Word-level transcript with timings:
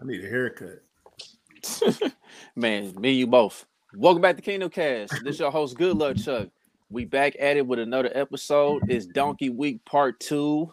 I 0.00 0.06
need 0.06 0.24
a 0.24 0.28
haircut. 0.28 0.82
Man, 2.56 2.98
me 2.98 3.12
you 3.12 3.26
both. 3.26 3.66
Welcome 3.94 4.22
back 4.22 4.36
to 4.36 4.42
Kingdom 4.42 4.70
Kast. 4.70 5.12
This 5.24 5.34
is 5.34 5.40
your 5.40 5.50
host, 5.50 5.76
Good 5.76 5.94
Luck 5.94 6.16
Chuck. 6.16 6.48
We 6.88 7.04
back 7.04 7.36
at 7.38 7.58
it 7.58 7.66
with 7.66 7.78
another 7.78 8.10
episode. 8.14 8.90
It's 8.90 9.04
Donkey 9.04 9.50
Week 9.50 9.84
Part 9.84 10.18
Two. 10.18 10.72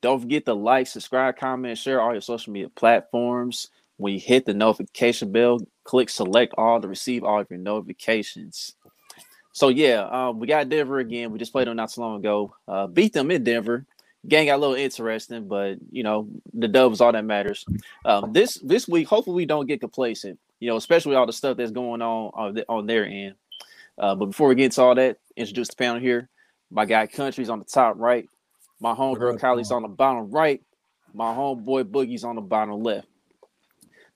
Don't 0.00 0.20
forget 0.20 0.46
to 0.46 0.54
like, 0.54 0.88
subscribe, 0.88 1.36
comment, 1.36 1.78
share 1.78 2.00
all 2.00 2.10
your 2.10 2.22
social 2.22 2.52
media 2.52 2.70
platforms. 2.70 3.68
When 3.98 4.14
you 4.14 4.20
hit 4.20 4.46
the 4.46 4.54
notification 4.54 5.30
bell, 5.30 5.60
click 5.84 6.08
select 6.08 6.54
all 6.58 6.80
to 6.80 6.88
receive 6.88 7.22
all 7.22 7.40
of 7.40 7.50
your 7.50 7.60
notifications. 7.60 8.74
So 9.52 9.68
yeah, 9.68 10.08
um, 10.10 10.40
we 10.40 10.48
got 10.48 10.68
Denver 10.68 10.98
again. 10.98 11.30
We 11.30 11.38
just 11.38 11.52
played 11.52 11.68
them 11.68 11.76
not 11.76 11.92
so 11.92 12.00
long 12.00 12.18
ago. 12.18 12.52
Uh, 12.66 12.88
beat 12.88 13.12
them 13.12 13.30
in 13.30 13.44
Denver. 13.44 13.86
Game 14.26 14.46
got 14.46 14.56
a 14.56 14.58
little 14.58 14.74
interesting, 14.74 15.48
but 15.48 15.78
you 15.90 16.02
know 16.02 16.28
the 16.52 16.68
dub 16.68 16.92
is 16.92 17.00
all 17.00 17.12
that 17.12 17.24
matters. 17.24 17.64
Um, 18.04 18.32
this 18.32 18.58
this 18.62 18.86
week, 18.86 19.08
hopefully, 19.08 19.36
we 19.36 19.46
don't 19.46 19.66
get 19.66 19.80
complacent. 19.80 20.38
You 20.58 20.68
know, 20.68 20.76
especially 20.76 21.16
all 21.16 21.26
the 21.26 21.32
stuff 21.32 21.56
that's 21.56 21.70
going 21.70 22.02
on 22.02 22.30
on, 22.34 22.54
the, 22.54 22.66
on 22.68 22.86
their 22.86 23.06
end. 23.06 23.34
Uh, 23.98 24.14
but 24.14 24.26
before 24.26 24.48
we 24.48 24.54
get 24.54 24.66
into 24.66 24.82
all 24.82 24.94
that, 24.94 25.18
introduce 25.36 25.68
the 25.68 25.76
panel 25.76 26.00
here. 26.00 26.28
My 26.70 26.84
guy 26.84 27.06
Country's 27.06 27.48
on 27.48 27.58
the 27.58 27.64
top 27.64 27.96
right. 27.98 28.28
My 28.78 28.94
homegirl 28.94 29.40
Kylie's 29.40 29.72
on 29.72 29.82
the 29.82 29.88
bottom 29.88 30.30
right. 30.30 30.62
My 31.14 31.34
homeboy 31.34 31.84
Boogie's 31.84 32.24
on 32.24 32.36
the 32.36 32.42
bottom 32.42 32.82
left. 32.82 33.08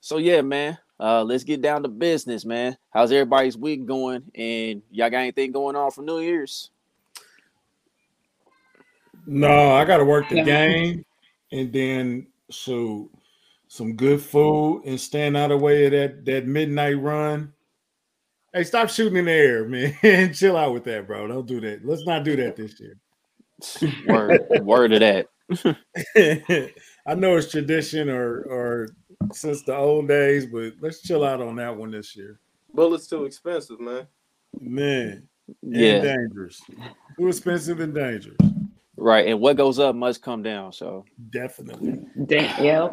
So 0.01 0.19
yeah, 0.19 0.43
man. 0.43 0.79
Uh, 1.01 1.25
let's 1.25 1.45
get 1.45 1.61
down 1.61 1.83
to 1.83 1.89
business, 1.89 2.45
man. 2.45 2.77
How's 2.91 3.11
everybody's 3.11 3.57
week 3.57 3.85
going? 3.85 4.23
And 4.35 4.83
y'all 4.91 5.11
got 5.11 5.19
anything 5.19 5.51
going 5.51 5.75
on 5.77 5.91
for 5.91 6.03
New 6.03 6.21
Year's? 6.21 6.71
No, 9.27 9.73
I 9.73 9.85
got 9.85 9.99
to 9.99 10.05
work 10.05 10.29
the 10.29 10.43
game, 10.43 11.05
and 11.53 11.73
then 11.73 12.27
so 12.51 13.11
some 13.69 13.95
good 13.97 14.21
food 14.21 14.83
and 14.85 15.01
stand 15.01 15.37
out 15.37 15.51
of 15.51 15.59
the 15.59 15.65
way 15.65 15.87
of 15.87 15.93
that 15.93 16.25
that 16.27 16.47
midnight 16.47 17.01
run. 17.01 17.53
Hey, 18.53 18.65
stop 18.65 18.89
shooting 18.89 19.17
in 19.19 19.25
the 19.25 19.33
air, 19.33 19.65
man. 20.03 20.33
Chill 20.33 20.57
out 20.57 20.73
with 20.73 20.85
that, 20.85 21.07
bro. 21.07 21.27
Don't 21.27 21.47
do 21.47 21.61
that. 21.61 21.85
Let's 21.85 22.07
not 22.07 22.25
do 22.25 22.37
that 22.37 22.57
this 22.57 22.79
year. 22.81 22.97
Word, 24.09 24.41
word 24.63 24.93
of 24.93 25.01
that. 25.01 25.29
I 27.07 27.15
know 27.15 27.37
it's 27.37 27.51
tradition 27.51 28.09
or 28.11 28.43
or 28.43 28.89
since 29.33 29.63
the 29.63 29.77
old 29.77 30.09
days, 30.09 30.47
but 30.47 30.75
let's 30.81 31.01
chill 31.03 31.25
out 31.25 31.41
on 31.41 31.57
that 31.57 31.75
one 31.77 31.91
this 31.93 32.15
year. 32.17 32.39
Bullets 32.73 33.07
too 33.07 33.25
expensive, 33.25 33.79
man. 33.81 34.07
Man, 34.61 35.29
Yeah. 35.63 35.95
and 35.95 36.03
dangerous. 36.03 36.61
Too 37.19 37.29
expensive 37.29 37.81
and 37.81 37.95
dangerous. 37.95 38.37
Right. 39.05 39.27
And 39.27 39.39
what 39.39 39.59
goes 39.59 39.79
up 39.79 39.95
must 39.95 40.23
come 40.23 40.43
down. 40.43 40.73
So 40.73 41.05
Definitely. 41.29 42.07
Da- 42.25 42.57
yeah. 42.59 42.89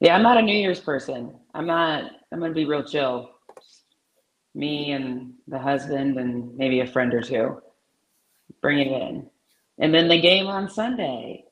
Yeah, 0.00 0.16
I'm 0.16 0.22
not 0.22 0.38
a 0.38 0.42
New 0.42 0.56
Year's 0.56 0.80
person. 0.80 1.34
I'm 1.52 1.66
not. 1.66 2.10
I'm 2.32 2.40
gonna 2.40 2.54
be 2.54 2.64
real 2.64 2.82
chill. 2.82 3.32
Me 4.54 4.92
and 4.92 5.34
the 5.46 5.58
husband 5.58 6.18
and 6.18 6.56
maybe 6.56 6.80
a 6.80 6.86
friend 6.86 7.12
or 7.12 7.20
two. 7.20 7.60
Bring 8.62 8.78
it 8.78 8.86
in, 8.86 9.28
and 9.78 9.92
then 9.92 10.08
the 10.08 10.18
game 10.18 10.46
on 10.46 10.70
Sunday. 10.70 11.44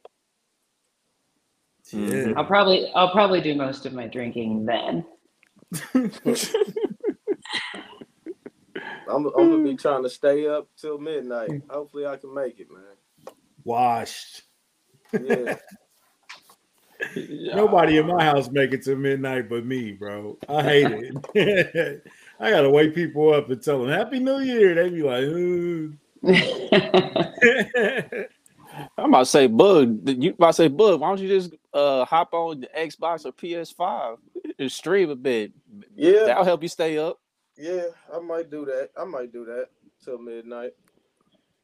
Yeah. 1.93 2.33
I'll 2.39 2.47
probably 2.47 2.91
I'll 2.95 3.13
probably 3.13 3.43
do 3.43 3.55
most 3.55 3.85
of 3.85 3.93
my 3.93 4.07
drinking 4.07 4.65
then. 4.65 5.05
I'm, 9.09 9.27
I'm 9.27 9.51
gonna 9.51 9.65
be 9.65 9.77
trying 9.77 10.03
to 10.03 10.11
stay 10.11 10.47
up 10.47 10.69
till 10.77 10.99
midnight. 10.99 11.63
Hopefully, 11.69 12.07
I 12.07 12.17
can 12.17 12.35
make 12.35 12.61
it, 12.61 12.69
man. 12.71 13.35
Washed. 13.65 14.43
Yeah, 15.13 15.57
Nobody 17.55 17.99
in 17.99 18.07
my 18.07 18.25
house 18.25 18.51
make 18.51 18.73
it 18.73 18.83
to 18.85 18.97
midnight 18.97 19.49
but 19.49 19.65
me, 19.65 19.93
bro. 19.93 20.37
I 20.49 20.63
hate 20.63 21.13
it. 21.35 22.07
I 22.41 22.51
gotta 22.51 22.71
wake 22.71 22.95
people 22.95 23.33
up 23.33 23.51
and 23.51 23.63
tell 23.63 23.81
them 23.81 23.91
Happy 23.91 24.19
New 24.19 24.41
Year. 24.41 24.75
They 24.75 24.91
be 24.91 25.03
like, 25.03 25.23
"Ooh." 25.23 25.95
I'm 28.97 29.11
about 29.11 29.21
to 29.21 29.27
say, 29.27 29.47
Bug, 29.47 30.09
you 30.09 30.31
about 30.31 30.49
to 30.49 30.53
say, 30.53 30.69
Bug, 30.69 31.01
why 31.01 31.09
don't 31.09 31.21
you 31.21 31.29
just 31.29 31.55
uh 31.73 32.05
hop 32.05 32.35
on 32.35 32.61
the 32.61 32.69
Xbox 32.77 33.25
or 33.25 33.33
PS5 33.33 34.19
and 34.59 34.73
stream 34.73 35.11
a 35.11 35.17
bit? 35.17 35.53
yeah, 35.97 36.25
That'll 36.27 36.45
help 36.45 36.63
you 36.63 36.69
stay 36.69 36.99
up. 36.99 37.21
Yeah. 37.59 37.85
I 38.15 38.21
might 38.21 38.51
do 38.51 38.65
that. 38.65 38.91
I 38.99 39.05
might 39.05 39.33
do 39.33 39.45
that 39.45 39.67
till 40.05 40.19
midnight. 40.19 40.73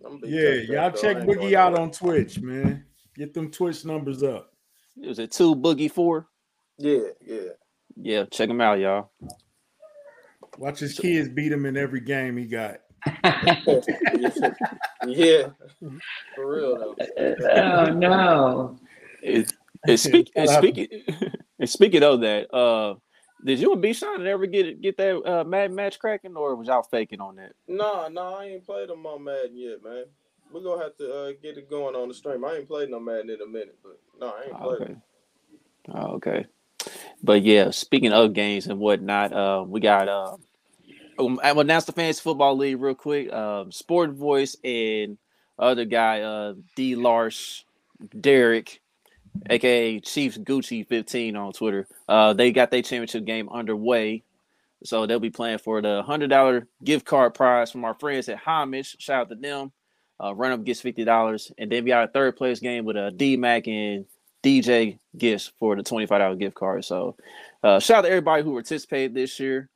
I'm 0.04 0.20
be 0.20 0.28
yeah, 0.28 0.50
y'all 0.50 0.90
though. 0.90 1.00
check 1.00 1.18
Boogie 1.18 1.54
out 1.54 1.74
lie. 1.74 1.80
on 1.80 1.90
Twitch, 1.90 2.40
man. 2.40 2.84
Get 3.16 3.32
them 3.32 3.50
Twitch 3.50 3.84
numbers 3.84 4.22
up. 4.22 4.52
It 5.00 5.08
was 5.08 5.18
a 5.18 5.26
two 5.26 5.54
boogie 5.54 5.90
four. 5.90 6.28
Yeah, 6.78 7.08
yeah. 7.24 7.50
Yeah, 7.96 8.24
check 8.24 8.50
him 8.50 8.60
out, 8.60 8.80
y'all. 8.80 9.10
Watch 10.58 10.80
his 10.80 10.98
kids 10.98 11.28
beat 11.28 11.52
him 11.52 11.66
in 11.66 11.76
every 11.76 12.00
game 12.00 12.36
he 12.36 12.44
got. 12.44 12.80
yeah, 15.06 15.48
for 16.34 16.54
real 16.54 16.76
though. 16.78 16.96
oh 17.52 17.86
no! 17.92 18.78
It, 19.22 19.52
it 19.86 19.96
speak, 19.98 20.30
and 20.34 20.48
speaking 20.48 20.88
and 21.58 21.68
speaking 21.68 22.02
of 22.02 22.20
that, 22.20 22.52
uh 22.54 22.94
did 23.44 23.60
you 23.60 23.72
and 23.72 23.82
B 23.82 23.92
Sean 23.92 24.26
ever 24.26 24.46
get 24.46 24.80
get 24.80 24.96
that 24.96 25.22
uh 25.24 25.44
mad 25.44 25.72
match 25.72 25.98
cracking 25.98 26.36
or 26.36 26.54
was 26.56 26.68
y'all 26.68 26.82
faking 26.82 27.20
on 27.20 27.36
that? 27.36 27.52
Nah, 27.68 28.08
nah, 28.08 28.38
I 28.38 28.46
ain't 28.46 28.64
played 28.64 28.88
them 28.88 29.06
on 29.06 29.24
Madden 29.24 29.56
yet, 29.56 29.82
man. 29.84 30.04
We're 30.52 30.62
gonna 30.62 30.82
have 30.82 30.96
to 30.98 31.12
uh, 31.12 31.32
get 31.42 31.58
it 31.58 31.68
going 31.68 31.94
on 31.94 32.08
the 32.08 32.14
stream. 32.14 32.44
I 32.44 32.56
ain't 32.56 32.68
played 32.68 32.90
no 32.90 33.00
Madden 33.00 33.30
in 33.30 33.40
a 33.40 33.46
minute, 33.46 33.78
but 33.82 34.00
no, 34.20 34.28
I 34.28 34.44
ain't 34.44 34.58
played. 34.58 34.80
Okay. 34.80 34.92
it. 34.92 34.98
Oh, 35.94 36.06
okay. 36.14 36.46
But 37.22 37.42
yeah, 37.42 37.70
speaking 37.70 38.12
of 38.12 38.34
games 38.34 38.66
and 38.66 38.78
whatnot, 38.78 39.32
uh, 39.32 39.64
we 39.66 39.80
got 39.80 40.08
uh, 40.08 40.36
um, 41.18 41.40
I 41.42 41.52
will 41.52 41.62
announce 41.62 41.84
the 41.84 41.92
fantasy 41.92 42.22
football 42.22 42.56
league 42.56 42.80
real 42.80 42.94
quick. 42.94 43.32
Um, 43.32 43.72
Sport 43.72 44.12
Voice 44.12 44.56
and 44.64 45.18
other 45.58 45.84
guy, 45.84 46.22
uh, 46.22 46.54
D. 46.76 46.96
Lars, 46.96 47.64
Derek, 48.20 48.80
aka 49.50 50.00
Chiefs 50.00 50.38
Gucci 50.38 50.86
fifteen 50.86 51.36
on 51.36 51.52
Twitter. 51.52 51.86
Uh, 52.08 52.32
they 52.32 52.52
got 52.52 52.70
their 52.70 52.82
championship 52.82 53.24
game 53.24 53.48
underway, 53.48 54.22
so 54.84 55.06
they'll 55.06 55.20
be 55.20 55.30
playing 55.30 55.58
for 55.58 55.80
the 55.82 56.02
hundred 56.02 56.30
dollar 56.30 56.66
gift 56.82 57.04
card 57.04 57.34
prize 57.34 57.70
from 57.70 57.84
our 57.84 57.94
friends 57.94 58.28
at 58.28 58.38
Homage. 58.38 58.96
Shout 58.98 59.22
out 59.22 59.28
to 59.30 59.34
them. 59.34 59.72
Uh, 60.22 60.34
run 60.34 60.52
up 60.52 60.64
gets 60.64 60.80
fifty 60.80 61.04
dollars, 61.04 61.52
and 61.58 61.70
then 61.70 61.84
we 61.84 61.88
got 61.88 62.08
a 62.08 62.12
third 62.12 62.36
place 62.36 62.60
game 62.60 62.84
with 62.84 62.96
a 62.96 63.10
D 63.10 63.36
Mac 63.36 63.66
and 63.66 64.06
DJ 64.44 64.98
gifts 65.16 65.50
for 65.58 65.74
the 65.74 65.82
$25 65.82 66.38
gift 66.38 66.54
card. 66.54 66.84
So 66.84 67.16
uh 67.62 67.80
shout 67.80 67.98
out 67.98 68.02
to 68.02 68.08
everybody 68.08 68.42
who 68.42 68.52
participated 68.52 69.14
this 69.14 69.40
year 69.40 69.70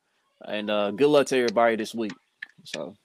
and 0.45 0.69
uh 0.69 0.91
good 0.91 1.07
luck 1.07 1.25
to 1.27 1.37
everybody 1.37 1.75
this 1.75 1.95
week. 1.95 2.13
So 2.63 2.95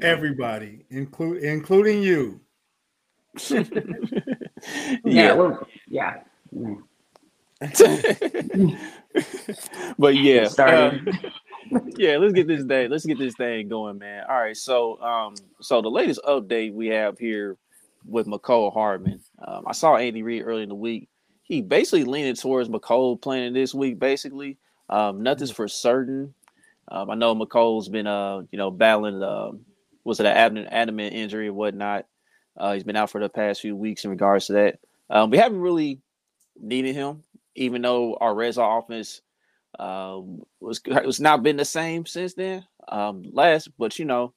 Everybody, 0.00 0.84
include 0.90 1.42
including 1.42 2.02
you. 2.02 2.40
Yeah, 5.04 5.56
yeah. 5.88 6.20
but 9.98 10.16
yeah. 10.16 10.48
Uh, 10.58 10.92
yeah, 11.96 12.16
let's 12.16 12.32
get 12.32 12.46
this 12.46 12.64
day. 12.64 12.88
Let's 12.88 13.06
get 13.06 13.18
this 13.18 13.34
thing 13.34 13.68
going, 13.68 13.98
man. 13.98 14.24
All 14.28 14.40
right. 14.40 14.56
So 14.56 15.00
um 15.00 15.34
so 15.60 15.82
the 15.82 15.90
latest 15.90 16.20
update 16.26 16.74
we 16.74 16.88
have 16.88 17.18
here 17.18 17.56
with 18.04 18.26
Mecole 18.26 18.72
Hardman. 18.72 19.20
Um, 19.46 19.64
I 19.66 19.72
saw 19.72 19.96
Andy 19.96 20.22
Reid 20.22 20.42
early 20.42 20.62
in 20.62 20.68
the 20.68 20.74
week. 20.74 21.08
He 21.42 21.60
basically 21.60 22.04
leaning 22.04 22.34
towards 22.34 22.68
Mecole 22.68 23.20
playing 23.20 23.52
this 23.52 23.74
week, 23.74 23.98
basically. 23.98 24.58
Um, 24.88 25.22
nothing's 25.22 25.50
for 25.50 25.68
certain. 25.68 26.34
Um, 26.88 27.10
I 27.10 27.14
know 27.14 27.34
Mecole's 27.34 27.88
been 27.88 28.06
uh, 28.06 28.42
you 28.50 28.58
know, 28.58 28.70
battling 28.70 29.22
uh, 29.22 29.50
was 30.04 30.20
it 30.20 30.26
an 30.26 30.36
abdomen 30.36 30.66
adamant 30.68 31.14
injury 31.14 31.48
or 31.48 31.52
whatnot. 31.52 32.06
Uh, 32.56 32.74
he's 32.74 32.84
been 32.84 32.96
out 32.96 33.10
for 33.10 33.20
the 33.20 33.28
past 33.28 33.60
few 33.60 33.74
weeks 33.76 34.04
in 34.04 34.10
regards 34.10 34.46
to 34.46 34.54
that. 34.54 34.78
Um, 35.10 35.30
we 35.30 35.38
haven't 35.38 35.60
really 35.60 36.00
needed 36.60 36.94
him, 36.94 37.22
even 37.54 37.82
though 37.82 38.16
our 38.20 38.34
red 38.34 38.54
zone 38.54 38.78
offense 38.78 39.20
um, 39.78 40.42
was 40.60 40.80
was 40.86 41.20
not 41.20 41.42
been 41.42 41.56
the 41.56 41.64
same 41.64 42.06
since 42.06 42.34
then. 42.34 42.66
Um, 42.88 43.24
last, 43.32 43.70
but 43.78 43.98
you 43.98 44.04
know, 44.04 44.32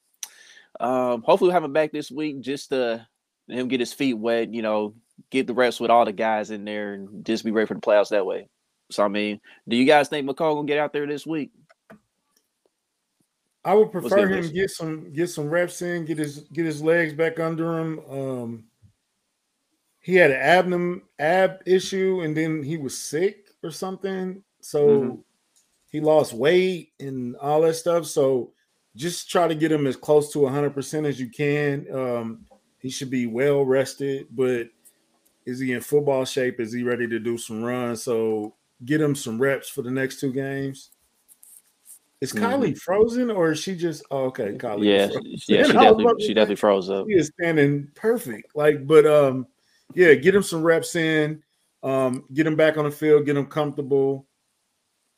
um, 0.79 1.23
hopefully 1.23 1.49
we'll 1.49 1.53
have 1.53 1.63
him 1.63 1.73
back 1.73 1.91
this 1.91 2.11
week 2.11 2.41
just 2.41 2.69
to 2.69 3.05
him 3.47 3.67
get 3.67 3.79
his 3.79 3.93
feet 3.93 4.13
wet. 4.13 4.53
You 4.53 4.61
know, 4.61 4.95
get 5.29 5.47
the 5.47 5.53
reps 5.53 5.79
with 5.79 5.91
all 5.91 6.05
the 6.05 6.13
guys 6.13 6.51
in 6.51 6.65
there 6.65 6.93
and 6.93 7.25
just 7.25 7.43
be 7.43 7.51
ready 7.51 7.67
for 7.67 7.73
the 7.73 7.81
playoffs 7.81 8.09
that 8.09 8.25
way. 8.25 8.49
So 8.91 9.03
I 9.03 9.07
mean, 9.07 9.41
do 9.67 9.75
you 9.75 9.85
guys 9.85 10.09
think 10.09 10.27
Mecole 10.27 10.55
gonna 10.55 10.67
get 10.67 10.77
out 10.77 10.93
there 10.93 11.07
this 11.07 11.25
week? 11.25 11.51
I 13.65 13.73
would 13.73 13.91
prefer 13.91 14.27
him 14.27 14.51
get 14.53 14.69
some 14.69 15.11
get 15.11 15.27
some 15.29 15.49
reps 15.49 15.81
in, 15.81 16.05
get 16.05 16.19
his 16.19 16.41
get 16.53 16.65
his 16.65 16.81
legs 16.83 17.13
back 17.13 17.39
under 17.39 17.79
him. 17.79 17.99
Um, 18.09 18.65
he 19.99 20.15
had 20.15 20.29
an 20.29 20.37
abdomen 20.37 21.01
ab 21.17 21.63
issue, 21.65 22.21
and 22.21 22.37
then 22.37 22.61
he 22.61 22.77
was 22.77 22.95
sick 22.95 23.49
or 23.63 23.71
something, 23.71 24.43
so 24.61 24.87
Mhm. 24.87 25.23
he 25.89 25.99
lost 25.99 26.33
weight 26.33 26.93
and 26.99 27.35
all 27.37 27.61
that 27.61 27.73
stuff. 27.73 28.05
So 28.05 28.53
just 28.95 29.29
try 29.31 29.47
to 29.47 29.55
get 29.55 29.71
him 29.71 29.87
as 29.87 29.95
close 29.97 30.31
to 30.33 30.45
hundred 30.47 30.75
percent 30.75 31.07
as 31.07 31.19
you 31.19 31.29
can. 31.29 31.91
Um, 31.91 32.45
he 32.79 32.89
should 32.91 33.09
be 33.09 33.25
well 33.25 33.65
rested, 33.65 34.27
but 34.29 34.69
is 35.45 35.59
he 35.59 35.73
in 35.73 35.81
football 35.81 36.23
shape? 36.25 36.59
Is 36.59 36.71
he 36.71 36.83
ready 36.83 37.07
to 37.07 37.19
do 37.19 37.37
some 37.37 37.63
runs? 37.63 38.03
So 38.03 38.55
get 38.85 39.01
him 39.01 39.15
some 39.15 39.41
reps 39.41 39.69
for 39.69 39.81
the 39.81 39.91
next 39.91 40.19
two 40.19 40.31
games. 40.31 40.91
Is 42.21 42.31
Mhm. 42.33 42.39
Kylie 42.41 42.77
frozen 42.77 43.29
or 43.29 43.51
is 43.51 43.59
she 43.59 43.75
just 43.75 44.03
oh, 44.09 44.25
okay? 44.25 44.53
Kylie, 44.53 44.85
Yeah, 44.85 45.07
yeah, 45.47 45.63
she 45.67 45.73
definitely 45.73 46.25
she 46.25 46.33
definitely 46.33 46.55
froze 46.55 46.89
up. 46.89 47.07
He 47.07 47.13
is 47.15 47.31
standing 47.39 47.89
perfect. 47.95 48.55
Like, 48.55 48.87
but 48.87 49.05
um, 49.05 49.47
yeah, 49.93 50.13
get 50.13 50.33
him 50.35 50.43
some 50.43 50.63
reps 50.63 50.95
in. 50.95 51.41
Um, 51.83 52.25
get 52.33 52.47
him 52.47 52.55
back 52.55 52.77
on 52.77 52.85
the 52.85 52.91
field, 52.91 53.25
get 53.25 53.37
him 53.37 53.45
comfortable, 53.45 54.27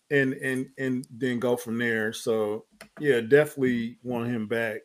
and 0.10 0.34
and 0.34 0.68
and 0.78 1.08
then 1.12 1.40
go 1.40 1.56
from 1.56 1.78
there. 1.78 2.12
So 2.14 2.66
yeah, 3.00 3.22
definitely 3.22 4.00
want 4.04 4.28
him 4.30 4.48
back 4.48 4.82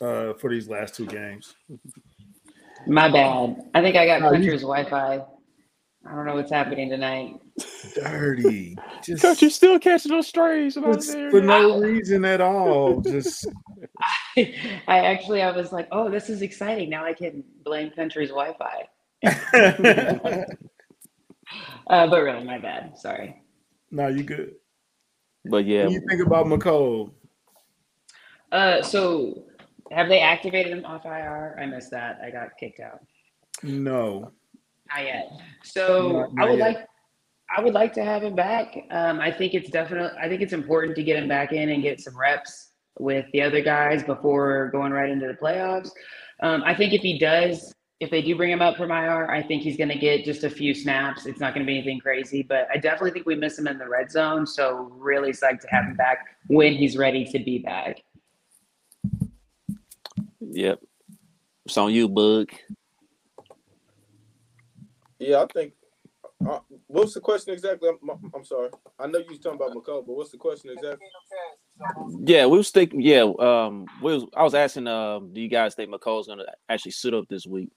uh 0.00 0.32
for 0.34 0.48
these 0.48 0.68
last 0.68 0.94
two 0.94 1.06
games. 1.06 1.54
My 2.86 3.10
bad. 3.10 3.68
I 3.74 3.82
think 3.82 3.96
I 3.96 4.06
got 4.06 4.20
No, 4.22 4.28
you- 4.28 4.32
Country's 4.38 4.62
Wi-Fi. 4.62 5.22
I 6.04 6.14
don't 6.14 6.26
know 6.26 6.34
what's 6.34 6.50
happening 6.50 6.90
tonight. 6.90 7.40
Dirty. 7.94 8.76
Just, 9.02 9.22
Coach, 9.22 9.42
you 9.42 9.50
still 9.50 9.78
catching 9.78 10.10
those 10.10 10.26
strays 10.26 10.76
about 10.76 11.02
there. 11.04 11.30
for 11.30 11.40
no 11.40 11.78
reason 11.80 12.24
at 12.24 12.40
all. 12.40 13.00
Just 13.00 13.46
I 14.36 14.54
actually 14.88 15.42
I 15.42 15.50
was 15.52 15.72
like, 15.72 15.88
oh, 15.92 16.10
this 16.10 16.28
is 16.28 16.42
exciting. 16.42 16.90
Now 16.90 17.04
I 17.04 17.12
can 17.12 17.44
blame 17.64 17.90
Country's 17.90 18.30
Wi-Fi. 18.30 18.88
Uh, 21.88 22.06
but 22.06 22.22
really, 22.22 22.44
my 22.44 22.58
bad. 22.58 22.96
Sorry. 22.96 23.42
no, 23.90 24.08
you 24.08 24.22
good. 24.22 24.54
But 25.44 25.66
yeah, 25.66 25.82
What 25.82 25.88
do 25.88 25.94
you 25.94 26.02
think 26.08 26.22
about 26.24 26.46
Mecole? 26.46 27.10
Uh, 28.50 28.80
so 28.80 29.44
have 29.90 30.08
they 30.08 30.20
activated 30.20 30.72
him 30.72 30.84
off 30.86 31.04
IR? 31.04 31.58
I 31.60 31.66
missed 31.66 31.90
that. 31.90 32.20
I 32.24 32.30
got 32.30 32.56
kicked 32.58 32.80
out. 32.80 33.00
No. 33.62 34.32
Not 34.94 35.04
yet. 35.04 35.32
So 35.62 36.12
Not- 36.12 36.34
not 36.34 36.46
I 36.46 36.50
would 36.50 36.58
yet. 36.58 36.66
like 36.74 36.86
I 37.54 37.60
would 37.60 37.74
like 37.74 37.92
to 37.94 38.04
have 38.04 38.22
him 38.22 38.34
back. 38.34 38.74
Um, 38.90 39.20
I 39.20 39.30
think 39.30 39.52
it's 39.54 39.70
definitely 39.70 40.16
I 40.18 40.28
think 40.28 40.40
it's 40.40 40.52
important 40.54 40.96
to 40.96 41.02
get 41.02 41.16
him 41.22 41.28
back 41.28 41.52
in 41.52 41.68
and 41.68 41.82
get 41.82 42.00
some 42.00 42.16
reps 42.18 42.70
with 42.98 43.26
the 43.32 43.42
other 43.42 43.60
guys 43.62 44.02
before 44.02 44.68
going 44.70 44.92
right 44.92 45.10
into 45.10 45.26
the 45.26 45.34
playoffs. 45.34 45.90
Um, 46.42 46.62
I 46.64 46.74
think 46.74 46.92
if 46.92 47.02
he 47.02 47.18
does, 47.18 47.72
if 48.00 48.10
they 48.10 48.20
do 48.22 48.34
bring 48.36 48.50
him 48.50 48.60
up 48.62 48.76
from 48.76 48.90
IR, 48.90 49.30
I 49.30 49.42
think 49.42 49.62
he's 49.62 49.76
going 49.76 49.88
to 49.90 49.98
get 49.98 50.24
just 50.24 50.44
a 50.44 50.50
few 50.50 50.74
snaps. 50.74 51.24
It's 51.26 51.40
not 51.40 51.54
going 51.54 51.64
to 51.64 51.70
be 51.70 51.76
anything 51.78 52.00
crazy, 52.00 52.42
but 52.42 52.66
I 52.72 52.78
definitely 52.78 53.12
think 53.12 53.26
we 53.26 53.34
miss 53.36 53.58
him 53.58 53.66
in 53.68 53.78
the 53.78 53.88
red 53.88 54.10
zone. 54.10 54.46
So 54.46 54.90
really 54.92 55.30
psyched 55.32 55.60
to 55.60 55.68
have 55.70 55.84
him 55.84 55.94
back 55.94 56.18
when 56.48 56.74
he's 56.74 56.96
ready 56.96 57.24
to 57.26 57.38
be 57.38 57.58
back. 57.60 58.02
yep. 60.40 60.80
It's 61.64 61.76
on 61.78 61.92
you, 61.92 62.08
Bug. 62.08 62.50
Yeah, 65.22 65.42
I 65.42 65.46
think. 65.52 65.72
Uh, 66.46 66.58
what's 66.88 67.14
the 67.14 67.20
question 67.20 67.54
exactly? 67.54 67.88
I'm, 67.88 68.30
I'm 68.34 68.44
sorry. 68.44 68.70
I 68.98 69.06
know 69.06 69.18
you 69.18 69.26
was 69.28 69.38
talking 69.38 69.60
about 69.60 69.76
Mecole, 69.76 70.04
but 70.04 70.16
what's 70.16 70.32
the 70.32 70.38
question 70.38 70.70
exactly? 70.70 71.06
Yeah, 72.24 72.46
we 72.46 72.58
was 72.58 72.70
thinking. 72.70 73.00
Yeah, 73.00 73.30
um, 73.38 73.86
we 74.02 74.14
was, 74.14 74.24
I 74.36 74.42
was 74.42 74.54
asking, 74.54 74.88
um, 74.88 75.32
do 75.32 75.40
you 75.40 75.48
guys 75.48 75.74
think 75.74 75.90
Mecole's 75.92 76.26
gonna 76.26 76.44
actually 76.68 76.92
sit 76.92 77.14
up 77.14 77.28
this 77.28 77.46
week? 77.46 77.70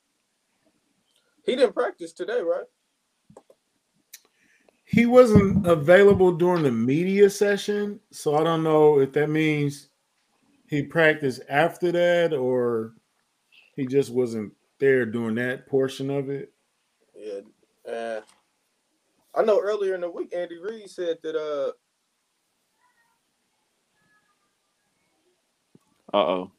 He 1.46 1.56
didn't 1.56 1.74
practice 1.74 2.12
today, 2.12 2.42
right? 2.42 2.66
He 4.86 5.06
wasn't 5.06 5.66
available 5.68 6.32
during 6.32 6.64
the 6.64 6.72
media 6.72 7.30
session, 7.30 8.00
so 8.12 8.36
I 8.36 8.44
don't 8.44 8.64
know 8.64 9.00
if 9.00 9.14
that 9.14 9.30
means 9.30 9.90
he 10.68 10.82
practiced 10.82 11.42
after 11.50 11.92
that 11.92 12.34
or 12.34 12.94
he 13.76 13.86
just 13.86 14.12
wasn't 14.12 14.54
there 14.80 15.06
during 15.06 15.36
that 15.36 15.68
portion 15.68 16.10
of 16.10 16.30
it. 16.30 16.52
Yeah. 17.26 17.92
Uh, 17.92 18.22
I 19.34 19.44
know 19.44 19.60
earlier 19.60 19.96
in 19.96 20.02
the 20.02 20.10
week, 20.10 20.34
Andy 20.36 20.60
Reid 20.60 20.90
said 20.90 21.18
that 21.24 21.36
uh 21.36 21.72
Uh 26.16 26.18
oh. 26.18 26.52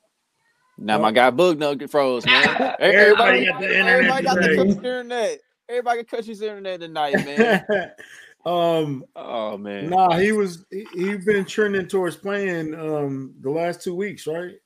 Now 0.77 0.99
my 0.99 1.13
guy 1.13 1.31
Bug 1.31 1.59
Nugget 1.59 1.91
froze, 1.91 2.27
man. 2.27 2.75
Everybody 2.81 3.47
Everybody, 3.47 3.47
got 3.47 3.61
the 3.61 3.79
internet 3.79 3.89
everybody 3.89 4.25
got 4.25 4.35
the 4.35 4.61
internet. 4.61 5.39
Everybody 5.69 5.99
can 5.99 6.07
cut 6.07 6.25
his 6.25 6.43
internet 6.43 6.81
tonight, 6.81 7.25
man. 7.25 7.65
um 8.47 9.05
oh 9.17 9.57
man. 9.57 9.91
nah, 9.91 10.17
he 10.19 10.33
was 10.33 10.65
he, 10.71 10.87
he 10.95 11.17
been 11.17 11.45
trending 11.45 11.89
towards 11.89 12.17
playing 12.17 12.75
um 12.75 13.35
the 13.41 13.51
last 13.51 13.83
two 13.83 13.95
weeks, 13.95 14.27
right? 14.27 14.57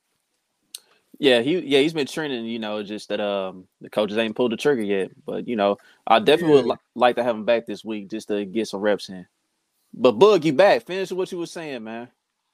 Yeah, 1.21 1.41
he 1.41 1.59
yeah 1.59 1.81
he's 1.81 1.93
been 1.93 2.07
trending. 2.07 2.45
You 2.45 2.57
know, 2.57 2.81
just 2.81 3.09
that 3.09 3.21
um 3.21 3.67
the 3.79 3.91
coaches 3.91 4.17
ain't 4.17 4.35
pulled 4.35 4.53
the 4.53 4.57
trigger 4.57 4.81
yet. 4.81 5.11
But 5.23 5.47
you 5.47 5.55
know, 5.55 5.77
I 6.07 6.17
definitely 6.17 6.55
would 6.55 6.65
li- 6.65 6.77
like 6.95 7.15
to 7.17 7.23
have 7.23 7.35
him 7.35 7.45
back 7.45 7.67
this 7.67 7.85
week 7.85 8.09
just 8.09 8.29
to 8.29 8.43
get 8.43 8.67
some 8.67 8.81
reps 8.81 9.07
in. 9.07 9.27
But 9.93 10.13
Bug, 10.13 10.43
you 10.43 10.53
back? 10.53 10.83
Finish 10.83 11.11
what 11.11 11.31
you 11.31 11.37
were 11.37 11.45
saying, 11.45 11.83
man. 11.83 12.07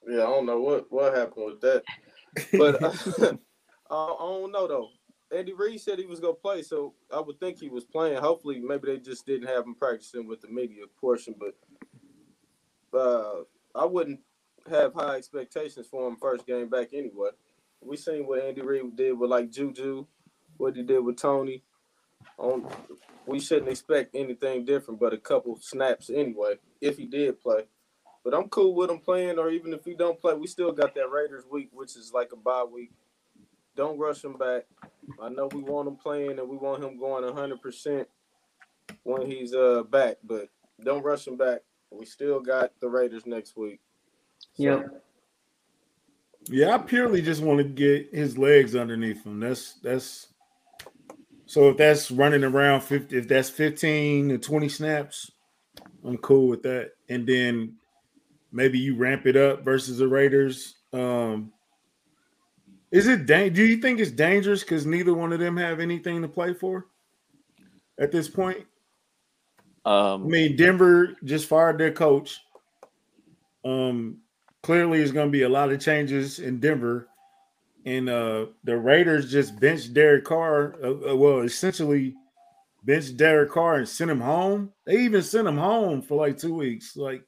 yeah, 0.06 0.18
I 0.18 0.26
don't 0.26 0.44
know 0.44 0.60
what 0.60 0.84
what 0.92 1.16
happened 1.16 1.46
with 1.46 1.60
that. 1.62 1.82
But 2.58 2.82
uh, 2.82 2.92
I, 3.90 3.94
I 3.94 4.16
don't 4.18 4.52
know 4.52 4.68
though. 4.68 4.88
Andy 5.34 5.54
Reid 5.54 5.80
said 5.80 5.98
he 5.98 6.04
was 6.04 6.20
gonna 6.20 6.34
play, 6.34 6.60
so 6.60 6.92
I 7.10 7.20
would 7.20 7.40
think 7.40 7.58
he 7.58 7.70
was 7.70 7.84
playing. 7.84 8.18
Hopefully, 8.18 8.60
maybe 8.60 8.88
they 8.88 8.98
just 8.98 9.24
didn't 9.24 9.48
have 9.48 9.64
him 9.64 9.76
practicing 9.76 10.26
with 10.26 10.42
the 10.42 10.48
media 10.48 10.82
portion. 11.00 11.34
But 11.40 12.98
uh, 12.98 13.44
I 13.74 13.86
wouldn't 13.86 14.20
have 14.68 14.92
high 14.92 15.16
expectations 15.16 15.86
for 15.90 16.06
him 16.06 16.16
first 16.16 16.46
game 16.46 16.68
back 16.68 16.88
anyway. 16.92 17.30
We 17.82 17.96
seen 17.96 18.26
what 18.26 18.42
Andy 18.42 18.62
Reid 18.62 18.96
did 18.96 19.18
with 19.18 19.30
like 19.30 19.50
Juju, 19.50 20.06
what 20.56 20.76
he 20.76 20.82
did 20.82 21.00
with 21.00 21.16
Tony. 21.16 21.62
On 22.38 22.66
we 23.26 23.40
shouldn't 23.40 23.68
expect 23.68 24.14
anything 24.14 24.64
different 24.64 25.00
but 25.00 25.12
a 25.12 25.18
couple 25.18 25.56
snaps 25.60 26.10
anyway, 26.10 26.54
if 26.80 26.96
he 26.96 27.06
did 27.06 27.40
play. 27.40 27.64
But 28.24 28.34
I'm 28.34 28.48
cool 28.48 28.74
with 28.74 28.90
him 28.90 28.98
playing, 29.00 29.38
or 29.38 29.50
even 29.50 29.72
if 29.72 29.84
he 29.84 29.94
don't 29.94 30.20
play, 30.20 30.34
we 30.34 30.46
still 30.46 30.72
got 30.72 30.94
that 30.94 31.10
Raiders 31.10 31.44
week, 31.50 31.70
which 31.72 31.96
is 31.96 32.12
like 32.14 32.32
a 32.32 32.36
bye 32.36 32.64
week. 32.64 32.90
Don't 33.76 33.98
rush 33.98 34.24
him 34.24 34.36
back. 34.38 34.64
I 35.22 35.28
know 35.28 35.48
we 35.52 35.62
want 35.62 35.88
him 35.88 35.96
playing 35.96 36.38
and 36.38 36.48
we 36.48 36.56
want 36.56 36.82
him 36.84 36.98
going 36.98 37.24
100% 37.24 38.06
when 39.04 39.26
he's 39.26 39.54
uh 39.54 39.82
back, 39.84 40.16
but 40.24 40.48
don't 40.84 41.04
rush 41.04 41.26
him 41.26 41.36
back. 41.36 41.60
We 41.90 42.06
still 42.06 42.40
got 42.40 42.72
the 42.80 42.88
Raiders 42.88 43.26
next 43.26 43.56
week. 43.56 43.80
So, 44.54 44.64
Yep. 44.64 45.02
Yeah, 46.46 46.74
I 46.74 46.78
purely 46.78 47.20
just 47.20 47.42
want 47.42 47.58
to 47.58 47.64
get 47.64 48.14
his 48.14 48.38
legs 48.38 48.74
underneath 48.74 49.24
him. 49.24 49.40
That's 49.40 49.74
that's 49.82 50.28
so 51.46 51.70
if 51.70 51.76
that's 51.76 52.10
running 52.10 52.44
around 52.44 52.82
50, 52.82 53.16
if 53.16 53.28
that's 53.28 53.48
15 53.48 54.28
to 54.28 54.38
20 54.38 54.68
snaps, 54.68 55.30
I'm 56.04 56.18
cool 56.18 56.48
with 56.48 56.62
that. 56.62 56.92
And 57.08 57.26
then 57.26 57.76
maybe 58.52 58.78
you 58.78 58.96
ramp 58.96 59.26
it 59.26 59.36
up 59.36 59.64
versus 59.64 59.98
the 59.98 60.08
Raiders. 60.08 60.76
Um 60.92 61.52
is 62.90 63.06
it 63.06 63.26
dang 63.26 63.52
do 63.52 63.64
you 63.64 63.76
think 63.76 64.00
it's 64.00 64.10
dangerous 64.10 64.62
because 64.62 64.86
neither 64.86 65.12
one 65.12 65.32
of 65.32 65.40
them 65.40 65.56
have 65.58 65.80
anything 65.80 66.22
to 66.22 66.28
play 66.28 66.54
for 66.54 66.86
at 67.98 68.10
this 68.10 68.28
point? 68.28 68.64
Um 69.84 70.24
I 70.24 70.28
mean, 70.28 70.56
Denver 70.56 71.16
just 71.24 71.46
fired 71.46 71.78
their 71.78 71.92
coach. 71.92 72.40
Um, 73.64 74.18
clearly, 74.62 74.98
there's 74.98 75.12
going 75.12 75.28
to 75.28 75.32
be 75.32 75.42
a 75.42 75.48
lot 75.48 75.72
of 75.72 75.80
changes 75.80 76.38
in 76.38 76.60
Denver, 76.60 77.08
and 77.84 78.08
uh, 78.08 78.46
the 78.64 78.76
Raiders 78.76 79.30
just 79.30 79.58
benched 79.58 79.94
Derek 79.94 80.24
Carr. 80.24 80.76
Uh, 80.82 81.10
uh, 81.10 81.16
well, 81.16 81.40
essentially, 81.40 82.14
benched 82.84 83.16
Derek 83.16 83.50
Carr 83.50 83.76
and 83.76 83.88
sent 83.88 84.10
him 84.10 84.20
home. 84.20 84.72
They 84.86 84.98
even 84.98 85.22
sent 85.22 85.48
him 85.48 85.58
home 85.58 86.02
for 86.02 86.16
like 86.16 86.38
two 86.38 86.54
weeks. 86.54 86.96
Like, 86.96 87.22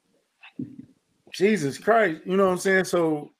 Jesus 1.33 1.77
Christ, 1.77 2.21
you 2.25 2.37
know 2.37 2.45
what 2.45 2.53
I'm 2.53 2.57
saying? 2.57 2.85
So, 2.85 3.31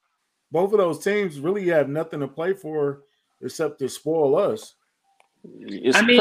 both 0.51 0.71
of 0.73 0.79
those 0.79 1.03
teams 1.03 1.39
really 1.39 1.67
have 1.67 1.89
nothing 1.89 2.19
to 2.19 2.27
play 2.27 2.53
for 2.53 3.03
except 3.41 3.79
to 3.79 3.89
spoil 3.89 4.37
us. 4.37 4.75
it's 5.43 5.97
I 5.97 6.01
mean, 6.01 6.17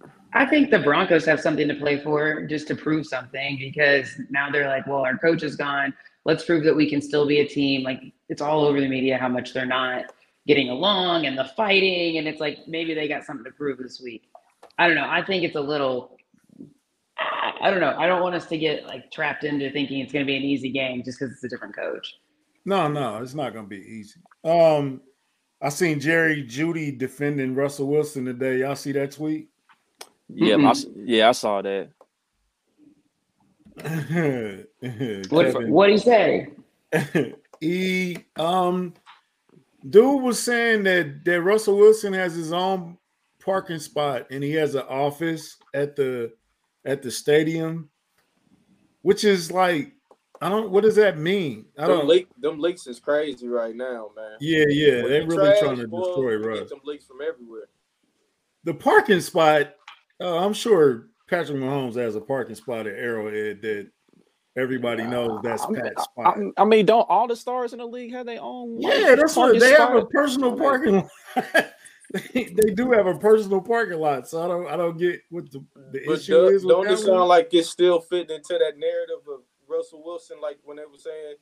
cra- 0.00 0.10
I 0.34 0.44
think 0.44 0.70
the 0.70 0.78
Broncos 0.78 1.24
have 1.24 1.40
something 1.40 1.68
to 1.68 1.74
play 1.74 1.98
for 2.02 2.46
just 2.46 2.68
to 2.68 2.74
prove 2.74 3.06
something 3.06 3.56
because 3.58 4.20
now 4.30 4.50
they're 4.50 4.68
like, 4.68 4.86
well, 4.86 5.00
our 5.00 5.16
coach 5.16 5.42
is 5.42 5.56
gone. 5.56 5.94
Let's 6.28 6.44
prove 6.44 6.62
that 6.64 6.76
we 6.76 6.88
can 6.90 7.00
still 7.00 7.26
be 7.26 7.40
a 7.40 7.48
team. 7.48 7.82
Like 7.82 8.00
it's 8.28 8.42
all 8.42 8.66
over 8.66 8.78
the 8.80 8.86
media 8.86 9.16
how 9.16 9.28
much 9.28 9.54
they're 9.54 9.64
not 9.64 10.12
getting 10.46 10.68
along 10.68 11.24
and 11.24 11.38
the 11.38 11.46
fighting. 11.56 12.18
And 12.18 12.28
it's 12.28 12.38
like 12.38 12.58
maybe 12.68 12.92
they 12.92 13.08
got 13.08 13.24
something 13.24 13.44
to 13.44 13.50
prove 13.50 13.78
this 13.78 13.98
week. 14.00 14.28
I 14.78 14.86
don't 14.86 14.94
know. 14.96 15.08
I 15.08 15.24
think 15.24 15.42
it's 15.42 15.56
a 15.56 15.60
little, 15.60 16.18
I 17.18 17.52
I 17.62 17.70
don't 17.70 17.80
know. 17.80 17.96
I 17.98 18.06
don't 18.06 18.20
want 18.22 18.34
us 18.34 18.44
to 18.48 18.58
get 18.58 18.86
like 18.86 19.10
trapped 19.10 19.44
into 19.44 19.70
thinking 19.72 20.00
it's 20.00 20.12
going 20.12 20.24
to 20.24 20.26
be 20.30 20.36
an 20.36 20.42
easy 20.42 20.70
game 20.70 21.02
just 21.02 21.18
because 21.18 21.32
it's 21.32 21.44
a 21.44 21.48
different 21.48 21.74
coach. 21.74 22.14
No, 22.66 22.88
no, 22.88 23.22
it's 23.22 23.34
not 23.34 23.54
going 23.54 23.64
to 23.64 23.68
be 23.68 23.80
easy. 23.82 24.20
Um, 24.44 25.00
I 25.62 25.70
seen 25.70 25.98
Jerry 25.98 26.44
Jeudy 26.44 26.96
defending 26.96 27.54
Russell 27.54 27.86
Wilson 27.88 28.26
today. 28.26 28.58
Y'all 28.58 28.76
see 28.76 28.92
that 28.92 29.12
tweet? 29.12 29.48
yeah, 30.28 30.56
I 30.56 30.70
s- 30.70 30.86
yeah, 30.94 31.30
I 31.30 31.32
saw 31.32 31.62
that. 31.62 31.88
What 35.30 35.68
what 35.68 35.86
do 35.86 35.92
you 35.92 35.98
say? 35.98 36.48
he 37.60 38.18
um 38.36 38.94
dude 39.88 40.22
was 40.22 40.40
saying 40.42 40.84
that 40.84 41.24
that 41.24 41.42
Russell 41.42 41.76
Wilson 41.76 42.12
has 42.12 42.34
his 42.34 42.52
own 42.52 42.96
parking 43.44 43.78
spot 43.78 44.26
and 44.30 44.42
he 44.42 44.52
has 44.52 44.74
an 44.74 44.84
office 44.88 45.56
at 45.74 45.96
the 45.96 46.32
at 46.84 47.02
the 47.02 47.10
stadium, 47.10 47.90
which 49.02 49.24
is 49.24 49.50
like 49.52 49.92
I 50.40 50.48
don't. 50.48 50.70
What 50.70 50.84
does 50.84 50.96
that 50.96 51.18
mean? 51.18 51.66
I 51.76 51.86
Them, 51.86 51.98
don't. 51.98 52.08
leak, 52.08 52.28
them 52.38 52.60
leaks 52.60 52.86
is 52.86 53.00
crazy 53.00 53.48
right 53.48 53.74
now, 53.74 54.10
man. 54.14 54.36
Yeah, 54.40 54.64
yeah, 54.68 55.02
When 55.02 55.10
they're 55.10 55.26
really 55.26 55.48
trash, 55.48 55.60
trying 55.60 55.76
to 55.78 55.88
boy, 55.88 56.04
destroy 56.04 56.30
you 56.32 56.46
Russ. 56.46 56.58
Get 56.60 56.68
them 56.68 56.80
leaks 56.84 57.06
from 57.06 57.18
everywhere. 57.26 57.68
The 58.64 58.74
parking 58.74 59.20
spot. 59.20 59.74
Uh, 60.20 60.38
I'm 60.44 60.52
sure 60.52 61.08
Patrick 61.28 61.58
Mahomes 61.58 61.96
has 61.96 62.16
a 62.16 62.20
parking 62.20 62.54
spot 62.54 62.86
at 62.86 62.94
Arrowhead 62.94 63.60
that 63.62 63.90
everybody 64.56 65.04
knows 65.04 65.40
that's 65.42 65.64
I 65.64 65.68
mean, 65.68 65.82
Pat's 65.82 66.04
spot. 66.04 66.38
I 66.56 66.64
mean, 66.64 66.86
don't 66.86 67.08
all 67.08 67.28
the 67.28 67.36
stars 67.36 67.72
in 67.72 67.78
the 67.78 67.86
league 67.86 68.12
have 68.12 68.26
their 68.26 68.40
own? 68.40 68.80
like, 68.80 68.98
yeah, 68.98 69.14
that's 69.14 69.36
what 69.36 69.44
parking 69.44 69.60
they 69.60 69.70
have 69.72 69.94
a 69.94 70.06
personal 70.06 70.56
parking 70.56 70.94
lot. 70.96 71.72
they, 72.32 72.44
they 72.44 72.74
do 72.74 72.90
have 72.92 73.06
a 73.06 73.18
personal 73.18 73.60
parking 73.60 73.98
lot, 73.98 74.28
so 74.28 74.42
I 74.42 74.48
don't 74.48 74.66
I 74.68 74.76
don't 74.76 74.98
get 74.98 75.20
what 75.30 75.50
the, 75.50 75.64
the 75.92 76.02
But 76.06 76.18
issue 76.20 76.32
do, 76.32 76.46
is. 76.48 76.64
with 76.64 76.70
don't 76.72 76.84
that 76.86 76.92
it 76.92 76.96
one. 76.96 77.04
sound 77.06 77.28
like 77.28 77.52
it's 77.52 77.68
still 77.68 78.00
fitting 78.00 78.34
into 78.36 78.54
that 78.58 78.78
narrative 78.78 79.26
of 79.32 79.40
Russell 79.68 80.02
Wilson? 80.02 80.40
Like 80.40 80.58
when 80.64 80.76
they 80.78 80.84
were 80.84 80.98
saying 80.98 81.34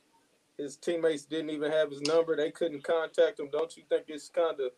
his 0.59 0.77
teammates 0.77 1.25
didn't 1.25 1.51
even 1.51 1.71
have 1.71 1.91
his 1.91 2.01
number, 2.03 2.37
they 2.37 2.51
couldn't 2.51 2.83
contact 2.83 3.39
him. 3.39 3.49
Don't 3.53 3.77
you 3.77 3.85
think 3.89 4.05
it's 4.09 4.29
kind 4.29 4.59
of 4.61 4.73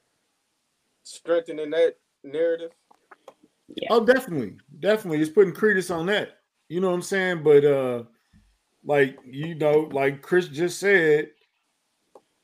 strengthening 1.02 1.70
that 1.70 1.96
narrative? 2.24 2.72
Oh, 3.90 4.04
definitely, 4.04 4.56
definitely. 4.80 5.20
It's 5.20 5.30
putting 5.30 5.52
credence 5.52 5.90
on 5.90 6.06
that. 6.06 6.38
You 6.68 6.80
know 6.80 6.88
what 6.88 6.94
I'm 6.94 7.02
saying? 7.02 7.42
But 7.42 7.64
uh 7.64 8.02
like 8.84 9.18
you 9.24 9.54
know, 9.54 9.88
like 9.92 10.22
Chris 10.22 10.48
just 10.48 10.78
said, 10.78 11.30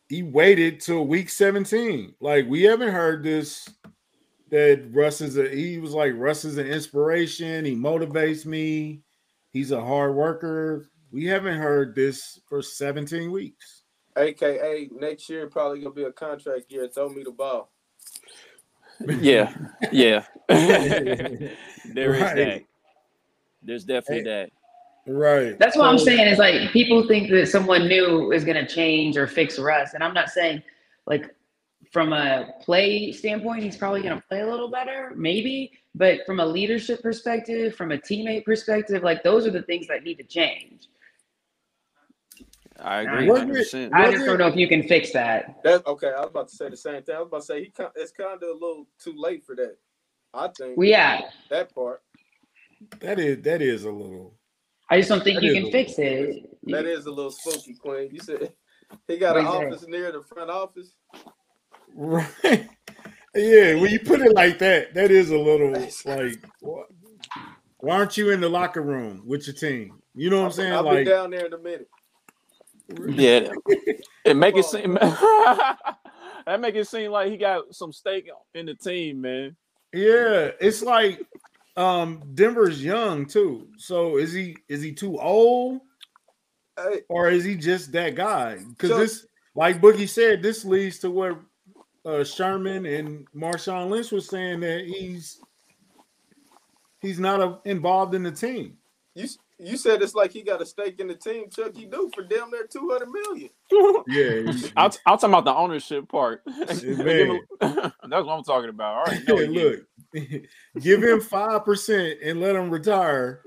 he 0.08 0.22
waited 0.22 0.80
till 0.80 1.06
week 1.06 1.30
17. 1.30 2.14
Like 2.20 2.46
we 2.48 2.62
haven't 2.62 2.92
heard 2.92 3.22
this 3.22 3.68
that 4.50 4.84
Russ 4.92 5.20
is 5.20 5.36
a 5.36 5.48
he 5.48 5.78
was 5.78 5.92
like 5.92 6.12
Russ 6.14 6.44
is 6.44 6.58
an 6.58 6.66
inspiration, 6.66 7.64
he 7.64 7.74
motivates 7.74 8.46
me, 8.46 9.02
he's 9.50 9.72
a 9.72 9.80
hard 9.80 10.14
worker. 10.14 10.88
We 11.10 11.24
haven't 11.26 11.58
heard 11.58 11.94
this 11.94 12.40
for 12.48 12.60
17 12.60 13.30
weeks. 13.30 13.82
AKA 14.16 14.90
next 14.92 15.28
year 15.28 15.48
probably 15.48 15.80
gonna 15.80 15.94
be 15.94 16.04
a 16.04 16.12
contract 16.12 16.70
year. 16.70 16.88
Throw 16.88 17.08
me 17.08 17.22
the 17.24 17.30
ball. 17.30 17.72
Yeah, 19.20 19.52
yeah. 19.92 20.24
there 20.48 22.14
is 22.14 22.20
Right. 22.22 22.36
that. 22.36 22.62
There's 23.62 23.84
definitely 23.84 24.24
that. 24.24 24.50
Right. 25.06 25.58
That's 25.58 25.76
what 25.76 25.86
I'm 25.86 25.98
saying. 25.98 26.28
Is 26.28 26.38
like 26.38 26.70
people 26.70 27.06
think 27.06 27.30
that 27.30 27.48
someone 27.48 27.88
new 27.88 28.32
is 28.32 28.44
going 28.44 28.56
to 28.56 28.66
change 28.66 29.16
or 29.16 29.26
fix 29.26 29.58
Russ, 29.58 29.94
and 29.94 30.02
I'm 30.02 30.14
not 30.14 30.30
saying 30.30 30.62
like 31.06 31.34
from 31.92 32.12
a 32.12 32.54
play 32.60 33.12
standpoint, 33.12 33.62
he's 33.62 33.76
probably 33.76 34.02
going 34.02 34.16
to 34.16 34.26
play 34.28 34.40
a 34.40 34.46
little 34.46 34.68
better, 34.68 35.12
maybe. 35.14 35.72
But 35.94 36.26
from 36.26 36.40
a 36.40 36.46
leadership 36.46 37.02
perspective, 37.02 37.76
from 37.76 37.92
a 37.92 37.98
teammate 37.98 38.44
perspective, 38.44 39.02
like 39.02 39.22
those 39.22 39.46
are 39.46 39.50
the 39.50 39.62
things 39.62 39.86
that 39.86 40.02
need 40.02 40.16
to 40.16 40.24
change. 40.24 40.88
I 42.84 43.00
agree. 43.00 43.28
Wasn't 43.28 43.50
100%. 43.50 43.90
I 43.94 44.10
just 44.12 44.26
don't 44.26 44.38
know 44.38 44.46
if 44.46 44.56
you 44.56 44.68
can 44.68 44.86
fix 44.86 45.12
that. 45.12 45.56
That 45.64 45.86
okay? 45.86 46.12
I 46.14 46.20
was 46.20 46.28
about 46.28 46.48
to 46.48 46.54
say 46.56 46.68
the 46.68 46.76
same 46.76 47.02
thing. 47.02 47.16
I 47.16 47.20
was 47.20 47.28
about 47.28 47.40
to 47.40 47.46
say 47.46 47.64
he 47.64 47.72
it's 47.96 48.12
kind 48.12 48.34
of 48.34 48.42
a 48.42 48.52
little 48.52 48.86
too 49.02 49.14
late 49.16 49.44
for 49.44 49.56
that. 49.56 49.76
I 50.34 50.48
think 50.48 50.76
Well, 50.76 50.86
yeah, 50.88 51.22
that 51.48 51.74
part. 51.74 52.02
That 53.00 53.18
is 53.18 53.42
that 53.42 53.62
is 53.62 53.84
a 53.84 53.90
little 53.90 54.34
I 54.90 54.98
just 54.98 55.08
don't 55.08 55.24
think 55.24 55.40
you 55.42 55.54
can 55.54 55.66
a- 55.66 55.72
fix 55.72 55.98
it. 55.98 56.46
That 56.64 56.84
is 56.84 57.06
a 57.06 57.10
little 57.10 57.30
spooky, 57.30 57.74
Queen. 57.74 58.10
You 58.12 58.20
said 58.20 58.52
he 59.08 59.16
got 59.16 59.38
an 59.38 59.46
What 59.46 59.62
you 59.62 59.68
office 59.68 59.88
near 59.88 60.12
the 60.12 60.22
front 60.22 60.50
office. 60.50 60.92
Right. 61.94 62.68
Yeah, 63.36 63.74
when 63.74 63.90
you 63.90 63.98
put 63.98 64.20
it 64.20 64.32
like 64.32 64.60
that, 64.60 64.94
that 64.94 65.10
is 65.10 65.30
a 65.30 65.36
little 65.36 65.72
like, 66.04 66.48
what? 66.60 66.86
why 67.78 67.96
aren't 67.96 68.16
you 68.16 68.30
in 68.30 68.40
the 68.40 68.48
locker 68.48 68.80
room 68.80 69.24
with 69.26 69.48
your 69.48 69.56
team? 69.56 70.00
You 70.14 70.30
know 70.30 70.38
what 70.38 70.46
I'm 70.46 70.52
saying? 70.52 70.72
I'll 70.72 70.88
be 70.88 71.02
down 71.02 71.30
there 71.30 71.46
in 71.46 71.52
a 71.52 71.58
minute. 71.58 71.88
Yeah, 73.06 73.48
it 74.24 74.36
make 74.36 74.56
it 74.56 74.64
seem 74.64 74.94
that 76.46 76.60
make 76.60 76.74
it 76.74 76.86
seem 76.86 77.10
like 77.10 77.30
he 77.30 77.36
got 77.36 77.74
some 77.74 77.92
stake 77.92 78.28
in 78.54 78.66
the 78.66 78.74
team, 78.74 79.20
man. 79.22 79.56
yeah, 79.92 80.50
it's 80.60 80.82
like 80.82 81.20
um 81.76 82.22
Denver's 82.34 82.82
young 82.84 83.26
too. 83.26 83.68
So 83.78 84.18
is 84.18 84.32
he 84.32 84.56
is 84.68 84.82
he 84.82 84.92
too 84.92 85.18
old 85.18 85.80
or 87.08 87.30
is 87.30 87.44
he 87.44 87.54
just 87.56 87.92
that 87.92 88.14
guy? 88.14 88.58
Because 88.68 88.90
So- 88.90 88.98
this, 88.98 89.26
like 89.54 89.80
Boogie 89.80 90.08
said, 90.08 90.42
this 90.42 90.64
leads 90.64 90.98
to 91.00 91.10
what 91.10 91.38
uh, 92.04 92.24
Sherman 92.24 92.84
and 92.86 93.26
Marshawn 93.32 93.88
Lynch 93.88 94.10
was 94.12 94.28
saying 94.28 94.60
that 94.60 94.84
he's 94.84 95.40
he's 97.00 97.18
not 97.18 97.40
uh 97.40 97.56
involved 97.64 98.14
in 98.14 98.22
the 98.24 98.32
team. 98.32 98.76
you 99.14 99.28
you 99.66 99.76
said 99.76 100.02
it's 100.02 100.14
like 100.14 100.32
he 100.32 100.42
got 100.42 100.62
a 100.62 100.66
stake 100.66 101.00
in 101.00 101.08
the 101.08 101.14
team. 101.14 101.50
Chuck, 101.50 101.76
he 101.76 101.86
do 101.86 102.10
for 102.14 102.22
damn 102.22 102.50
near 102.50 102.66
two 102.66 102.88
hundred 102.90 103.10
million. 103.10 103.50
Yeah, 104.06 104.52
he- 104.52 104.70
I'm, 104.76 104.90
I'm 105.06 105.18
talking 105.18 105.30
about 105.30 105.44
the 105.44 105.54
ownership 105.54 106.08
part. 106.08 106.42
man. 106.46 107.40
That's 107.60 107.94
what 108.02 108.28
I'm 108.28 108.44
talking 108.44 108.70
about. 108.70 108.94
All 108.96 109.04
right, 109.04 109.22
no, 109.26 109.38
Hey, 109.38 109.46
look, 109.46 109.80
give 110.80 111.02
him 111.02 111.20
five 111.20 111.64
percent 111.64 112.18
and 112.22 112.40
let 112.40 112.56
him 112.56 112.70
retire 112.70 113.42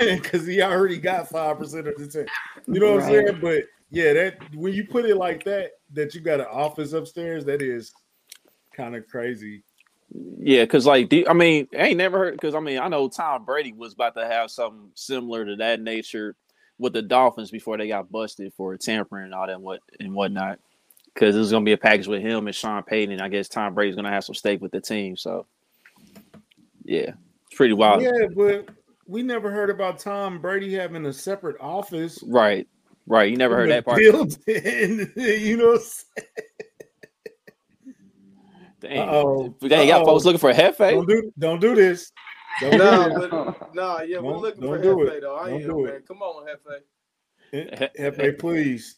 because 0.00 0.46
he 0.46 0.62
already 0.62 0.98
got 0.98 1.28
five 1.28 1.58
percent 1.58 1.88
of 1.88 1.96
the 1.96 2.06
team. 2.06 2.26
You 2.66 2.80
know 2.80 2.94
what 2.94 3.04
I'm 3.04 3.10
saying? 3.10 3.38
But 3.40 3.64
yeah, 3.90 4.12
that 4.14 4.38
when 4.54 4.72
you 4.72 4.86
put 4.86 5.04
it 5.04 5.16
like 5.16 5.44
that, 5.44 5.72
that 5.92 6.14
you 6.14 6.20
got 6.20 6.40
an 6.40 6.46
office 6.50 6.92
upstairs, 6.92 7.44
that 7.46 7.60
is 7.62 7.92
kind 8.74 8.96
of 8.96 9.06
crazy. 9.06 9.64
Yeah, 10.14 10.64
because 10.64 10.86
like, 10.86 11.12
I 11.28 11.32
mean, 11.32 11.68
I 11.72 11.88
ain't 11.88 11.96
never 11.96 12.18
heard. 12.18 12.34
Because 12.34 12.54
I 12.54 12.60
mean, 12.60 12.78
I 12.78 12.88
know 12.88 13.08
Tom 13.08 13.44
Brady 13.44 13.72
was 13.72 13.94
about 13.94 14.14
to 14.16 14.26
have 14.26 14.50
something 14.50 14.90
similar 14.94 15.44
to 15.46 15.56
that 15.56 15.80
nature 15.80 16.36
with 16.78 16.92
the 16.92 17.02
Dolphins 17.02 17.50
before 17.50 17.78
they 17.78 17.88
got 17.88 18.10
busted 18.10 18.52
for 18.54 18.76
tampering 18.76 19.26
and 19.26 19.34
all 19.34 19.46
that 19.46 19.54
and 19.54 19.62
what 19.62 19.80
and 20.00 20.14
whatnot. 20.14 20.58
Because 21.14 21.36
it 21.36 21.38
was 21.38 21.50
gonna 21.50 21.64
be 21.64 21.72
a 21.72 21.78
package 21.78 22.08
with 22.08 22.22
him 22.22 22.46
and 22.46 22.56
Sean 22.56 22.82
Payton. 22.82 23.12
And 23.12 23.22
I 23.22 23.28
guess 23.28 23.48
Tom 23.48 23.74
Brady's 23.74 23.96
gonna 23.96 24.10
have 24.10 24.24
some 24.24 24.34
stake 24.34 24.60
with 24.60 24.72
the 24.72 24.80
team. 24.80 25.16
So, 25.16 25.46
yeah, 26.84 27.12
it's 27.46 27.56
pretty 27.56 27.74
wild. 27.74 28.02
Yeah, 28.02 28.26
but 28.34 28.68
we 29.06 29.22
never 29.22 29.50
heard 29.50 29.70
about 29.70 29.98
Tom 29.98 30.40
Brady 30.40 30.74
having 30.74 31.06
a 31.06 31.12
separate 31.12 31.56
office. 31.60 32.22
Right, 32.26 32.66
right. 33.06 33.30
You 33.30 33.36
never 33.36 33.56
heard 33.56 33.70
that 33.70 33.84
part. 33.84 33.98
Building, 33.98 34.36
you 35.16 35.56
know. 35.56 35.78
Dang, 38.82 38.98
Uh-oh. 38.98 39.56
Dang, 39.60 39.88
got 39.88 40.00
Uh-oh. 40.02 40.04
folks 40.06 40.24
looking 40.24 40.38
for 40.38 40.50
a 40.50 40.54
hefe. 40.54 40.90
Don't 40.90 41.08
do 41.08 41.32
don't 41.38 41.60
do 41.60 41.74
this. 41.74 42.12
Don't 42.60 42.72
do 42.72 42.78
but 43.30 43.74
nah, 43.74 44.02
yeah, 44.02 44.18
we're 44.18 44.32
Don't- 44.32 44.42
looking 44.42 44.60
don't 44.60 44.76
for 44.76 44.82
do 44.82 44.96
Hefe 44.96 45.08
it. 45.16 45.20
though. 45.22 45.36
I 45.36 45.50
Don't 45.50 45.62
am, 45.62 45.68
do 45.68 45.84
man. 45.84 45.94
it. 45.94 46.06
Come 46.08 46.22
on, 46.22 46.46
Hefe. 46.46 46.80
Hefe, 47.98 48.38
please. 48.38 48.96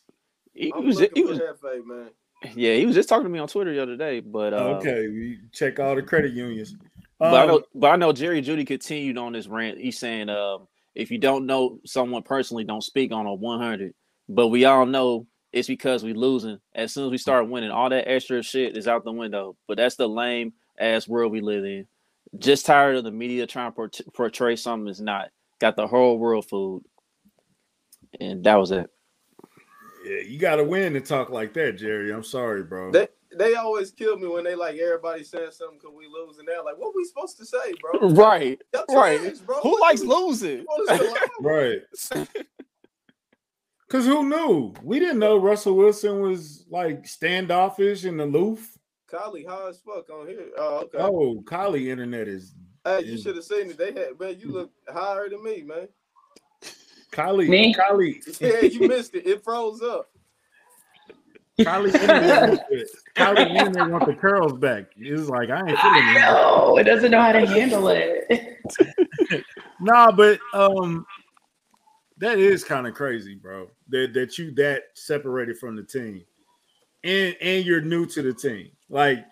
He 0.55 0.73
I'm 0.75 0.87
was, 0.87 0.99
he 1.01 1.23
was, 1.25 1.39
Hefe, 1.39 1.85
man. 1.85 2.11
yeah, 2.55 2.75
he 2.75 2.87
was 2.87 2.95
just 2.95 3.09
talking 3.09 3.25
to 3.25 3.31
me 3.31 3.39
on 3.39 3.49
Twitter 3.49 3.73
the 3.75 3.83
other 3.83 3.97
day. 3.97 4.21
But 4.21 4.55
uh, 4.55 4.79
Okay, 4.79 5.09
we 5.09 5.39
check 5.53 5.79
all 5.81 5.95
the 5.95 6.03
credit 6.03 6.33
unions. 6.33 6.75
But 7.19 7.35
I 7.35 7.43
Um, 7.43 7.49
know, 7.49 7.63
but 7.75 7.89
I 7.89 7.97
know 7.97 8.13
Jerry 8.13 8.43
Jeudy 8.43 8.67
continued 8.67 9.19
on 9.19 9.33
this 9.33 9.47
rant. 9.47 9.79
He's 9.79 9.99
saying, 9.99 10.29
um, 10.29 10.67
if 10.95 11.11
you 11.11 11.19
don't 11.19 11.47
know 11.47 11.79
someone 11.85 12.23
personally, 12.23 12.65
don't 12.65 12.83
speak 12.83 13.13
on 13.13 13.27
a 13.27 13.35
100. 13.35 13.95
But 14.29 14.49
we 14.49 14.65
all 14.65 14.87
know 14.87 15.27
it's 15.55 15.69
because 15.69 16.03
we 16.05 16.13
losing. 16.13 16.59
As 16.75 16.93
soon 16.93 17.07
as 17.07 17.11
we 17.11 17.19
start 17.19 17.49
winning, 17.49 17.71
all 17.71 17.89
that 17.89 18.09
extra 18.09 18.43
shit 18.43 18.77
is 18.77 18.89
out 18.89 19.05
the 19.05 19.13
window. 19.13 19.57
But 19.69 19.77
that's 19.79 19.97
the 19.97 20.09
lame 20.09 20.53
ass 20.79 21.07
world 21.09 21.33
we 21.33 21.41
live 21.41 21.65
in. 21.65 21.87
Just 22.39 22.67
tired 22.67 22.97
of 22.97 23.05
the 23.05 23.13
media 23.13 23.47
trying 23.47 23.71
to 23.71 23.75
port- 23.75 24.01
portray 24.15 24.57
something 24.57 24.87
that's 24.87 25.01
not. 25.01 25.29
Got 25.61 25.77
the 25.77 25.87
whole 25.87 26.19
world 26.19 26.47
fooled. 26.49 26.85
And 28.21 28.43
that 28.45 28.57
was 28.57 28.73
it. 28.73 28.91
Yeah, 30.05 30.21
you 30.27 30.39
got 30.39 30.57
to 30.57 30.65
win 30.65 30.93
to 30.95 31.01
talk 31.01 31.31
like 31.31 31.55
that, 31.55 31.79
Jerry. 31.79 32.13
I'm 32.13 32.25
sorry, 32.25 32.63
bro. 32.65 32.91
They 32.91 33.09
they 33.37 33.55
always 33.55 33.91
kill 33.91 34.17
me 34.17 34.29
when 34.29 34.45
they 34.45 34.55
like 34.55 34.77
everybody 34.77 35.25
saying 35.25 35.51
something 35.53 35.79
because 35.79 35.95
we 35.97 36.07
lose 36.07 36.39
and 36.39 36.47
they're 36.47 36.63
like, 36.63 36.79
what 36.79 36.95
we 36.95 37.05
supposed 37.05 37.37
to 37.39 37.45
say, 37.47 37.73
bro? 37.81 38.09
Right. 38.11 38.61
Y'all 38.73 38.85
Right. 38.95 39.21
trash, 39.21 39.39
bro. 39.39 39.61
Who 39.61 39.71
What 39.71 39.81
likes 39.81 40.03
you- 40.03 40.09
losing? 40.09 40.59
you 40.59 40.65
want 40.65 40.91
us 40.91 40.99
to 40.99 41.11
laugh? 41.13 41.29
right. 41.41 42.37
Because 43.95 44.09
who 44.09 44.29
knew? 44.29 44.75
We 44.83 44.99
didn't 44.99 45.21
know 45.21 45.37
Russell 45.37 45.77
Wilson 45.77 46.19
was 46.19 46.67
like 46.69 47.07
standoffish 47.07 48.03
and 48.03 48.21
aloof. 48.21 48.77
Kylie 49.09 49.47
high 49.47 49.69
as 49.69 49.79
fuck 49.79 50.11
on 50.11 50.27
here. 50.27 50.47
Oh, 50.59 50.79
okay. 50.79 50.99
Oh, 50.99 51.41
Kylie 51.45 51.87
internet 51.87 52.27
is 52.27 52.57
hey, 52.85 53.05
you 53.05 53.17
should 53.17 53.37
have 53.37 53.45
seen 53.45 53.71
it. 53.71 53.79
They 53.79 53.93
had 53.93 54.19
man, 54.19 54.41
you 54.41 54.51
look 54.51 54.73
higher 54.93 55.29
than 55.29 55.45
me, 55.45 55.63
man. 55.63 55.87
Kylie. 57.13 57.49
Me? 57.49 57.73
Kylie. 57.73 58.41
Yeah, 58.41 58.63
you 58.63 58.89
missed 58.89 59.15
it. 59.15 59.29
It 59.29 59.45
froze 59.45 59.81
up. 59.81 60.11
Kylie 61.61 61.95
internet. 61.95 62.49
want 62.49 62.61
the- 62.69 62.89
Kylie 63.15 63.57
internet 63.57 63.91
want 63.93 64.07
the 64.07 64.15
curls 64.15 64.55
back. 64.55 64.87
It 64.97 65.13
was 65.13 65.31
like 65.31 65.51
I 65.51 65.59
ain't 65.69 65.79
feeling 65.79 66.09
it. 66.09 66.21
No, 66.21 66.79
it 66.79 66.83
doesn't 66.83 67.13
know 67.13 67.21
how 67.23 67.31
to 67.31 67.47
handle 67.47 67.87
it. 67.91 68.59
Nah, 69.81 70.11
but 70.13 70.39
um, 70.55 71.05
that 72.19 72.39
is 72.39 72.65
kind 72.65 72.87
of 72.87 72.95
crazy, 72.95 73.35
bro. 73.35 73.69
That 73.89 74.13
that 74.15 74.39
you 74.39 74.53
that 74.55 74.85
separated 74.95 75.59
from 75.59 75.77
the 75.77 75.83
team, 75.83 76.25
and 77.03 77.37
and 77.41 77.65
you're 77.65 77.81
new 77.81 78.07
to 78.07 78.23
the 78.23 78.33
team. 78.33 78.71
Like 78.89 79.25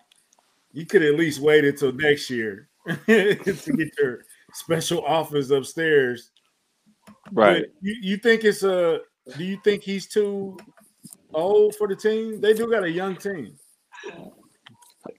you 0.73 0.85
could 0.85 1.03
at 1.03 1.15
least 1.15 1.39
wait 1.39 1.63
until 1.65 1.93
next 1.93 2.29
year 2.29 2.67
to 2.87 3.35
get 3.77 3.91
your 3.97 4.25
special 4.53 5.05
office 5.05 5.49
upstairs. 5.51 6.31
Right. 7.31 7.65
You, 7.81 7.95
you 8.01 8.17
think 8.17 8.43
it's 8.43 8.63
a? 8.63 8.99
Do 9.37 9.43
you 9.43 9.57
think 9.63 9.83
he's 9.83 10.07
too 10.07 10.57
old 11.33 11.75
for 11.75 11.87
the 11.87 11.95
team? 11.95 12.41
They 12.41 12.53
do 12.53 12.69
got 12.69 12.83
a 12.83 12.91
young 12.91 13.15
team. 13.15 13.57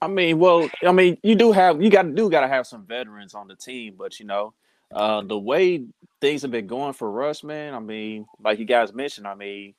I 0.01 0.07
mean, 0.07 0.39
well, 0.39 0.69
I 0.85 0.91
mean, 0.91 1.17
you 1.23 1.35
do 1.35 1.51
have 1.51 1.81
you 1.81 1.89
got 1.89 2.03
to 2.03 2.11
do 2.11 2.29
got 2.29 2.41
to 2.41 2.47
have 2.47 2.67
some 2.67 2.85
veterans 2.85 3.33
on 3.33 3.47
the 3.47 3.55
team, 3.55 3.95
but 3.97 4.19
you 4.19 4.25
know, 4.25 4.53
uh, 4.93 5.21
the 5.21 5.37
way 5.37 5.85
things 6.25 6.41
have 6.41 6.49
been 6.51 6.65
going 6.65 6.93
for 6.93 7.11
Russ, 7.11 7.43
man. 7.43 7.75
I 7.75 7.79
mean, 7.79 8.25
like 8.43 8.57
you 8.57 8.65
guys 8.65 8.93
mentioned, 8.93 9.27
I 9.27 9.35
mean, 9.35 9.75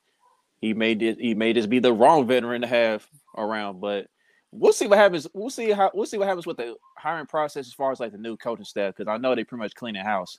he 0.61 0.75
made 0.75 1.03
it. 1.03 1.19
He 1.21 1.35
made 1.35 1.57
this 1.57 1.67
be 1.67 1.81
the 1.81 1.93
wrong 1.93 2.27
veteran 2.27 2.61
to 2.63 2.69
have 2.69 3.05
around, 3.37 3.81
but 3.81 4.07
we'll 4.53 4.73
see 4.73 4.87
what 4.87 4.99
happens. 4.99 5.27
We'll 5.35 5.51
see 5.51 5.71
how 5.73 5.91
we'll 5.93 6.07
see 6.07 6.19
what 6.19 6.29
happens 6.29 6.47
with 6.47 6.57
the 6.57 6.77
hiring 6.97 7.27
process 7.27 7.67
as 7.67 7.73
far 7.75 7.91
as 7.91 7.99
like 7.99 8.13
the 8.13 8.19
new 8.19 8.37
coaching 8.37 8.65
staff 8.65 8.95
because 8.97 9.11
I 9.11 9.19
know 9.19 9.35
they 9.35 9.43
pretty 9.43 9.63
much 9.63 9.75
cleaning 9.75 10.05
house 10.05 10.39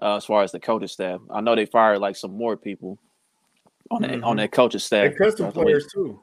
uh, 0.00 0.16
as 0.16 0.24
far 0.24 0.42
as 0.42 0.52
the 0.52 0.58
coaching 0.60 0.88
staff. 0.88 1.20
I 1.30 1.42
know 1.42 1.54
they 1.54 1.66
fired 1.66 1.98
like 1.98 2.16
some 2.16 2.34
more 2.36 2.56
people 2.56 2.98
on 3.90 4.00
that 4.02 4.22
on 4.24 4.36
Mhm. 4.36 4.40
that 4.40 4.52
coaching 4.52 4.80
staff. 4.80 5.10
They 5.12 5.16
custom 5.24 5.52
players 5.52 5.86
too. 5.92 6.18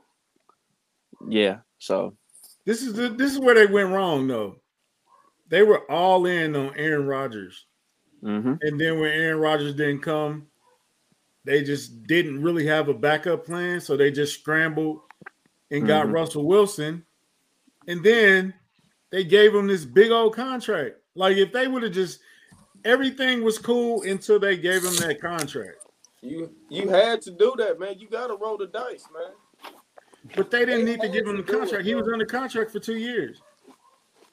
Yeah, 1.28 1.60
so 1.78 2.16
This 2.66 2.82
is 2.82 2.94
the, 2.94 3.10
this 3.10 3.32
is 3.34 3.40
where 3.40 3.54
they 3.56 3.68
went 3.68 3.90
wrong 3.90 4.28
though. 4.28 4.60
They 5.50 5.62
were 5.64 5.90
all 5.92 6.26
in 6.26 6.56
on 6.56 6.74
Aaron 6.76 7.06
Rodgers, 7.08 7.66
hmm 8.22 8.54
and 8.62 8.80
then 8.80 9.00
when 9.00 9.12
Aaron 9.12 9.40
Rodgers 9.40 9.74
didn't 9.74 10.02
come, 10.02 10.48
they 11.46 11.64
just 11.64 12.04
didn't 12.04 12.42
really 12.42 12.66
have 12.66 12.90
a 12.90 12.94
backup 12.94 13.46
plan, 13.46 13.80
so 13.80 13.96
they 13.96 14.12
just 14.12 14.40
scrambled 14.40 15.02
and 15.72 15.88
got 15.88 16.08
Mhm. 16.08 16.14
Russell 16.14 16.46
Wilson, 16.46 17.06
and 17.88 18.04
then 18.04 18.54
they 19.12 19.24
gave 19.24 19.54
him 19.56 19.68
this 19.68 19.86
big 19.86 20.12
old 20.12 20.36
contract. 20.36 20.98
Like 21.16 21.38
if 21.38 21.52
they 21.52 21.68
would 21.68 21.84
have 21.84 21.94
just 21.94 22.20
everything 22.86 23.44
was 23.44 23.58
cool 23.58 24.04
until 24.04 24.40
they 24.40 24.56
gave 24.58 24.84
him 24.84 24.96
that 24.98 25.20
contract, 25.22 25.86
You 26.22 26.54
you 26.70 26.90
had 26.90 27.22
to 27.24 27.32
do 27.32 27.54
that, 27.58 27.80
man. 27.80 27.98
You 28.00 28.10
gotta 28.10 28.36
roll 28.36 28.58
the 28.58 28.68
dice, 28.68 29.08
man. 29.14 29.32
but 30.36 30.52
they 30.52 30.66
didn't 30.66 30.86
They 30.86 30.92
need 30.92 31.02
to 31.02 31.08
give 31.10 31.26
him 31.26 31.38
to 31.38 31.42
the 31.42 31.48
do 31.52 31.54
it, 31.58 31.60
contract. 31.60 31.86
He 31.86 31.96
was 31.96 32.04
bro. 32.06 32.14
under 32.14 32.26
contract 32.26 32.72
for 32.72 32.80
two 32.80 32.98
years. 32.98 33.42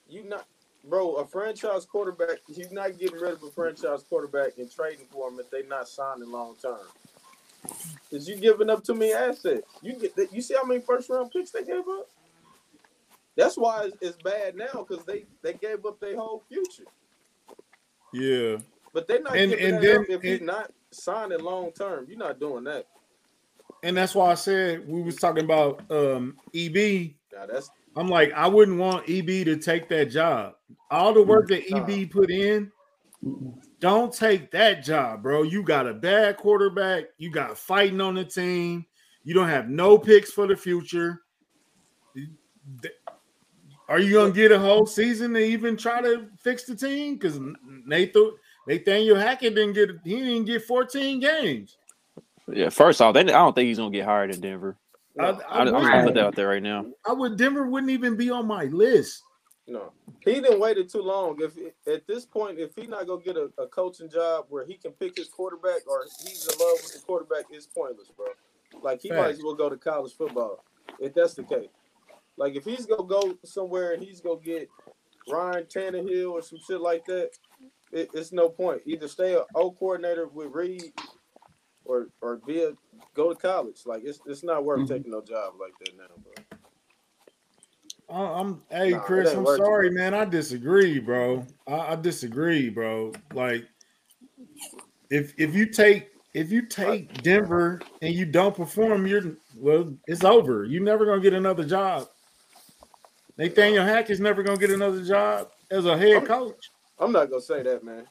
You 0.09 0.25
not 0.25 0.47
bro, 0.87 1.15
a 1.17 1.27
franchise 1.27 1.85
quarterback, 1.85 2.39
he's 2.47 2.71
not 2.71 2.99
getting 2.99 3.19
rid 3.19 3.33
of 3.35 3.43
a 3.43 3.51
franchise 3.51 4.03
quarterback 4.09 4.59
and 4.59 4.71
trading 4.71 5.07
for 5.11 5.29
him 5.29 5.39
if 5.41 5.51
they're 5.51 5.65
not 5.67 5.89
signing 5.89 6.31
long 6.31 6.57
term. 6.61 6.79
Cause 8.11 8.29
you 8.29 8.37
giving 8.37 8.71
up 8.71 8.85
too 8.85 8.95
many 8.95 9.13
assets. 9.13 9.67
You 9.83 9.95
get 9.95 10.15
that 10.17 10.33
you 10.33 10.41
see 10.41 10.55
how 10.55 10.65
many 10.65 10.81
first 10.81 11.11
round 11.11 11.33
picks 11.33 11.51
they 11.51 11.65
gave 11.65 11.81
up? 11.89 12.09
That's 13.35 13.57
why 13.57 13.87
it's, 13.87 13.97
it's 14.01 14.23
bad 14.23 14.55
now 14.57 14.87
because 14.89 15.05
they 15.05 15.25
they 15.43 15.55
gave 15.55 15.85
up 15.85 15.99
their 15.99 16.17
whole 16.17 16.43
future. 16.49 16.85
Yeah. 18.13 18.59
But 18.93 19.09
they're 19.09 19.21
not 19.21 19.37
And- 19.37 19.51
giving 19.51 19.75
and 19.75 19.83
then- 19.85 20.01
up 20.03 20.07
if 20.09 20.23
he's 20.23 20.41
not 20.41 20.71
signing 20.93 21.41
long 21.41 21.73
term. 21.73 22.07
You're 22.09 22.19
not 22.19 22.39
doing 22.39 22.65
that. 22.65 22.87
And 23.83 23.97
that's 23.97 24.15
why 24.15 24.31
I 24.31 24.35
said 24.35 24.89
we 24.89 25.03
was 25.03 25.17
talking 25.17 25.45
about 25.45 25.83
um 25.91 26.37
EB. 26.55 27.15
Now 27.33 27.47
that's 27.47 27.71
I'm 27.97 28.09
like, 28.09 28.33
I 28.35 28.47
wouldn't 28.47 28.79
want 28.79 29.09
EB 29.09 29.27
to 29.47 29.57
take 29.57 29.89
that 29.89 30.11
job. 30.11 30.55
All 30.91 31.13
the 31.13 31.23
work 31.23 31.49
that 31.49 31.71
EB 31.73 32.11
put 32.11 32.31
in, 32.31 32.71
don't 33.81 34.13
take 34.13 34.51
that 34.53 34.85
job, 34.85 35.23
bro. 35.23 35.43
You 35.43 35.63
got 35.63 35.89
a 35.89 35.95
bad 35.95 36.37
quarterback, 36.37 37.05
you 37.19 37.31
got 37.31 37.59
fighting 37.59 38.01
on 38.01 38.15
the 38.15 38.25
team, 38.25 38.87
you 39.25 39.35
don't 39.35 39.49
have 39.49 39.69
no 39.69 39.99
picks 39.99 40.31
for 40.31 40.47
the 40.47 40.57
future. 40.57 41.23
Are 43.89 43.99
you 44.01 44.15
gonna 44.15 44.33
get 44.33 44.53
a 44.53 44.59
whole 44.59 44.87
season 44.87 45.35
to 45.35 45.41
even 45.41 45.77
try 45.77 46.01
to 46.01 46.27
fix 46.39 46.65
the 46.65 46.75
team? 46.75 47.15
Because 47.15 47.39
Nathan 47.85 48.33
Nathaniel 48.67 49.17
Hackett 49.17 49.55
didn't 49.55 49.75
get 49.75 49.91
he 50.05 50.17
didn't 50.17 50.45
get 50.45 50.65
14 50.65 51.21
games. 51.21 51.77
yeah. 52.51 52.69
First 52.69 53.01
off, 53.01 53.15
they, 53.15 53.21
I 53.21 53.25
don't 53.25 53.55
think 53.55 53.67
he's 53.67 53.79
gonna 53.79 53.91
get 53.91 54.05
hired 54.05 54.35
in 54.35 54.41
Denver. 54.41 54.77
I, 55.19 55.25
I, 55.25 55.29
I, 55.29 55.61
I'm 55.61 55.67
just 55.67 55.75
gonna 55.75 56.05
put 56.05 56.15
that 56.15 56.27
out 56.27 56.35
there 56.35 56.49
right 56.49 56.63
now. 56.63 56.87
I 57.07 57.13
would 57.13 57.37
Denver 57.37 57.67
wouldn't 57.67 57.93
even 57.93 58.17
be 58.17 58.31
on 58.31 58.47
my 58.47 58.65
list. 58.65 59.23
No. 59.69 59.93
He 60.21 60.35
didn't 60.35 60.61
wait 60.61 60.77
it 60.79 60.89
too 60.91 61.03
long. 61.03 61.41
If 61.41 61.57
at 61.93 62.07
this 62.07 62.25
point, 62.25 62.59
if 62.59 62.75
he 62.77 62.87
not 62.87 63.07
gonna 63.07 63.23
get 63.23 63.37
a, 63.37 63.51
a 63.59 63.67
coaching 63.67 64.09
job 64.09 64.47
where 64.49 64.65
he 64.65 64.75
can 64.75 64.93
pick 64.93 65.17
his 65.17 65.29
quarterback 65.29 65.87
or 65.89 66.05
he's 66.25 66.47
in 66.47 66.59
love 66.59 66.79
with 66.83 66.93
the 66.95 67.01
quarterback, 67.01 67.47
it's 67.51 67.67
pointless, 67.67 68.09
bro. 68.17 68.27
Like 68.83 69.01
he 69.03 69.11
might 69.11 69.31
as 69.31 69.43
well 69.43 69.55
go 69.55 69.69
to 69.69 69.77
college 69.77 70.13
football 70.17 70.65
if 71.01 71.15
that's 71.15 71.35
the 71.35 71.43
case. 71.43 71.69
Like 72.37 72.55
if 72.55 72.65
he's 72.65 72.87
gonna 72.87 73.05
go 73.09 73.37
somewhere 73.45 73.93
and 73.93 74.03
he's 74.03 74.21
gonna 74.21 74.41
get 74.41 74.69
Ryan 75.29 75.65
Tannehill 75.65 76.31
or 76.31 76.43
some 76.43 76.59
shit 76.65 76.81
like 76.81 77.05
that, 77.07 77.31
it, 77.93 78.11
it's 78.15 78.33
no 78.33 78.49
point. 78.49 78.83
Either 78.87 79.09
stay 79.09 79.35
a 79.35 79.45
O 79.55 79.73
coordinator 79.73 80.29
with 80.29 80.53
Reid 80.53 80.93
or 81.85 82.09
or 82.21 82.37
be 82.47 82.63
a 82.63 82.73
go 83.15 83.33
to 83.33 83.39
college. 83.39 83.81
Like 83.87 84.03
it's 84.05 84.21
it's 84.27 84.45
not 84.45 84.65
worth 84.65 84.81
Mhm. 84.83 84.89
taking 84.89 85.11
no 85.13 85.23
job 85.23 85.55
like 85.61 85.73
that 85.81 85.97
now, 85.97 86.05
bro. 86.23 86.56
I- 88.09 88.15
I'm 88.41 88.63
hey 88.71 88.91
Nah, 88.91 89.01
Chris, 89.01 89.33
I'm 89.33 89.45
sorry, 89.47 89.91
man. 89.91 90.15
I 90.15 90.25
disagree, 90.25 90.99
bro. 91.01 91.45
I, 91.67 91.93
I 91.93 91.97
disagree, 91.97 92.69
bro. 92.71 93.13
Like 93.35 93.67
if 95.11 95.35
if 95.39 95.55
you 95.55 95.67
take 95.67 96.11
if 96.35 96.53
you 96.53 96.67
take 96.67 97.23
Denver 97.23 97.81
and 98.03 98.15
you 98.15 98.25
don't 98.27 98.55
perform, 98.55 99.07
you're 99.07 99.37
well, 99.57 99.93
it's 100.07 100.23
over. 100.25 100.65
You're 100.65 100.83
never 100.83 101.05
gonna 101.05 101.21
get 101.21 101.35
another 101.35 101.65
job. 101.65 102.09
Nathaniel 103.39 103.85
Hack 103.85 104.09
is 104.11 104.21
never 104.21 104.43
gonna 104.43 104.59
get 104.59 104.71
another 104.71 105.03
job 105.05 105.51
as 105.71 105.85
a 105.87 105.97
head 105.99 106.25
coach. 106.27 106.71
I'm 106.99 107.13
not 107.13 107.29
gonna 107.31 107.43
say 107.43 107.63
that, 107.63 107.83
man. 107.85 108.07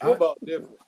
I- 0.00 0.06
Football 0.06 0.36
different. 0.44 0.78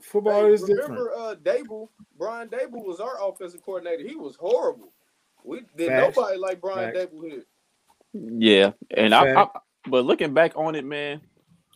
Football 0.00 0.46
Hey, 0.46 0.52
is 0.52 0.62
different. 0.62 0.90
remember, 0.90 1.12
uh, 1.16 1.34
Daboll, 1.36 1.88
Brian 2.18 2.48
Daboll 2.48 2.84
was 2.84 3.00
our 3.00 3.16
offensive 3.28 3.62
coordinator. 3.64 4.06
He 4.06 4.16
was 4.16 4.36
horrible. 4.36 4.92
We 5.44 5.62
did 5.76 5.88
Facts. 5.88 6.16
nobody 6.16 6.38
like 6.38 6.60
Brian 6.60 6.94
Facts. 6.94 7.12
Daboll 7.12 7.30
here. 7.30 7.44
Yeah, 8.12 8.72
and 8.90 9.14
I, 9.14 9.42
I, 9.42 9.48
but 9.88 10.04
looking 10.04 10.34
back 10.34 10.52
on 10.56 10.74
it, 10.74 10.84
man, 10.84 11.22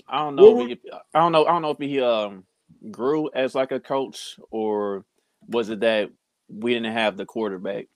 I 0.06 0.18
don't 0.18 0.36
know. 0.36 0.50
What 0.50 0.70
if 0.70 0.78
he, 0.82 0.90
I 1.14 1.20
don't 1.20 1.32
know. 1.32 1.46
I 1.46 1.52
don't 1.52 1.62
know 1.62 1.70
if 1.70 1.78
he 1.78 2.00
um 2.00 2.44
grew 2.90 3.30
as 3.34 3.54
like 3.54 3.72
a 3.72 3.80
coach, 3.80 4.38
or 4.50 5.04
was 5.48 5.70
it 5.70 5.80
that 5.80 6.10
we 6.48 6.74
didn't 6.74 6.92
have 6.92 7.16
the 7.16 7.24
quarterback 7.24 7.86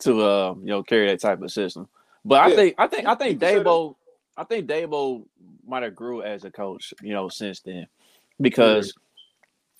to 0.00 0.22
uh 0.22 0.54
you 0.60 0.66
know 0.66 0.82
carry 0.82 1.06
that 1.08 1.20
type 1.20 1.42
of 1.42 1.52
system. 1.52 1.88
But 2.24 2.40
I 2.40 2.54
think 2.54 2.74
I 2.78 2.86
think 2.86 3.06
I 3.06 3.14
think 3.14 3.34
You 3.34 3.38
can 3.38 3.48
say 3.48 3.54
that. 3.56 3.66
Daboll, 3.66 3.96
I 4.36 4.44
think 4.44 4.68
Daboll 4.68 5.26
might 5.66 5.82
have 5.82 5.94
grew 5.94 6.22
as 6.22 6.44
a 6.44 6.50
coach, 6.50 6.94
you 7.02 7.12
know, 7.12 7.28
since 7.28 7.60
then, 7.60 7.86
because 8.40 8.94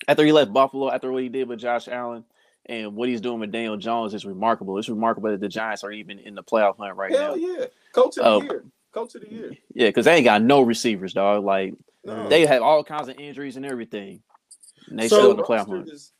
after 0.07 0.25
he 0.25 0.31
left 0.31 0.53
Buffalo, 0.53 0.91
after 0.91 1.11
what 1.11 1.23
he 1.23 1.29
did 1.29 1.47
with 1.47 1.59
Josh 1.59 1.87
Allen. 1.87 2.23
And 2.69 2.95
what 2.95 3.09
he's 3.09 3.19
doing 3.19 3.39
with 3.39 3.51
Daniel 3.51 3.77
Jones 3.77 4.13
is 4.13 4.25
remarkable. 4.25 4.77
It's 4.77 4.87
remarkable 4.89 5.31
that 5.31 5.41
the 5.41 5.49
Giants 5.49 5.83
are 5.83 5.91
even 5.91 6.19
in 6.19 6.35
the 6.35 6.43
playoff 6.43 6.77
hunt 6.77 6.95
right 6.95 7.11
Hell 7.11 7.35
now. 7.35 7.41
Hell 7.47 7.59
yeah, 7.59 7.65
coach 7.93 8.17
of 8.19 8.23
the 8.23 8.25
Oh. 8.25 8.41
year, 8.43 8.63
coach 8.93 9.15
of 9.15 9.21
the 9.21 9.31
year. 9.33 9.51
Yeah, 9.73 9.87
because 9.89 10.05
they 10.05 10.13
ain't 10.15 10.23
got 10.23 10.43
no 10.43 10.61
receivers, 10.61 11.13
dog. 11.13 11.43
Like 11.43 11.73
No. 12.05 12.29
they 12.29 12.45
have 12.45 12.61
all 12.61 12.83
kinds 12.83 13.07
of 13.09 13.17
injuries 13.19 13.57
and 13.57 13.65
everything. 13.65 14.21
And 14.87 14.99
they 14.99 15.07
So- 15.07 15.17
still 15.17 15.31
in 15.31 15.37
the 15.37 15.43
playoff 15.43 15.67
hunt. 15.67 15.89
is- 15.89 16.13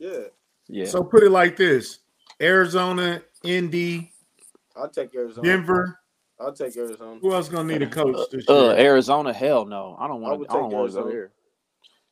yeah, 0.00 0.24
Yeah. 0.66 0.86
So 0.86 1.04
put 1.04 1.22
it 1.22 1.30
like 1.30 1.56
this: 1.56 2.00
Arizona, 2.40 3.22
Indy, 3.44 4.12
I'll 4.74 4.88
take 4.88 5.14
Arizona. 5.14 5.46
Denver. 5.46 6.00
I'll 6.40 6.52
take 6.52 6.76
Arizona. 6.76 7.20
Who 7.20 7.32
else 7.32 7.48
gonna 7.48 7.72
need 7.72 7.82
a 7.82 7.86
coach 7.86 8.16
this 8.32 8.48
uh, 8.50 8.74
year? 8.76 8.86
Arizona, 8.86 9.32
hell 9.32 9.64
no. 9.66 9.96
I 10.00 10.08
don't 10.08 10.16
I 10.24 10.28
want 10.28 10.38
would. 10.40 10.48
I 10.50 10.54
don't 10.54 10.62
want 10.62 10.72
to 10.72 10.76
go 10.76 10.82
Arizona. 11.04 11.10
here. 11.12 11.32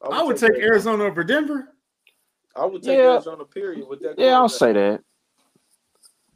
I 0.09 0.23
would 0.23 0.37
take 0.37 0.53
Arizona 0.63 1.05
over 1.05 1.25
Denver. 1.25 1.70
I 2.61 2.67
would 2.67 2.83
take 2.83 2.99
Yeah. 2.99 3.13
Arizona. 3.15 3.45
Period. 3.45 3.89
With 3.89 4.01
that. 4.01 4.19
Yeah, 4.19 4.35
I'll 4.37 4.49
say 4.49 4.73
that. 4.75 5.01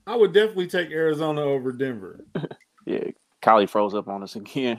I 0.06 0.16
would 0.16 0.32
definitely 0.32 0.66
take 0.66 0.90
Arizona 0.90 1.42
over 1.42 1.72
Denver. 1.72 2.24
Yeah, 2.86 3.02
Kylie 3.42 3.66
froze 3.66 3.94
up 3.94 4.08
on 4.08 4.22
us 4.22 4.36
again. 4.36 4.78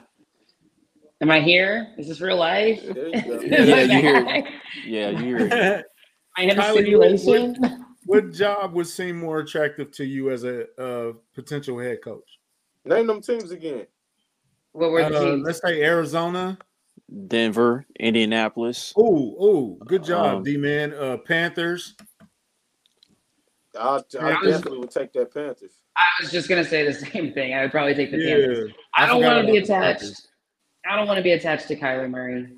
Am 1.21 1.31
I 1.31 1.39
here? 1.41 1.87
Is 1.97 2.07
this 2.07 2.21
real 2.21 2.37
life? 2.37 2.79
There 2.83 3.07
you 3.07 3.21
go. 3.23 3.39
Yeah, 3.41 3.79
you 3.81 3.99
hear- 3.99 4.23
back? 4.25 4.43
Yeah, 4.85 5.09
you're. 5.09 5.51
I 6.37 6.43
have 6.43 6.57
a 6.59 6.61
Kylie, 6.61 6.99
what- 6.99 7.19
simulation. 7.19 7.85
what 8.05 8.31
job 8.31 8.73
would 8.73 8.85
seem 8.85 9.17
more 9.19 9.39
attractive 9.39 9.89
to 9.93 10.05
you 10.05 10.29
as 10.29 10.43
a, 10.43 10.67
uh 10.79 11.13
potential 11.33 11.79
head 11.79 12.03
coach? 12.03 12.29
Name 12.85 13.07
them 13.07 13.21
teams 13.21 13.49
again. 13.49 13.87
What 14.73 14.91
were 14.91 15.09
the 15.09 15.17
Uh, 15.17 15.23
teams? 15.23 15.43
let's 15.47 15.61
say 15.65 15.81
Arizona. 15.81 16.59
Denver, 17.27 17.85
Indianapolis. 17.99 18.93
Oh, 18.97 19.35
oh, 19.39 19.77
good 19.85 20.03
job, 20.03 20.37
Um, 20.37 20.43
D 20.43 20.57
man. 20.57 20.93
Uh, 20.93 21.17
Panthers. 21.17 21.95
I, 23.79 23.97
I 24.21 24.31
definitely 24.43 24.79
would 24.79 24.91
take 24.91 25.11
that 25.13 25.33
Panthers. 25.33 25.73
I 25.97 26.03
was 26.21 26.31
just 26.31 26.47
gonna 26.49 26.63
say 26.63 26.85
the 26.85 26.93
same 26.93 27.33
thing. 27.33 27.53
I 27.53 27.61
would 27.61 27.71
probably 27.71 27.93
take 27.93 28.11
the 28.11 28.17
Yeah, 28.17 28.35
Panthers. 28.35 28.71
I 28.95 29.05
don't 29.05 29.21
want 29.21 29.45
to 29.45 29.51
be 29.51 29.57
attached. 29.57 30.27
I 30.89 30.95
don't 30.95 31.07
want 31.07 31.17
to 31.17 31.23
be 31.23 31.31
attached 31.33 31.67
to 31.69 31.75
Kyler 31.75 32.09
Murray. 32.09 32.49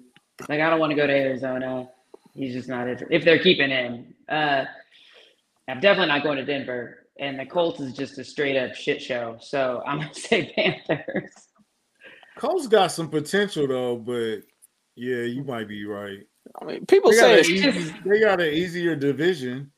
Like 0.47 0.61
I 0.61 0.69
don't 0.69 0.79
want 0.79 0.91
to 0.91 0.95
go 0.95 1.07
to 1.07 1.13
Arizona. 1.13 1.89
He's 2.35 2.53
just 2.53 2.69
not. 2.69 2.87
inter- 2.87 3.07
If 3.09 3.25
they're 3.25 3.39
keeping 3.39 3.69
him, 3.71 4.13
uh, 4.29 4.65
I'm 5.67 5.79
definitely 5.79 6.09
not 6.13 6.23
going 6.23 6.37
to 6.37 6.45
Denver. 6.45 7.07
and 7.19 7.39
the 7.39 7.45
Colts 7.47 7.79
is 7.79 7.93
just 7.93 8.17
a 8.19 8.23
straight 8.23 8.55
up 8.55 8.75
shit 8.75 9.01
show. 9.01 9.37
So 9.41 9.81
I'm 9.87 9.99
gonna 9.99 10.13
say 10.13 10.53
Panthers. 10.55 11.31
Colts 12.37 12.67
got 12.67 12.91
some 12.91 13.09
potential 13.09 13.67
though, 13.67 13.97
but 13.97 14.39
yeah, 14.95 15.23
you 15.23 15.43
might 15.43 15.67
be 15.67 15.85
right. 15.85 16.25
I 16.61 16.65
mean, 16.65 16.85
people 16.85 17.11
They 17.11 17.17
say 17.17 17.39
it's, 17.39 17.49
easy, 17.49 17.93
they 18.05 18.19
got 18.19 18.39
an 18.39 18.53
easier 18.53 18.95
division. 18.95 19.71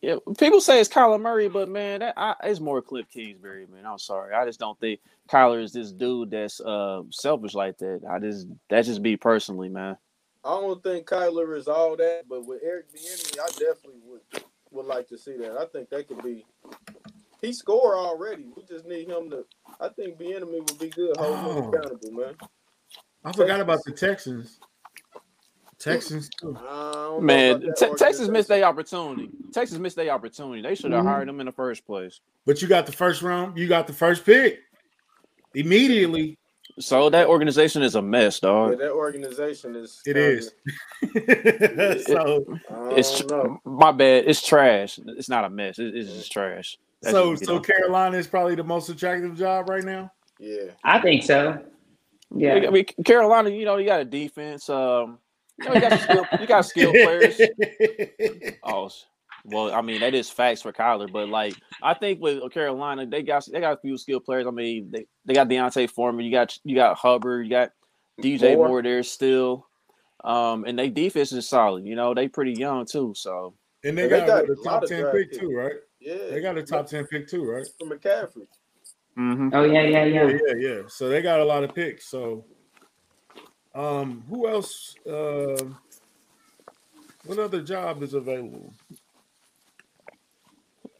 yeah, 0.00 0.16
people 0.38 0.60
say 0.60 0.80
it's 0.80 0.88
Kyler 0.88 1.20
Murray, 1.20 1.48
but 1.48 1.68
man, 1.68 2.00
that, 2.00 2.14
I, 2.16 2.34
it's 2.44 2.60
more 2.60 2.80
Cliff 2.80 3.06
Kingsbury, 3.12 3.66
man. 3.66 3.84
I'm 3.84 3.98
sorry, 3.98 4.34
I 4.34 4.44
just 4.44 4.58
don't 4.58 4.78
think 4.80 5.00
Kyler 5.30 5.62
is 5.62 5.72
this 5.72 5.92
dude 5.92 6.30
that's 6.30 6.60
uh 6.60 7.02
selfish 7.10 7.54
like 7.54 7.78
that. 7.78 8.00
I 8.10 8.18
just 8.18 8.46
that's 8.70 8.88
just 8.88 9.00
me 9.00 9.16
personally, 9.16 9.68
man. 9.68 9.96
I 10.44 10.50
don't 10.50 10.82
think 10.82 11.06
Kyler 11.06 11.56
is 11.56 11.68
all 11.68 11.96
that, 11.96 12.22
but 12.28 12.46
with 12.46 12.60
Eric 12.64 12.86
Bieniemy, 12.92 13.38
I 13.38 13.48
definitely 13.48 14.00
would 14.06 14.20
would 14.70 14.86
like 14.86 15.08
to 15.08 15.18
see 15.18 15.36
that. 15.38 15.58
I 15.58 15.66
think 15.66 15.90
that 15.90 16.08
could 16.08 16.22
be. 16.22 16.44
He 17.40 17.52
scored 17.52 17.96
already. 17.96 18.46
We 18.56 18.64
just 18.64 18.86
need 18.86 19.08
him 19.08 19.30
to. 19.30 19.44
I 19.80 19.88
think 19.90 20.18
Bieniemy 20.18 20.58
would 20.58 20.78
be 20.78 20.88
good 20.88 21.16
holding 21.16 21.38
him 21.56 21.64
Oh. 21.64 21.68
accountable, 21.68 22.12
man. 22.12 22.34
I 23.24 23.32
forgot 23.32 23.60
about 23.60 23.80
the 23.84 23.92
Texans. 23.92 24.58
Texans 25.78 26.28
too. 26.28 26.56
I 26.58 26.62
don't 26.62 26.72
know 26.72 27.20
Man, 27.20 27.60
Te- 27.76 27.94
Texas 27.96 28.28
missed 28.28 28.48
their 28.48 28.64
opportunity. 28.64 29.30
Texas 29.52 29.78
missed 29.78 29.94
their 29.94 30.10
opportunity. 30.10 30.60
They 30.60 30.74
should 30.74 30.90
have 30.90 31.04
Mhm. 31.04 31.08
hired 31.08 31.28
him 31.28 31.38
in 31.38 31.46
the 31.46 31.52
first 31.52 31.86
place. 31.86 32.20
But 32.46 32.60
you 32.60 32.66
got 32.66 32.86
the 32.86 32.92
first 32.92 33.22
round. 33.22 33.56
You 33.56 33.68
got 33.68 33.86
the 33.86 33.92
first 33.92 34.24
pick 34.26 34.58
immediately. 35.54 36.36
So 36.80 37.10
that 37.10 37.26
organization 37.28 37.82
is 37.82 37.94
a 37.94 38.02
mess, 38.02 38.40
Yeah, 38.42 38.48
dog. 38.48 38.78
that 38.78 38.90
organization 38.92 39.74
is. 39.76 40.00
It 40.04 40.16
is. 40.16 40.52
so, 42.06 42.44
I 42.70 42.74
don't 42.74 42.98
It's 42.98 43.24
know. 43.26 43.58
my 43.64 43.92
bad. 43.92 44.24
It's 44.26 44.44
trash. 44.46 44.98
It's 45.06 45.28
not 45.28 45.44
a 45.44 45.50
mess. 45.50 45.78
It- 45.78 45.94
it's 45.96 46.10
just 46.12 46.32
trash. 46.32 46.76
That's 47.02 47.14
so, 47.14 47.34
so 47.34 47.54
know. 47.54 47.60
Carolina 47.60 48.16
is 48.16 48.26
probably 48.26 48.54
the 48.54 48.64
most 48.64 48.88
attractive 48.88 49.36
job 49.36 49.68
right 49.68 49.84
now. 49.84 50.10
Yeah. 50.38 50.72
I 50.84 51.00
think 51.00 51.22
so. 51.22 51.62
Yeah. 52.34 52.54
I 52.54 52.70
mean, 52.70 52.84
Carolina, 53.04 53.50
you 53.50 53.64
know, 53.64 53.76
you 53.76 53.86
got 53.86 54.00
a 54.00 54.04
defense. 54.04 54.68
Um, 54.68 55.18
you 55.58 55.68
know, 55.68 55.74
you 55.74 55.80
got 55.80 56.00
skill, 56.00 56.26
you 56.40 56.46
got 56.46 56.66
skilled 56.66 56.94
players. 56.94 57.40
Oh, 58.62 58.90
well, 59.44 59.72
I 59.72 59.80
mean, 59.80 60.00
that 60.00 60.14
is 60.14 60.28
facts 60.28 60.62
for 60.62 60.72
Kyler, 60.72 61.10
but 61.10 61.28
like, 61.28 61.54
I 61.82 61.94
think 61.94 62.20
with 62.20 62.52
Carolina, 62.52 63.06
they 63.06 63.22
got 63.22 63.46
they 63.50 63.60
got 63.60 63.78
a 63.78 63.80
few 63.80 63.96
skill 63.96 64.20
players. 64.20 64.46
I 64.46 64.50
mean, 64.50 64.90
they, 64.90 65.06
they 65.24 65.34
got 65.34 65.48
D'Onta 65.48 65.88
Foreman, 65.88 66.24
you 66.24 66.32
got 66.32 66.56
you 66.64 66.74
got 66.74 66.98
Hubbard, 66.98 67.46
you 67.46 67.50
got 67.50 67.70
DJ 68.20 68.56
Moore. 68.56 68.68
Moore, 68.68 68.82
there 68.82 69.02
still, 69.02 69.66
um, 70.24 70.64
and 70.64 70.78
they 70.78 70.90
defense 70.90 71.32
is 71.32 71.48
solid. 71.48 71.86
You 71.86 71.96
know, 71.96 72.14
they 72.14 72.28
pretty 72.28 72.52
young 72.52 72.84
too, 72.84 73.14
so 73.16 73.54
and 73.84 73.96
they 73.96 74.04
And 74.04 74.12
they 74.12 74.18
got, 74.18 74.26
got 74.26 74.48
a 74.48 74.52
a 74.52 74.64
top 74.64 74.84
ten 74.84 75.10
pick 75.12 75.32
too, 75.32 75.50
right? 75.54 75.76
Yeah. 76.00 76.30
They 76.30 76.40
got 76.40 76.58
a 76.58 76.62
top 76.62 76.86
ten 76.86 77.06
pick 77.06 77.28
too, 77.28 77.44
right? 77.44 77.66
From 77.78 77.90
McCaffrey. 77.90 78.46
mhm. 79.18 79.50
Oh 79.52 79.64
yeah, 79.64 79.82
yeah, 79.82 80.04
Yeah, 80.04 80.26
yeah. 80.28 80.38
yeah, 80.46 80.54
yeah. 80.58 80.82
So 80.88 81.08
they 81.08 81.22
got 81.22 81.40
a 81.40 81.44
lot 81.44 81.64
of 81.64 81.74
picks. 81.74 82.08
So, 82.08 82.44
um, 83.74 84.24
who 84.28 84.48
else? 84.48 84.94
Um, 85.06 85.78
what 87.24 87.38
other 87.38 87.62
job 87.62 88.02
is 88.02 88.14
available? 88.14 88.72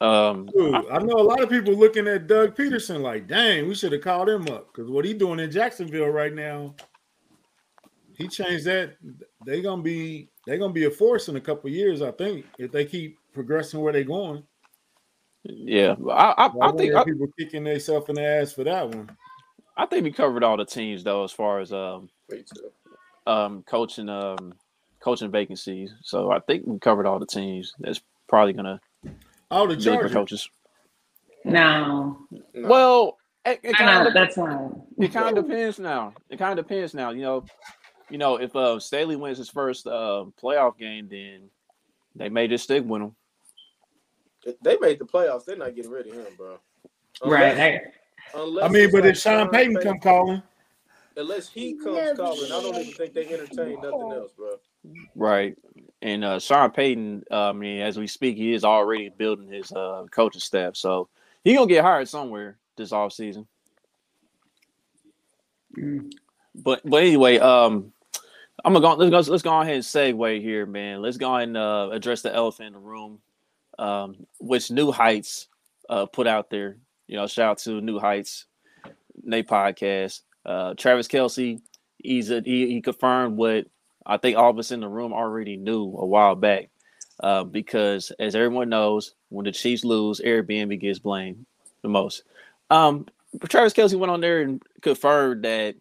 um, 0.00 0.46
Dude, 0.46 0.74
I 0.90 0.98
know 0.98 1.14
a 1.14 1.22
lot 1.22 1.40
of 1.42 1.48
people 1.48 1.74
looking 1.74 2.06
at 2.06 2.26
Doug 2.26 2.54
Pederson 2.54 3.00
like, 3.00 3.26
dang, 3.26 3.66
we 3.68 3.74
should 3.74 3.92
have 3.92 4.02
called 4.02 4.28
him 4.28 4.42
up 4.48 4.68
because 4.72 4.90
what 4.90 5.04
he 5.04 5.14
doing 5.14 5.40
in 5.40 5.50
Jacksonville 5.50 6.08
right 6.08 6.34
now, 6.34 6.74
he 8.16 8.28
changed 8.28 8.64
that. 8.66 8.96
They 9.46 9.62
gonna 9.62 9.82
be 9.82 10.28
they 10.46 10.58
gonna 10.58 10.72
be 10.72 10.84
a 10.84 10.90
force 10.90 11.28
in 11.28 11.36
a 11.36 11.40
couple 11.40 11.70
years, 11.70 12.02
I 12.02 12.10
think, 12.10 12.46
if 12.58 12.70
they 12.72 12.84
keep 12.84 13.16
progressing 13.32 13.80
where 13.80 13.92
they're 13.92 14.04
going. 14.04 14.42
Yeah, 15.44 15.94
I 16.10 16.34
I, 16.36 16.48
Why 16.48 16.68
I 16.68 16.72
think 16.72 16.94
I, 16.94 17.04
people 17.04 17.28
kicking 17.38 17.64
themselves 17.64 18.08
in 18.08 18.16
the 18.16 18.24
ass 18.26 18.52
for 18.52 18.64
that 18.64 18.88
one. 18.88 19.10
I 19.76 19.86
think 19.86 20.04
we 20.04 20.12
covered 20.12 20.42
all 20.42 20.56
the 20.56 20.64
teams 20.64 21.04
though, 21.04 21.24
as 21.24 21.32
far 21.32 21.60
as 21.60 21.72
um 21.72 22.08
um 23.26 23.62
coaching 23.62 24.08
um 24.08 24.54
coaching 25.00 25.30
vacancies. 25.30 25.94
So 26.02 26.30
I 26.30 26.40
think 26.40 26.64
we 26.66 26.78
covered 26.78 27.06
all 27.06 27.18
the 27.18 27.26
teams. 27.26 27.74
That's 27.78 28.00
probably 28.28 28.52
gonna 28.52 28.80
Oh, 29.50 29.66
the 29.66 29.76
be 29.76 29.82
Chargers. 29.82 30.12
coaches. 30.12 30.50
No, 31.44 32.18
No. 32.30 32.68
Well, 32.68 33.16
it, 33.46 33.60
it 33.62 33.76
kind 33.76 34.06
of 34.06 34.12
that's 34.12 34.36
not. 34.36 34.72
it 34.98 35.12
kind 35.12 35.38
of 35.38 35.46
depends 35.46 35.78
now. 35.78 36.12
It 36.28 36.38
kind 36.38 36.58
of 36.58 36.66
depends 36.66 36.92
now. 36.92 37.10
You 37.10 37.22
know, 37.22 37.44
you 38.10 38.18
know 38.18 38.36
if 38.36 38.54
uh, 38.54 38.78
Staley 38.78 39.16
wins 39.16 39.38
his 39.38 39.48
first 39.48 39.86
uh, 39.86 40.24
playoff 40.42 40.76
game, 40.76 41.08
then 41.08 41.48
they 42.16 42.28
may 42.28 42.48
just 42.48 42.64
stick 42.64 42.84
with 42.84 43.02
him. 43.02 43.16
If 44.48 44.60
they 44.60 44.78
made 44.78 44.98
the 44.98 45.04
playoffs. 45.04 45.44
They're 45.44 45.56
not 45.56 45.74
getting 45.74 45.90
rid 45.90 46.06
of 46.06 46.14
him, 46.14 46.26
bro. 46.36 46.58
Right. 47.24 47.52
Unless, 47.52 47.60
I, 48.34 48.40
unless 48.40 48.64
I 48.64 48.68
mean, 48.68 48.90
but 48.90 49.02
like 49.02 49.10
if 49.10 49.18
Sean 49.18 49.48
Payton 49.50 49.76
come 49.82 49.98
calling, 50.00 50.42
unless 51.16 51.48
he 51.48 51.74
comes 51.74 52.16
calling, 52.16 52.44
I 52.44 52.62
don't 52.62 52.76
even 52.76 52.92
think 52.94 53.12
they 53.12 53.26
entertain 53.26 53.74
nothing 53.82 54.12
else, 54.12 54.32
bro. 54.32 54.52
Right. 55.14 55.56
And 56.00 56.24
uh, 56.24 56.38
Sean 56.38 56.70
Payton, 56.70 57.24
uh, 57.30 57.50
I 57.50 57.52
mean, 57.52 57.80
as 57.80 57.98
we 57.98 58.06
speak, 58.06 58.36
he 58.36 58.54
is 58.54 58.64
already 58.64 59.10
building 59.10 59.48
his 59.48 59.70
uh, 59.72 60.06
coaching 60.10 60.40
staff. 60.40 60.76
So 60.76 61.08
he 61.44 61.54
gonna 61.54 61.66
get 61.66 61.84
hired 61.84 62.08
somewhere 62.08 62.56
this 62.76 62.92
offseason. 62.92 63.46
mm, 65.76 66.10
But 66.54 66.80
but 66.84 67.02
anyway, 67.02 67.38
um, 67.38 67.92
I'm 68.64 68.72
gonna 68.72 68.80
go. 68.80 68.94
Let's 68.94 69.26
go. 69.26 69.32
Let's 69.32 69.42
go 69.42 69.60
ahead 69.60 69.74
and 69.74 69.84
segue 69.84 70.40
here, 70.40 70.66
man. 70.66 71.02
Let's 71.02 71.16
go 71.16 71.34
ahead 71.34 71.48
and 71.48 71.56
uh, 71.56 71.90
address 71.92 72.22
the 72.22 72.34
elephant 72.34 72.68
in 72.68 72.72
the 72.74 72.78
room, 72.78 73.18
um, 73.78 74.26
which 74.40 74.70
New 74.70 74.90
Heights 74.92 75.48
uh, 75.88 76.06
put 76.06 76.26
out 76.26 76.50
there. 76.50 76.76
You 77.06 77.16
know, 77.16 77.26
shout 77.26 77.50
out 77.50 77.58
to 77.58 77.80
New 77.80 77.98
Heights, 77.98 78.46
Nate 79.22 79.48
podcast. 79.48 80.22
Uh, 80.44 80.74
Travis 80.74 81.08
Kelce, 81.08 81.60
he's 81.98 82.30
a, 82.30 82.40
he, 82.40 82.68
he 82.68 82.80
confirmed 82.80 83.36
what 83.36 83.66
I 84.06 84.16
think 84.16 84.36
all 84.36 84.50
of 84.50 84.58
us 84.58 84.70
in 84.70 84.80
the 84.80 84.88
room 84.88 85.12
already 85.12 85.56
knew 85.56 85.84
a 85.84 86.06
while 86.06 86.34
back. 86.34 86.70
Uh, 87.20 87.42
because 87.42 88.12
as 88.20 88.36
everyone 88.36 88.68
knows, 88.68 89.14
when 89.28 89.44
the 89.44 89.52
Chiefs 89.52 89.84
lose, 89.84 90.20
Airbnb 90.20 90.78
gets 90.80 91.00
blamed 91.00 91.46
the 91.82 91.88
most. 91.88 92.22
Um, 92.70 93.06
Travis 93.48 93.74
Kelce 93.74 93.98
went 93.98 94.12
on 94.12 94.20
there 94.20 94.40
and 94.42 94.62
confirmed 94.82 95.44
that 95.44 95.74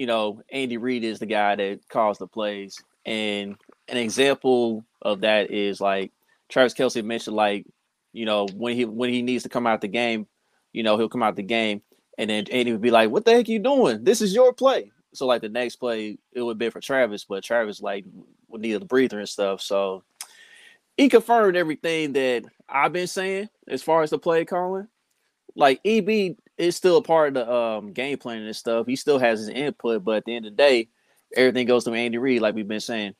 you 0.00 0.06
know, 0.06 0.40
Andy 0.50 0.78
Reid 0.78 1.04
is 1.04 1.18
the 1.18 1.26
guy 1.26 1.56
that 1.56 1.86
calls 1.90 2.16
the 2.16 2.26
plays. 2.26 2.82
And 3.04 3.56
an 3.86 3.98
example 3.98 4.82
of 5.02 5.20
that 5.20 5.50
is 5.50 5.78
like 5.78 6.10
Travis 6.50 6.74
Kelce 6.74 7.04
mentioned, 7.04 7.36
like, 7.36 7.66
you 8.12 8.26
know, 8.26 8.46
when 8.54 8.74
he 8.74 8.84
when 8.84 9.10
he 9.10 9.22
needs 9.22 9.44
to 9.44 9.48
come 9.48 9.66
out 9.66 9.80
the 9.80 9.88
game, 9.88 10.26
you 10.72 10.82
know, 10.82 10.96
he'll 10.96 11.08
come 11.08 11.22
out 11.22 11.36
the 11.36 11.42
game 11.42 11.82
and 12.20 12.28
then 12.28 12.44
Andy 12.50 12.72
would 12.72 12.82
be 12.82 12.90
like, 12.90 13.10
What 13.10 13.24
the 13.24 13.32
heck 13.32 13.48
are 13.48 13.50
you 13.52 13.58
doing? 13.58 14.04
This 14.04 14.20
is 14.20 14.34
your 14.34 14.52
play. 14.52 14.92
So 15.14 15.26
like 15.26 15.40
the 15.40 15.48
next 15.48 15.76
play, 15.76 16.18
it 16.32 16.42
would 16.42 16.58
be 16.58 16.70
for 16.70 16.80
Travis, 16.80 17.24
but 17.24 17.42
Travis 17.42 17.80
like 17.80 18.04
would 18.48 18.60
need 18.60 18.74
a 18.74 18.84
breather 18.84 19.18
and 19.18 19.28
stuff. 19.28 19.62
So 19.62 20.04
he 20.98 21.08
confirmed 21.08 21.56
everything 21.56 22.12
that 22.12 22.44
I've 22.68 22.92
been 22.92 23.06
saying 23.06 23.48
as 23.68 23.82
far 23.82 24.02
as 24.02 24.10
the 24.10 24.18
play 24.18 24.44
calling. 24.44 24.86
Like 25.56 25.80
EB 25.84 26.36
is 26.58 26.76
still 26.76 26.98
a 26.98 27.02
part 27.02 27.28
of 27.28 27.34
the 27.34 27.52
um, 27.52 27.92
game 27.92 28.18
planning 28.18 28.46
and 28.46 28.54
stuff. 28.54 28.86
He 28.86 28.96
still 28.96 29.18
has 29.18 29.40
his 29.40 29.48
input, 29.48 30.04
but 30.04 30.16
at 30.16 30.24
the 30.26 30.36
end 30.36 30.46
of 30.46 30.52
the 30.52 30.56
day, 30.56 30.88
everything 31.34 31.66
goes 31.66 31.84
to 31.84 31.92
Andy 31.92 32.18
Reid, 32.18 32.42
like 32.42 32.54
we've 32.54 32.68
been 32.68 32.80
saying. 32.80 33.14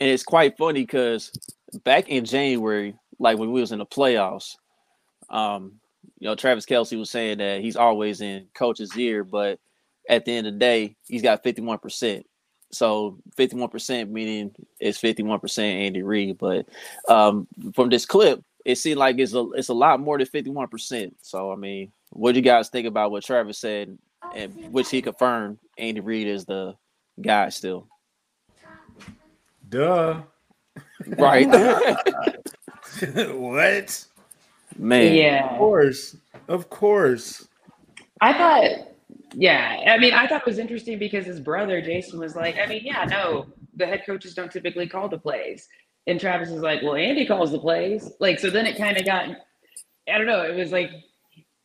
And 0.00 0.10
it's 0.10 0.24
quite 0.24 0.56
funny 0.56 0.80
because 0.80 1.30
back 1.78 2.08
in 2.08 2.24
January, 2.24 2.96
like 3.18 3.38
when 3.38 3.52
we 3.52 3.60
was 3.60 3.72
in 3.72 3.78
the 3.78 3.86
playoffs, 3.86 4.56
um, 5.30 5.80
you 6.18 6.28
know, 6.28 6.34
Travis 6.34 6.66
Kelce 6.66 6.98
was 6.98 7.10
saying 7.10 7.38
that 7.38 7.60
he's 7.60 7.76
always 7.76 8.20
in 8.20 8.46
coach's 8.54 8.96
ear, 8.96 9.24
but 9.24 9.58
at 10.08 10.24
the 10.24 10.32
end 10.32 10.46
of 10.46 10.54
the 10.54 10.58
day, 10.58 10.96
he's 11.06 11.22
got 11.22 11.42
51%. 11.42 12.24
So 12.72 13.18
51% 13.36 14.10
meaning 14.10 14.54
it's 14.80 15.00
51% 15.00 15.58
Andy 15.62 16.02
Reid. 16.02 16.38
But 16.38 16.66
um, 17.08 17.46
from 17.74 17.88
this 17.88 18.04
clip, 18.04 18.42
it 18.64 18.76
seemed 18.76 18.98
like 18.98 19.18
it's 19.18 19.34
a 19.34 19.46
it's 19.52 19.68
a 19.68 19.74
lot 19.74 20.00
more 20.00 20.18
than 20.18 20.26
51%. 20.26 21.12
So 21.20 21.52
I 21.52 21.56
mean, 21.56 21.92
what 22.10 22.32
do 22.32 22.38
you 22.38 22.44
guys 22.44 22.68
think 22.68 22.86
about 22.86 23.10
what 23.10 23.24
Travis 23.24 23.58
said 23.58 23.96
and 24.34 24.72
which 24.72 24.90
he 24.90 25.02
confirmed 25.02 25.58
Andy 25.78 26.00
Reid 26.00 26.26
is 26.26 26.46
the 26.46 26.74
guy 27.20 27.50
still? 27.50 27.88
duh. 29.68 30.22
Right. 31.06 31.46
what? 33.32 34.06
Man. 34.78 35.14
Yeah. 35.14 35.50
Of 35.50 35.58
course, 35.58 36.16
of 36.48 36.70
course. 36.70 37.48
I 38.20 38.32
thought, 38.32 38.88
yeah. 39.34 39.80
I 39.86 39.98
mean, 39.98 40.14
I 40.14 40.26
thought 40.26 40.42
it 40.42 40.46
was 40.46 40.58
interesting 40.58 40.98
because 40.98 41.26
his 41.26 41.40
brother 41.40 41.80
Jason 41.80 42.18
was 42.18 42.36
like, 42.36 42.56
I 42.58 42.66
mean, 42.66 42.82
yeah, 42.84 43.04
no, 43.04 43.46
the 43.76 43.86
head 43.86 44.02
coaches 44.06 44.34
don't 44.34 44.50
typically 44.50 44.88
call 44.88 45.08
the 45.08 45.18
plays, 45.18 45.68
and 46.06 46.20
Travis 46.20 46.50
was 46.50 46.62
like, 46.62 46.82
well, 46.82 46.94
Andy 46.94 47.26
calls 47.26 47.52
the 47.52 47.58
plays. 47.58 48.10
Like, 48.20 48.38
so 48.38 48.50
then 48.50 48.66
it 48.66 48.76
kind 48.76 48.96
of 48.96 49.04
got, 49.04 49.28
I 50.08 50.18
don't 50.18 50.26
know. 50.26 50.42
It 50.42 50.54
was 50.54 50.72
like, 50.72 50.90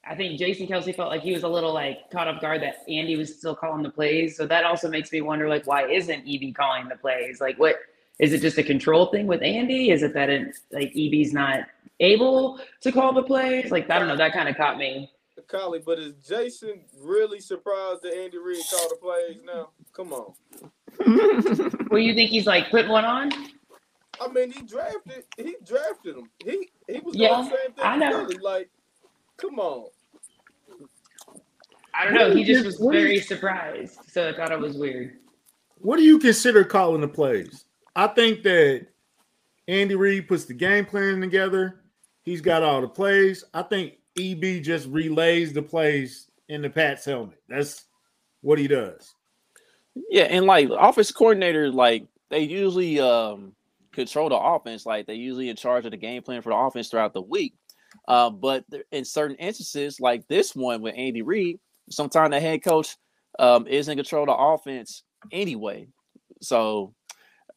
I 0.08 0.15
think 0.15 0.39
Jason 0.39 0.67
Kelce 0.67 0.95
felt 0.95 1.10
like 1.10 1.22
he 1.22 1.34
was 1.34 1.43
a 1.43 1.48
little 1.48 1.74
like 1.74 2.10
caught 2.12 2.28
off 2.28 2.41
guard 2.41 2.62
that 2.63 2.78
Andy 2.88 3.15
was 3.15 3.38
still 3.38 3.56
calling 3.56 3.84
the 3.84 3.91
plays. 3.91 4.36
So 4.36 4.48
that 4.48 4.63
also 4.63 4.89
makes 4.89 5.12
me 5.12 5.22
wonder, 5.22 5.48
like, 5.48 5.67
why 5.67 5.88
isn't 5.88 6.24
EB 6.28 6.56
calling 6.56 6.88
the 6.88 6.95
plays? 6.95 7.39
Like, 7.39 7.60
what? 7.60 7.76
Is 8.19 8.34
it 8.34 8.41
just 8.41 8.58
a 8.58 8.63
control 8.63 9.08
thing 9.08 9.27
with 9.27 9.41
Andy? 9.41 9.91
Is 9.91 10.03
it 10.03 10.13
that 10.13 10.29
it 10.29 10.55
like 10.71 10.91
EB's 10.95 11.34
not 11.34 11.62
able 11.99 12.60
to 12.82 12.91
call 12.91 13.13
the 13.13 13.23
plays? 13.23 13.71
Like 13.71 13.89
I 13.89 13.97
don't 13.99 14.08
know. 14.08 14.17
That 14.17 14.34
kind 14.34 14.49
of 14.49 14.55
caught 14.58 14.77
me. 14.77 15.10
Collie, 15.47 15.82
but 15.84 15.97
is 15.97 16.13
Jason 16.27 16.82
really 17.01 17.39
surprised 17.39 18.03
that 18.03 18.13
Andy 18.13 18.38
Reid 18.38 18.62
called 18.69 18.91
the 18.91 18.97
plays 18.97 19.39
now? 19.43 19.69
Come 19.93 20.13
on. 20.13 20.34
well, 21.89 21.99
you 21.99 22.13
think 22.13 22.29
he's 22.29 22.45
like 22.45 22.69
put 22.69 22.88
one 22.88 23.03
on? 23.05 23.32
I 24.21 24.27
mean, 24.27 24.51
he 24.51 24.62
drafted. 24.63 25.23
He 25.38 25.55
drafted 25.65 26.17
him. 26.17 26.29
He 26.45 26.69
he 26.88 26.99
was 26.99 27.15
Yeah, 27.15 27.29
doing 27.29 27.43
the 27.45 27.49
same 27.49 27.71
thing. 27.73 27.84
I 27.86 27.95
know. 27.95 28.25
Philly. 28.27 28.38
Like, 28.43 28.69
come 29.38 29.60
on. 29.60 29.86
I 31.95 32.05
don't 32.05 32.13
know. 32.13 32.27
What 32.27 32.34
do 32.34 32.38
He 32.38 32.43
just 32.43 32.65
was 32.65 32.79
what 32.79 32.91
do 32.93 32.99
you- 32.99 33.05
very 33.05 33.19
surprised, 33.21 33.97
so 34.08 34.29
I 34.29 34.34
thought 34.34 34.51
it 34.51 34.60
was 34.60 34.77
weird. 34.77 35.17
What 35.79 35.97
do 35.97 36.03
you 36.03 36.19
consider 36.19 36.63
calling 36.63 37.01
the 37.01 37.08
plays? 37.08 37.65
I 37.95 38.08
think 38.08 38.43
that 38.43 38.88
Andy 39.67 39.95
Reid 39.95 40.28
puts 40.28 40.45
the 40.45 40.54
game 40.54 40.86
plan 40.86 41.21
together. 41.21 41.82
He's 42.23 42.41
got 42.41 42.63
all 42.63 42.82
the 42.82 42.88
plays. 42.88 43.43
I 43.54 43.62
think 43.63 43.95
EB 44.19 44.63
just 44.63 44.88
relays 44.88 45.54
the 45.54 45.62
plays 45.62 46.30
in 46.47 46.62
the 46.62 46.69
Pat's 46.69 47.06
helmet. 47.06 47.41
That's 47.47 47.86
what 48.41 48.60
he 48.60 48.67
does. 48.67 49.13
Yeah, 50.10 50.23
and 50.23 50.45
like 50.45 50.69
office 50.69 51.12
coordinators, 51.12 51.73
like 51.73 52.08
they 52.30 52.41
usually 52.41 52.99
um 52.99 53.54
control 53.91 54.30
the 54.30 54.38
offense, 54.38 54.86
like 54.86 55.08
they 55.08 55.15
usually 55.15 55.49
in 55.49 55.56
charge 55.56 55.86
of 55.86 55.91
the 55.91 55.97
game 55.97 56.21
plan 56.21 56.41
for 56.41 56.49
the 56.49 56.56
offense 56.56 56.89
throughout 56.89 57.13
the 57.13 57.21
week. 57.21 57.54
Uh, 58.08 58.30
but 58.30 58.63
in 58.91 59.04
certain 59.04 59.36
instances, 59.38 59.99
like 59.99 60.28
this 60.28 60.56
one 60.56 60.82
with 60.82 60.95
Andy 60.95 61.21
Reid, 61.21 61.60
sometimes 61.89 62.32
the 62.32 62.39
head 62.39 62.63
coach 62.63 62.95
um 63.38 63.67
is 63.67 63.88
in 63.88 63.97
control 63.97 64.23
of 64.23 64.28
the 64.28 64.36
offense 64.36 65.04
anyway. 65.32 65.88
So, 66.41 66.93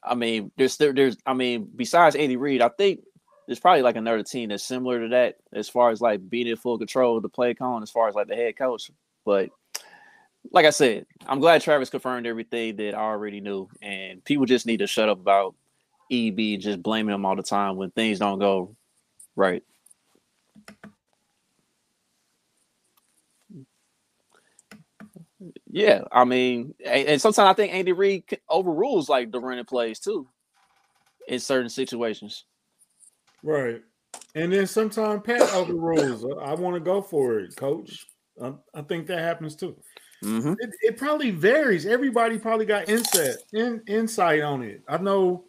I 0.04 0.14
mean, 0.14 0.50
there's 0.56 0.76
there, 0.76 0.92
there's 0.92 1.16
I 1.26 1.34
mean, 1.34 1.68
besides 1.74 2.16
Andy 2.16 2.36
Reid, 2.36 2.60
I 2.60 2.68
think 2.68 3.00
there's 3.46 3.60
probably 3.60 3.82
like 3.82 3.96
another 3.96 4.22
team 4.22 4.48
that's 4.48 4.64
similar 4.64 5.00
to 5.00 5.08
that 5.08 5.36
as 5.52 5.68
far 5.68 5.90
as 5.90 6.00
like 6.00 6.28
being 6.28 6.46
in 6.46 6.56
full 6.56 6.78
control 6.78 7.16
of 7.16 7.22
the 7.22 7.28
play 7.28 7.54
calling, 7.54 7.82
as 7.82 7.90
far 7.90 8.08
as 8.08 8.14
like 8.14 8.28
the 8.28 8.36
head 8.36 8.56
coach. 8.56 8.90
But 9.24 9.50
like 10.50 10.66
I 10.66 10.70
said, 10.70 11.06
I'm 11.26 11.40
glad 11.40 11.62
Travis 11.62 11.90
confirmed 11.90 12.26
everything 12.26 12.76
that 12.76 12.94
I 12.94 13.00
already 13.00 13.40
knew, 13.40 13.68
and 13.80 14.24
people 14.24 14.46
just 14.46 14.66
need 14.66 14.78
to 14.78 14.86
shut 14.86 15.08
up 15.08 15.20
about 15.20 15.54
EB 16.10 16.60
just 16.60 16.82
blaming 16.82 17.14
him 17.14 17.24
all 17.24 17.36
the 17.36 17.42
time 17.42 17.76
when 17.76 17.90
things 17.90 18.18
don't 18.18 18.38
go 18.38 18.76
right. 19.36 19.62
Yeah, 25.72 26.02
I 26.12 26.24
mean, 26.24 26.74
and, 26.84 27.08
and 27.08 27.20
sometimes 27.20 27.48
I 27.48 27.54
think 27.54 27.72
Andy 27.72 27.92
Reid 27.92 28.24
overrules 28.48 29.08
like 29.08 29.32
the 29.32 29.40
running 29.40 29.64
plays 29.64 29.98
too 29.98 30.28
in 31.26 31.40
certain 31.40 31.70
situations. 31.70 32.44
Right. 33.42 33.80
And 34.34 34.52
then 34.52 34.66
sometimes 34.66 35.22
Pat 35.24 35.40
overrules. 35.54 36.24
I 36.42 36.54
want 36.54 36.74
to 36.74 36.80
go 36.80 37.00
for 37.00 37.40
it, 37.40 37.56
coach. 37.56 38.06
I, 38.40 38.52
I 38.74 38.82
think 38.82 39.06
that 39.06 39.20
happens 39.20 39.56
too. 39.56 39.74
Mm-hmm. 40.22 40.52
It, 40.60 40.70
it 40.82 40.96
probably 40.98 41.30
varies. 41.30 41.86
Everybody 41.86 42.38
probably 42.38 42.66
got 42.66 42.90
insight 42.90 43.36
in, 43.54 43.82
insight 43.88 44.42
on 44.42 44.62
it. 44.62 44.82
I 44.86 44.98
know 44.98 45.44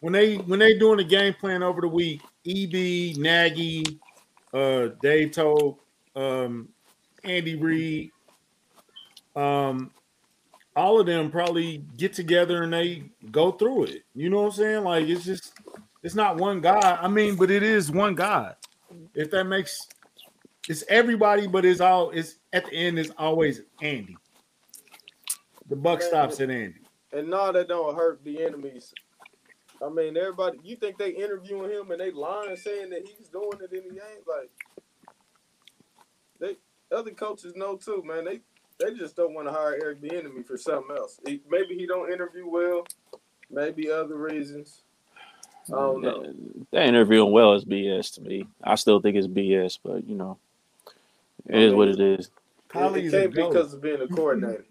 when 0.00 0.12
they 0.12 0.36
when 0.36 0.60
they 0.60 0.78
doing 0.78 0.98
the 0.98 1.04
game 1.04 1.34
plan 1.34 1.64
over 1.64 1.80
the 1.80 1.88
week, 1.88 2.22
EB, 2.46 3.18
Nagy, 3.18 3.84
uh, 4.54 4.88
Dave 5.02 5.32
Toub 5.32 5.78
um, 6.16 6.68
Andy 7.24 7.56
Reid, 7.56 8.10
um, 9.38 9.90
all 10.74 11.00
of 11.00 11.06
them 11.06 11.30
probably 11.30 11.84
get 11.96 12.12
together 12.12 12.62
and 12.64 12.72
they 12.72 13.04
go 13.30 13.52
through 13.52 13.84
it. 13.84 14.04
You 14.14 14.30
know 14.30 14.42
what 14.42 14.46
I'm 14.46 14.52
saying? 14.52 14.84
Like 14.84 15.06
it's 15.06 15.24
just 15.24 15.52
it's 16.02 16.14
not 16.14 16.36
one 16.36 16.60
guy. 16.60 16.98
I 17.00 17.08
mean, 17.08 17.36
but 17.36 17.50
it 17.50 17.62
is 17.62 17.90
one 17.90 18.14
guy. 18.14 18.54
If 19.14 19.30
that 19.30 19.44
makes 19.44 19.86
it's 20.68 20.84
everybody, 20.88 21.46
but 21.46 21.64
it's 21.64 21.80
all 21.80 22.10
it's 22.10 22.36
at 22.52 22.66
the 22.66 22.74
end 22.74 22.98
is 22.98 23.12
always 23.16 23.62
Andy. 23.80 24.16
The 25.68 25.76
buck 25.76 26.02
stops 26.02 26.40
at 26.40 26.50
Andy. 26.50 26.80
And 27.12 27.30
no, 27.30 27.52
that 27.52 27.68
don't 27.68 27.94
hurt 27.94 28.24
Bieniemy's. 28.24 28.92
I 29.84 29.88
mean, 29.88 30.16
everybody. 30.16 30.58
You 30.62 30.76
think 30.76 30.98
they 30.98 31.10
interviewing 31.10 31.70
him 31.70 31.90
and 31.90 32.00
they 32.00 32.10
lying, 32.10 32.56
saying 32.56 32.90
that 32.90 33.06
he's 33.06 33.28
doing 33.28 33.58
it 33.60 33.72
in 33.72 33.88
the 33.88 33.94
game? 33.94 34.24
Like, 34.26 34.50
they 36.40 36.56
other 36.94 37.10
coaches 37.10 37.54
know 37.54 37.76
too, 37.76 38.02
man. 38.04 38.24
They 38.24 38.40
they 38.78 38.94
just 38.94 39.16
don't 39.16 39.34
want 39.34 39.48
to 39.48 39.52
hire 39.52 39.78
Eric 39.82 40.02
Bieniemy 40.02 40.46
for 40.46 40.56
something 40.56 40.96
else. 40.96 41.20
He, 41.26 41.40
maybe 41.48 41.74
he 41.76 41.86
don't 41.86 42.12
interview 42.12 42.48
well. 42.48 42.86
Maybe 43.50 43.90
other 43.90 44.16
reasons. 44.16 44.82
I 45.68 45.76
don't 45.76 46.02
know. 46.02 46.34
That 46.72 46.86
interviewing 46.86 47.32
well 47.32 47.54
is 47.54 47.64
BS 47.64 48.14
to 48.14 48.22
me. 48.22 48.46
I 48.62 48.74
still 48.76 49.00
think 49.00 49.16
it's 49.16 49.26
BS, 49.26 49.78
but 49.82 50.08
you 50.08 50.14
know, 50.14 50.38
it 51.46 51.60
is 51.60 51.74
what 51.74 51.88
it 51.88 52.00
is. 52.00 52.26
It, 52.26 52.32
Collie 52.68 53.00
it 53.00 53.06
is 53.06 53.14
a 53.14 53.20
can't 53.20 53.34
be 53.34 53.42
because 53.42 53.74
of 53.74 53.82
being 53.82 54.00
a 54.00 54.08
coordinator. 54.08 54.64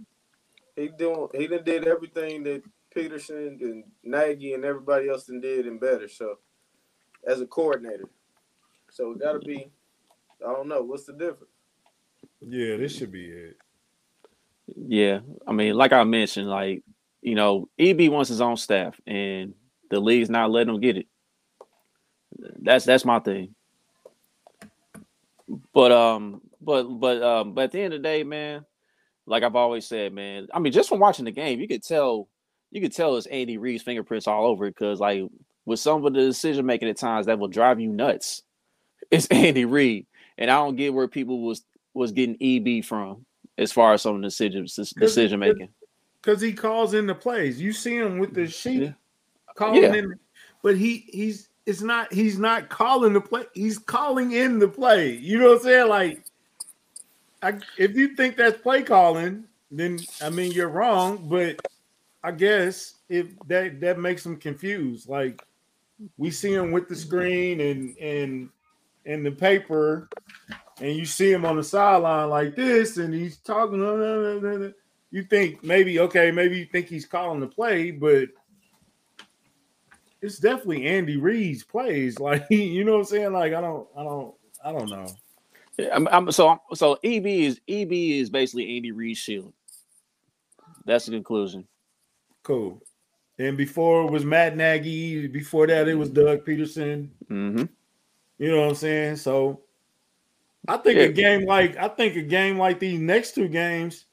he 0.75 0.89
doing 0.89 1.27
he 1.35 1.47
done 1.47 1.63
did 1.63 1.87
everything 1.87 2.43
that 2.43 2.63
Pederson 2.95 3.61
and 3.61 3.83
Nagy 4.03 4.53
and 4.53 4.65
everybody 4.65 5.09
else 5.09 5.25
done 5.25 5.41
did 5.41 5.67
and 5.67 5.79
better. 5.79 6.07
So 6.07 6.39
as 7.27 7.41
a 7.41 7.47
coordinator. 7.47 8.09
So 8.89 9.11
it 9.11 9.19
gotta 9.19 9.39
be 9.39 9.69
I 10.43 10.53
don't 10.53 10.67
know, 10.67 10.81
what's 10.81 11.05
the 11.05 11.13
difference? 11.13 11.51
Yeah, 12.41 12.77
this 12.77 12.95
should 12.95 13.11
be 13.11 13.25
it. 13.25 13.57
Yeah, 14.75 15.19
I 15.47 15.53
mean, 15.53 15.75
like 15.75 15.93
I 15.93 16.03
mentioned, 16.03 16.49
like 16.49 16.83
you 17.21 17.35
know, 17.35 17.69
EB 17.79 18.09
wants 18.11 18.29
his 18.29 18.41
own 18.41 18.57
staff, 18.57 18.99
and 19.07 19.53
the 19.89 19.99
league's 19.99 20.29
not 20.29 20.51
letting 20.51 20.73
him 20.73 20.81
get 20.81 20.97
it. 20.97 21.07
That's 22.61 22.85
that's 22.85 23.05
my 23.05 23.19
thing. 23.19 23.55
But 25.73 25.91
um, 25.91 26.41
but 26.61 26.83
but 26.83 27.21
um, 27.23 27.53
but 27.53 27.65
at 27.65 27.71
the 27.71 27.81
end 27.81 27.93
of 27.93 28.01
the 28.01 28.07
day, 28.07 28.23
man, 28.23 28.65
like 29.25 29.43
I've 29.43 29.55
always 29.55 29.85
said, 29.85 30.13
man, 30.13 30.47
I 30.53 30.59
mean, 30.59 30.73
just 30.73 30.89
from 30.89 30.99
watching 30.99 31.25
the 31.25 31.31
game, 31.31 31.59
you 31.59 31.67
could 31.67 31.83
tell, 31.83 32.27
you 32.71 32.81
could 32.81 32.93
tell 32.93 33.15
it's 33.15 33.27
Andy 33.27 33.57
Reid's 33.57 33.83
fingerprints 33.83 34.27
all 34.27 34.45
over 34.45 34.65
it. 34.65 34.75
Because 34.75 34.99
like 34.99 35.23
with 35.65 35.79
some 35.79 36.05
of 36.05 36.13
the 36.13 36.19
decision 36.21 36.65
making 36.65 36.89
at 36.89 36.97
times 36.97 37.27
that 37.27 37.39
will 37.39 37.47
drive 37.47 37.79
you 37.79 37.89
nuts, 37.89 38.43
it's 39.11 39.27
Andy 39.27 39.65
Reid, 39.65 40.07
and 40.37 40.51
I 40.51 40.55
don't 40.55 40.75
get 40.75 40.93
where 40.93 41.07
people 41.07 41.41
was 41.41 41.63
was 41.93 42.11
getting 42.11 42.37
EB 42.41 42.83
from 42.83 43.26
as 43.57 43.71
far 43.71 43.93
as 43.93 44.01
some 44.01 44.21
decisions 44.21 44.75
decision 44.97 45.39
making. 45.39 45.69
Because 46.21 46.41
he 46.41 46.53
calls 46.53 46.93
in 46.93 47.07
the 47.07 47.15
plays. 47.15 47.59
You 47.61 47.71
see 47.73 47.95
him 47.95 48.19
with 48.19 48.33
the 48.33 48.41
mm, 48.41 48.53
sheet 48.53 48.83
Yeah. 48.83 48.93
calling 49.55 49.83
Yeah. 49.83 49.93
in, 49.93 50.19
but 50.61 50.77
he 50.77 51.05
he's 51.09 51.49
it's 51.65 51.81
not 51.81 52.11
he's 52.13 52.39
not 52.39 52.69
calling 52.69 53.13
the 53.13 53.21
play. 53.21 53.45
He's 53.53 53.77
calling 53.77 54.31
in 54.31 54.59
the 54.59 54.67
play. 54.67 55.11
You 55.11 55.39
know 55.39 55.49
what 55.49 55.57
I'm 55.57 55.63
saying? 55.63 55.87
Like, 55.89 56.23
I, 57.41 57.59
if 57.77 57.95
you 57.95 58.15
think 58.15 58.37
that's 58.37 58.61
play 58.61 58.83
calling, 58.83 59.43
then 59.71 59.99
I 60.21 60.29
mean 60.29 60.51
you're 60.51 60.69
wrong. 60.69 61.27
But 61.29 61.61
I 62.23 62.31
guess 62.31 62.95
if 63.09 63.27
that 63.47 63.79
that 63.81 63.99
makes 63.99 64.25
him 64.25 64.37
confused. 64.37 65.09
Like 65.09 65.41
we 66.17 66.31
see 66.31 66.53
him 66.53 66.71
with 66.71 66.87
the 66.87 66.95
screen 66.95 67.59
and 67.59 67.97
and 67.97 68.49
and 69.05 69.25
the 69.25 69.31
paper, 69.31 70.09
and 70.79 70.95
you 70.95 71.05
see 71.05 71.31
him 71.31 71.45
on 71.45 71.55
the 71.55 71.63
sideline 71.63 72.29
like 72.29 72.55
this, 72.55 72.97
and 72.97 73.13
he's 73.13 73.37
talking. 73.37 73.79
You 75.09 75.23
think 75.23 75.63
maybe 75.63 75.99
okay, 75.99 76.31
maybe 76.31 76.59
you 76.59 76.65
think 76.65 76.87
he's 76.87 77.05
calling 77.05 77.39
the 77.39 77.47
play, 77.47 77.91
but 77.91 78.29
it's 80.21 80.37
definitely 80.37 80.85
Andy 80.85 81.17
Reid's 81.17 81.63
plays. 81.63 82.19
Like 82.19 82.45
you 82.49 82.83
know 82.83 82.93
what 82.93 82.99
I'm 82.99 83.05
saying? 83.05 83.33
Like 83.33 83.53
I 83.53 83.61
don't, 83.61 83.87
I 83.95 84.03
don't, 84.03 84.35
I 84.63 84.71
don't 84.71 84.89
know. 84.89 85.07
Yeah, 85.77 85.89
I'm, 85.95 86.07
I'm, 86.07 86.31
so 86.31 86.59
so 86.73 86.97
EB 87.03 87.25
is 87.25 87.61
EB 87.67 87.91
is 87.91 88.29
basically 88.29 88.75
Andy 88.75 88.91
Reid's 88.91 89.19
shield. 89.19 89.53
That's 90.85 91.05
the 91.05 91.11
conclusion. 91.11 91.67
Cool. 92.43 92.81
And 93.39 93.55
before 93.57 94.07
it 94.07 94.11
was 94.11 94.25
Matt 94.25 94.55
Nagy. 94.55 95.27
Before 95.27 95.67
that, 95.67 95.87
it 95.87 95.95
was 95.95 96.09
Doug 96.09 96.45
Pederson. 96.45 97.09
Mm-hmm. 97.29 97.65
You 98.39 98.51
know 98.51 98.61
what 98.61 98.69
I'm 98.69 98.75
saying? 98.75 99.17
So 99.17 99.61
I 100.67 100.77
think 100.77 100.99
a 100.99 101.11
game 101.11 101.45
like 101.45 101.77
I 101.77 101.87
think 101.87 102.15
a 102.15 102.21
game 102.21 102.57
like 102.57 102.79
these 102.79 102.99
next 102.99 103.35
two 103.35 103.47
games, 103.47 104.05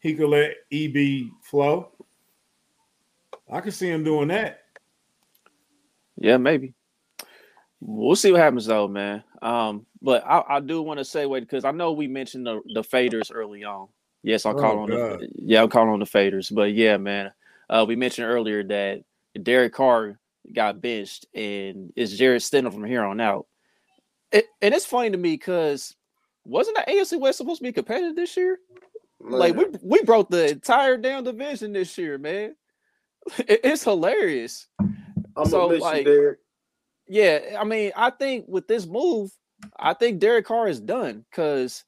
he 0.00 0.14
could 0.14 0.28
let 0.28 0.54
EB 0.72 1.28
flow. 1.42 1.90
I 3.50 3.60
could 3.60 3.74
see 3.74 3.88
him 3.90 4.04
doing 4.04 4.28
that. 4.28 4.60
Yeah, 6.16 6.38
maybe. 6.38 6.74
We'll 7.80 8.16
see 8.16 8.32
what 8.32 8.40
happens 8.40 8.66
though, 8.66 8.88
man. 8.88 9.22
Um, 9.42 9.84
but 10.00 10.24
I, 10.26 10.42
I 10.48 10.60
do 10.60 10.80
want 10.80 10.98
to 10.98 11.04
say 11.04 11.26
wait 11.26 11.40
because 11.40 11.64
I 11.64 11.70
know 11.70 11.92
we 11.92 12.06
mentioned 12.08 12.46
the 12.46 12.62
the 12.74 12.82
faders 12.82 13.30
early 13.32 13.64
on. 13.64 13.88
Yes, 14.22 14.46
I'll 14.46 14.54
call 14.54 14.78
Oh, 14.78 14.82
on 14.84 14.88
God. 14.88 15.20
the 15.20 15.28
yeah, 15.36 15.60
I'll 15.60 15.68
call 15.68 15.88
on 15.90 15.98
the 15.98 16.06
faders. 16.06 16.52
But 16.54 16.72
yeah, 16.72 16.96
man. 16.96 17.32
Uh, 17.68 17.84
we 17.86 17.96
mentioned 17.96 18.26
earlier 18.26 18.62
that 18.64 19.02
Derek 19.42 19.72
Carr 19.72 20.18
got 20.52 20.80
benched 20.82 21.26
and 21.34 21.92
it's 21.96 22.12
Jarrett 22.12 22.42
Stidham 22.42 22.72
from 22.72 22.84
here 22.84 23.02
on 23.02 23.20
out. 23.20 23.46
It, 24.34 24.46
and 24.60 24.74
it's 24.74 24.84
funny 24.84 25.10
to 25.10 25.16
me 25.16 25.32
because 25.32 25.94
wasn't 26.44 26.76
the 26.76 26.92
AFC 26.92 27.18
West 27.20 27.38
supposed 27.38 27.60
to 27.60 27.62
be 27.64 27.72
competitive 27.72 28.16
this 28.16 28.36
year? 28.36 28.58
Like 29.20 29.54
we 29.56 29.64
we 29.82 30.02
broke 30.02 30.28
the 30.28 30.50
entire 30.50 30.98
damn 30.98 31.24
division 31.24 31.72
this 31.72 31.96
year, 31.96 32.18
man. 32.18 32.56
It- 33.38 33.60
it's 33.64 33.84
hilarious. 33.84 34.66
I'm 34.80 35.46
So, 35.46 35.60
gonna 35.62 35.72
miss 35.74 35.82
like- 35.82 36.06
you, 36.06 36.12
Derek. 36.12 36.38
Yeah, 37.06 37.56
I 37.60 37.64
mean, 37.64 37.92
I 37.96 38.10
think 38.10 38.46
with 38.48 38.66
this 38.66 38.86
move, 38.86 39.30
I 39.78 39.94
think 39.94 40.18
Derek 40.20 40.46
Carr 40.46 40.68
is 40.68 40.80
done 40.80 41.24
because 41.30 41.84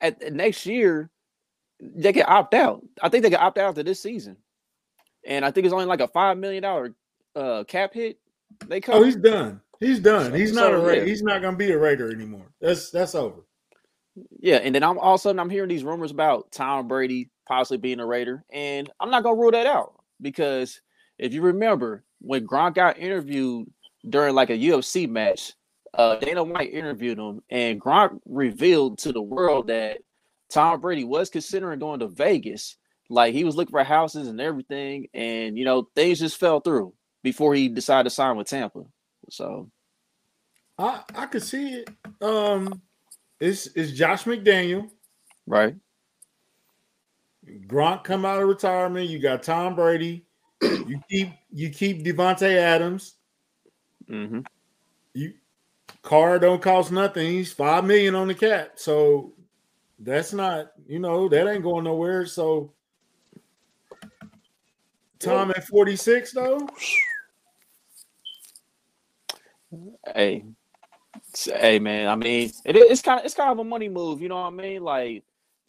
at 0.00 0.22
at 0.22 0.32
next 0.32 0.66
year 0.66 1.10
they 1.80 2.12
can 2.12 2.24
opt 2.28 2.52
out. 2.54 2.84
I 3.02 3.08
think 3.08 3.22
they 3.22 3.30
can 3.30 3.40
opt 3.40 3.58
out 3.58 3.68
after 3.70 3.82
this 3.82 4.02
season, 4.02 4.36
and 5.24 5.44
I 5.44 5.50
think 5.50 5.64
it's 5.66 5.72
only 5.72 5.86
like 5.86 6.00
a 6.00 6.08
five 6.08 6.36
million 6.38 6.62
dollar 6.62 6.94
uh, 7.34 7.64
cap 7.64 7.94
hit. 7.94 8.18
They 8.68 8.80
come. 8.80 8.96
Oh, 8.96 9.02
he's 9.02 9.16
done. 9.16 9.60
He's 9.80 9.98
done. 10.00 10.32
He's 10.34 10.52
not 10.52 10.70
So, 10.70 10.74
a 10.82 10.86
Ra- 10.86 10.92
yeah. 10.94 11.04
he's 11.04 11.22
not 11.22 11.42
gonna 11.42 11.56
be 11.56 11.70
a 11.72 11.78
Raider 11.78 12.10
anymore. 12.12 12.46
That's 12.60 12.90
that's 12.90 13.14
over. 13.14 13.42
Yeah, 14.40 14.56
and 14.56 14.74
then 14.74 14.82
I'm 14.82 14.98
all 14.98 15.14
of 15.14 15.20
a 15.20 15.22
sudden 15.22 15.38
I'm 15.38 15.50
hearing 15.50 15.68
these 15.68 15.84
rumors 15.84 16.10
about 16.10 16.50
Tom 16.52 16.88
Brady 16.88 17.30
possibly 17.46 17.78
being 17.78 18.00
a 18.00 18.06
Raider, 18.06 18.44
and 18.50 18.88
I'm 19.00 19.10
not 19.10 19.22
gonna 19.22 19.36
rule 19.36 19.50
that 19.50 19.66
out 19.66 19.92
because 20.20 20.80
if 21.18 21.32
you 21.34 21.42
remember 21.42 22.04
when 22.20 22.46
Gronk 22.46 22.74
got 22.74 22.98
interviewed 22.98 23.70
during 24.08 24.34
like 24.34 24.50
a 24.50 24.56
UFC 24.56 25.08
match, 25.08 25.52
uh, 25.94 26.16
Dana 26.16 26.42
White 26.44 26.72
interviewed 26.72 27.18
him, 27.18 27.42
and 27.50 27.80
Gronk 27.80 28.20
revealed 28.26 28.98
to 29.00 29.12
the 29.12 29.22
world 29.22 29.66
that 29.68 29.98
Tom 30.50 30.80
Brady 30.80 31.04
was 31.04 31.28
considering 31.28 31.78
going 31.78 32.00
to 32.00 32.08
Vegas. 32.08 32.76
Like 33.10 33.34
he 33.34 33.44
was 33.44 33.54
looking 33.56 33.70
for 33.72 33.84
houses 33.84 34.28
and 34.28 34.40
everything, 34.40 35.08
and 35.12 35.58
you 35.58 35.64
know 35.66 35.88
things 35.94 36.18
just 36.20 36.38
fell 36.40 36.60
through 36.60 36.94
before 37.22 37.54
he 37.54 37.68
decided 37.68 38.04
to 38.08 38.14
sign 38.14 38.36
with 38.36 38.48
Tampa. 38.48 38.84
So 39.28 39.70
I 40.78 41.02
I 41.14 41.26
could 41.26 41.42
see 41.42 41.74
it. 41.74 41.90
Um, 42.20 42.80
it's 43.40 43.66
it's 43.74 43.92
Josh 43.92 44.24
McDaniel. 44.24 44.90
right, 45.46 45.74
Gronk 47.66 48.04
come 48.04 48.24
out 48.24 48.42
of 48.42 48.48
retirement. 48.48 49.08
You 49.08 49.18
got 49.18 49.42
Tom 49.42 49.74
Brady. 49.74 50.24
You 50.62 51.00
keep 51.10 51.28
you 51.52 51.70
keep 51.70 52.04
Davante 52.04 52.56
Adams. 52.56 53.14
Mm-hmm. 54.08 54.40
You 55.14 55.34
car 56.02 56.38
don't 56.38 56.62
cost 56.62 56.92
nothing. 56.92 57.26
He's 57.26 57.52
five 57.52 57.84
million 57.84 58.14
on 58.14 58.28
the 58.28 58.34
cap. 58.34 58.72
So 58.76 59.32
that's 59.98 60.32
not, 60.32 60.72
you 60.86 60.98
know, 60.98 61.28
that 61.28 61.48
ain't 61.48 61.62
going 61.62 61.84
nowhere. 61.84 62.26
So 62.26 62.72
Tom 65.18 65.50
at 65.50 65.66
46 65.66 66.32
though. 66.32 66.68
Hey, 70.14 70.44
hey, 71.44 71.78
man. 71.78 72.08
I 72.08 72.16
mean, 72.16 72.50
it, 72.64 72.76
it's 72.76 73.02
kind 73.02 73.20
of 73.20 73.26
it's 73.26 73.34
kind 73.34 73.50
of 73.50 73.58
a 73.58 73.64
money 73.64 73.88
move. 73.88 74.20
You 74.22 74.28
know 74.28 74.36
what 74.36 74.46
I 74.46 74.50
mean? 74.50 74.82
Like, 74.82 75.24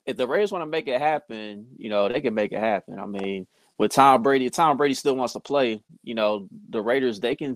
if 0.06 0.18
the 0.18 0.28
Raiders 0.28 0.52
want 0.52 0.62
to 0.64 0.68
make 0.68 0.88
it 0.88 1.00
happen, 1.02 1.68
you 1.78 1.90
know, 1.90 2.08
they 2.10 2.22
can 2.22 2.34
make 2.34 2.52
it 2.54 2.60
happen. 2.60 3.00
I 3.00 3.06
mean, 3.06 3.48
with 3.78 3.92
Tom 3.92 4.24
Brady, 4.24 4.46
if 4.46 4.54
Tom 4.54 4.78
Brady 4.78 4.94
still 4.94 5.16
wants 5.16 5.34
to 5.34 5.40
play. 5.40 5.82
You 6.04 6.16
know, 6.16 6.48
the 6.70 6.82
Raiders 6.82 7.20
they 7.20 7.36
can 7.36 7.56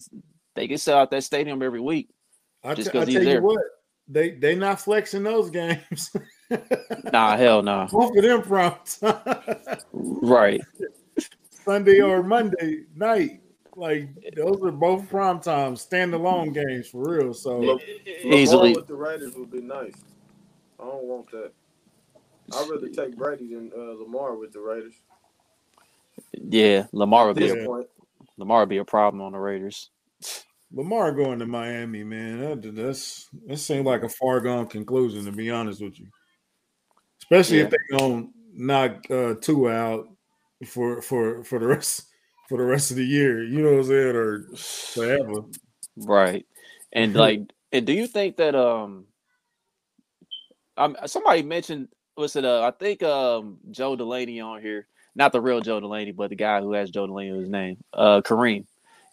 they 0.56 0.68
can 0.68 0.78
sell 0.78 1.00
out 1.00 1.12
that 1.12 1.24
stadium 1.24 1.62
every 1.62 1.80
week. 1.82 2.10
I, 2.64 2.74
Just 2.76 2.92
t- 2.92 2.98
'cause 2.98 3.08
he's 3.08 3.16
tell 3.16 3.24
you 3.24 3.30
there. 3.30 3.42
what, 3.42 3.62
they 4.08 4.32
they 4.32 4.56
not 4.56 4.82
flexing 4.82 5.24
those 5.24 5.50
games. 5.50 6.12
Nah, 7.14 7.38
hell 7.38 7.64
no. 7.64 7.88
Both 7.92 8.18
of 8.18 8.24
them 8.24 8.44
from 8.44 8.76
Right. 9.94 10.62
Sunday 11.64 12.02
or 12.02 12.22
Monday 12.24 12.84
night. 12.96 13.41
Like 13.76 14.10
those 14.36 14.62
are 14.62 14.72
both 14.72 15.10
prime 15.10 15.40
time 15.40 15.76
standalone 15.76 16.54
games 16.54 16.90
for 16.90 17.18
real. 17.18 17.34
So 17.34 17.60
Look, 17.60 17.82
Easily. 18.24 18.76
With 18.76 18.88
the 18.88 18.96
Raiders 18.96 19.36
would 19.36 19.52
be 19.52 19.62
nice. 19.62 19.94
I 20.80 20.84
don't 20.84 21.04
want 21.04 21.32
that. 21.32 21.52
I'd 22.54 22.70
rather 22.70 22.90
take 22.90 23.16
Brady 23.16 23.54
than 23.54 23.72
uh, 23.76 23.94
Lamar 24.04 24.36
with 24.36 24.52
the 24.52 24.60
Raiders. 24.60 24.96
Yeah, 26.34 26.88
Lamar 26.92 27.28
would 27.28 27.38
be 27.38 27.48
this 27.48 27.64
a, 27.64 27.66
point, 27.66 27.88
Lamar 28.38 28.62
would 28.62 28.70
be 28.70 28.78
a 28.78 28.86
problem 28.86 29.22
on 29.22 29.32
the 29.32 29.38
Raiders. 29.38 29.90
Lamar 30.74 31.14
going 31.14 31.40
to 31.40 31.46
Miami, 31.46 32.04
man. 32.04 32.40
That, 32.40 32.76
that's 32.76 33.30
that 33.48 33.58
seemed 33.58 33.86
like 33.86 34.04
a 34.04 34.10
far 34.10 34.42
gone 34.42 34.68
conclusion, 34.68 35.24
to 35.26 35.32
be 35.32 35.50
honest 35.50 35.82
with 35.82 35.98
you. 36.00 36.08
Especially 37.22 37.60
if 37.60 37.70
they 37.70 37.98
don't 37.98 38.32
knock 38.54 39.10
uh, 39.10 39.36
two 39.42 39.70
out 39.70 40.10
for 40.66 41.02
for 41.02 41.44
for 41.44 41.60
the 41.60 41.68
rest 41.68 42.11
for 42.52 42.58
the 42.58 42.66
rest 42.66 42.92
of 42.92 42.98
the 42.98 43.06
year. 43.06 43.42
You 43.42 43.62
know 43.62 43.72
what 43.72 43.80
I'm 43.80 43.84
saying, 43.86 44.16
or 44.16 44.44
forever. 44.58 45.46
Right. 45.96 46.46
And 46.92 47.14
like, 47.26 47.50
and 47.72 47.88
do 47.88 47.94
you 47.94 48.08
think 48.08 48.36
that 48.38 48.56
um, 48.56 49.06
um, 50.76 50.98
somebody 51.06 51.44
mentioned 51.44 51.88
was 52.18 52.36
it 52.36 52.44
uh, 52.44 52.62
I 52.62 52.72
think 52.72 53.02
um 53.04 53.60
Joe 53.72 53.96
Delaney 53.96 54.42
on 54.42 54.62
here, 54.62 54.86
not 55.16 55.32
the 55.32 55.40
real 55.40 55.62
Joe 55.62 55.80
Delaney, 55.80 56.12
but 56.12 56.30
the 56.30 56.36
guy 56.36 56.60
who 56.60 56.74
has 56.74 56.92
Joe 56.92 57.08
Delaney 57.08 57.40
his 57.40 57.50
name, 57.50 57.78
uh, 57.94 58.22
Kareem. 58.22 58.66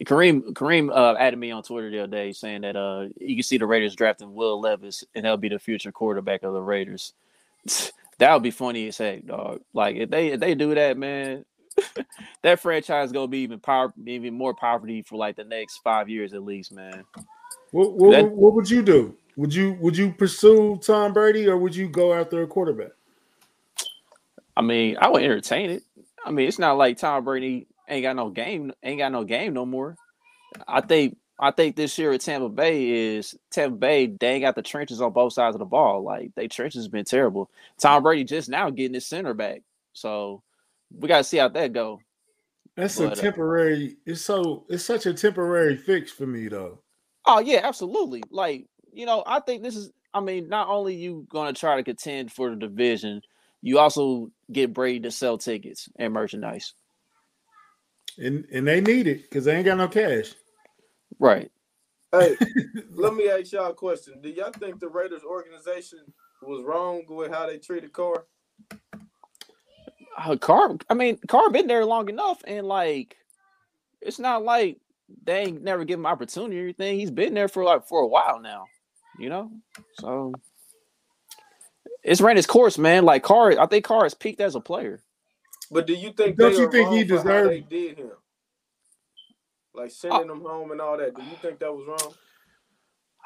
Kareem 0.05 0.53
Kareem 0.53 0.91
uh, 0.91 1.17
added 1.17 1.39
me 1.39 1.53
on 1.53 1.63
Twitter 1.63 1.91
the 1.91 2.01
other 2.01 2.11
day 2.11 2.33
saying 2.33 2.63
that 2.63 2.75
uh 2.75 3.07
you 3.21 3.37
can 3.37 3.43
see 3.45 3.59
the 3.59 3.67
Raiders 3.67 3.95
drafting 3.95 4.35
Will 4.35 4.61
Levis 4.61 5.05
and 5.15 5.25
he'll 5.25 5.37
be 5.37 5.49
the 5.49 5.61
future 5.61 5.93
quarterback 5.93 6.43
of 6.43 6.55
the 6.55 6.61
Raiders. 6.61 7.15
that 8.19 8.33
would 8.33 8.43
be 8.43 8.51
funny 8.51 8.89
as 8.89 8.99
heck, 8.99 9.25
dog. 9.27 9.61
Like 9.73 9.95
if 9.95 10.11
they 10.11 10.29
if 10.29 10.41
they 10.41 10.57
do 10.57 10.75
that, 10.75 10.99
man, 10.99 11.45
that 12.43 12.61
franchise 12.61 13.07
is 13.07 13.13
gonna 13.13 13.29
be 13.29 13.39
even 13.39 13.61
power 13.61 13.93
even 14.07 14.35
more 14.35 14.55
poverty 14.55 15.03
for 15.03 15.17
like 15.17 15.37
the 15.37 15.45
next 15.45 15.79
five 15.79 16.09
years 16.09 16.35
at 16.35 16.45
least, 16.45 16.73
man. 16.73 17.05
What 17.71 17.93
what, 17.95 18.11
That- 18.13 18.31
what 18.31 18.55
would 18.55 18.71
you 18.71 18.83
do? 18.83 19.15
Would 19.37 19.55
you 19.55 19.75
would 19.81 19.97
you 19.97 20.11
pursue 20.13 20.79
Tom 20.83 21.13
Brady 21.13 21.47
or 21.47 21.57
would 21.57 21.75
you 21.75 21.89
go 21.89 22.13
after 22.13 22.43
a 22.43 22.47
quarterback? 22.47 22.91
I 24.57 24.63
mean, 24.63 24.97
I 25.01 25.09
would 25.09 25.23
entertain 25.23 25.71
it. 25.71 25.85
I 26.25 26.33
mean, 26.33 26.49
it's 26.49 26.59
not 26.59 26.77
like 26.77 26.99
Tom 26.99 27.25
Brady 27.25 27.69
ain't 27.89 28.03
got 28.03 28.17
no 28.17 28.31
game, 28.31 28.73
ain't 28.83 28.99
got 28.99 29.13
no 29.13 29.23
game 29.23 29.55
no 29.55 29.65
more. 29.65 29.95
I 30.67 30.81
think 30.81 31.17
I 31.39 31.53
think 31.53 31.77
this 31.77 31.97
year 31.99 32.13
at 32.13 32.21
Tampa 32.21 32.49
Bay 32.49 32.89
is 33.17 33.37
Tampa 33.53 33.77
Bay, 33.77 34.07
they 34.07 34.33
ain't 34.33 34.43
got 34.43 34.57
the 34.57 34.63
trenches 34.63 35.01
on 35.01 35.13
both 35.13 35.33
sides 35.33 35.55
of 35.55 35.61
the 35.61 35.65
ball. 35.65 36.03
Like 36.03 36.35
they 36.35 36.49
trenches 36.49 36.89
been 36.89 37.05
terrible. 37.05 37.49
Tom 37.79 38.03
Brady 38.03 38.25
just 38.25 38.49
now 38.49 38.71
getting 38.71 38.95
his 38.95 39.07
center 39.07 39.35
back. 39.35 39.63
So 39.93 40.43
we 40.97 41.09
gotta 41.09 41.25
see 41.25 41.39
how 41.39 41.49
that 41.49 41.73
go. 41.73 42.01
That's 42.77 42.97
But, 42.97 43.05
a 43.05 43.13
uh, 43.13 43.15
temporary. 43.15 43.97
It's 44.07 44.23
so 44.23 44.65
it's 44.69 44.85
such 44.85 45.07
a 45.07 45.15
temporary 45.15 45.77
fix 45.77 46.11
for 46.13 46.27
me 46.27 46.49
though. 46.49 46.81
Oh 47.27 47.41
yeah, 47.41 47.61
absolutely. 47.65 48.23
Like, 48.31 48.67
you 48.93 49.07
know, 49.07 49.23
I 49.27 49.41
think 49.41 49.63
this 49.63 49.77
is 49.77 49.91
I 50.15 50.21
mean, 50.21 50.49
not 50.49 50.69
only 50.69 50.95
you 50.95 51.27
gonna 51.29 51.53
try 51.53 51.77
to 51.77 51.83
contend 51.83 52.33
for 52.33 52.51
the 52.51 52.57
division, 52.57 53.23
you 53.63 53.79
also 53.79 54.31
get 54.53 54.73
Brady 54.73 55.01
to 55.01 55.11
sell 55.11 55.39
tickets 55.39 55.89
and 55.97 56.13
merchandise. 56.13 56.75
And 58.17 58.47
and 58.53 58.67
they 58.67 58.81
need 58.81 59.07
it 59.07 59.23
because 59.23 59.45
they 59.45 59.57
ain't 59.57 59.67
got 59.67 59.79
no 59.79 59.89
cash. 59.89 60.35
Right. 61.19 61.51
hey, 62.13 62.37
let 62.93 63.15
me 63.15 63.29
ask 63.29 63.53
y'all 63.53 63.71
a 63.71 63.75
question. 63.75 64.21
Do 64.23 64.31
y'all 64.31 64.53
think 64.53 64.79
the 64.79 64.89
Raiders 64.89 65.25
organization 65.25 66.01
was 66.43 66.65
wrong 66.65 67.03
with 67.09 67.33
how 67.33 67.47
they 67.47 67.59
treated 67.59 67.93
Carr? 67.93 68.25
Uh, 70.19 70.37
Carr, 70.37 70.77
I 70.91 70.95
mean, 70.95 71.19
Carr 71.29 71.51
been 71.51 71.67
there 71.67 71.85
long 71.85 72.09
enough, 72.09 72.43
and 72.47 72.67
like, 72.67 73.17
it's 74.01 74.19
not 74.19 74.43
like 74.45 74.79
they 75.25 75.41
ain't 75.43 75.63
never 75.63 75.85
give 75.85 75.99
him 75.99 76.07
opportunity 76.07 76.59
or 76.59 76.65
anything. 76.65 76.99
He's 76.99 77.11
been 77.11 77.35
there 77.35 77.49
for 77.49 77.65
like 77.65 77.87
for 77.87 78.01
a 78.01 78.07
while 78.07 78.41
now, 78.41 78.67
you 79.19 79.29
know. 79.29 79.51
So 80.01 80.33
it's 82.03 82.21
ran 82.21 82.39
its 82.39 82.47
course, 82.47 82.79
man. 82.79 83.05
Like 83.05 83.23
Carr, 83.23 83.59
I 83.59 83.67
think 83.67 83.85
Carr 83.85 84.05
has 84.05 84.15
peaked 84.15 84.41
as 84.41 84.55
a 84.55 84.61
player. 84.61 85.01
But 85.71 85.87
do 85.87 85.95
you 85.95 86.13
think 86.13 86.37
Don't 86.37 86.53
you 86.57 86.71
think 86.71 86.89
he 86.91 86.99
wrong 86.99 87.09
for 87.09 87.17
how 87.17 87.23
deserved- 87.23 87.51
they 87.51 87.61
did 87.61 87.99
him? 87.99 88.11
Like 89.75 89.91
sending 89.91 90.31
him 90.31 90.41
home 90.41 90.73
and 90.73 90.81
all 90.81 90.97
that. 90.99 91.15
Do 91.15 91.23
you 91.23 91.37
think 91.41 91.61
that 91.61 91.73
was 91.73 91.87
wrong? 91.87 92.15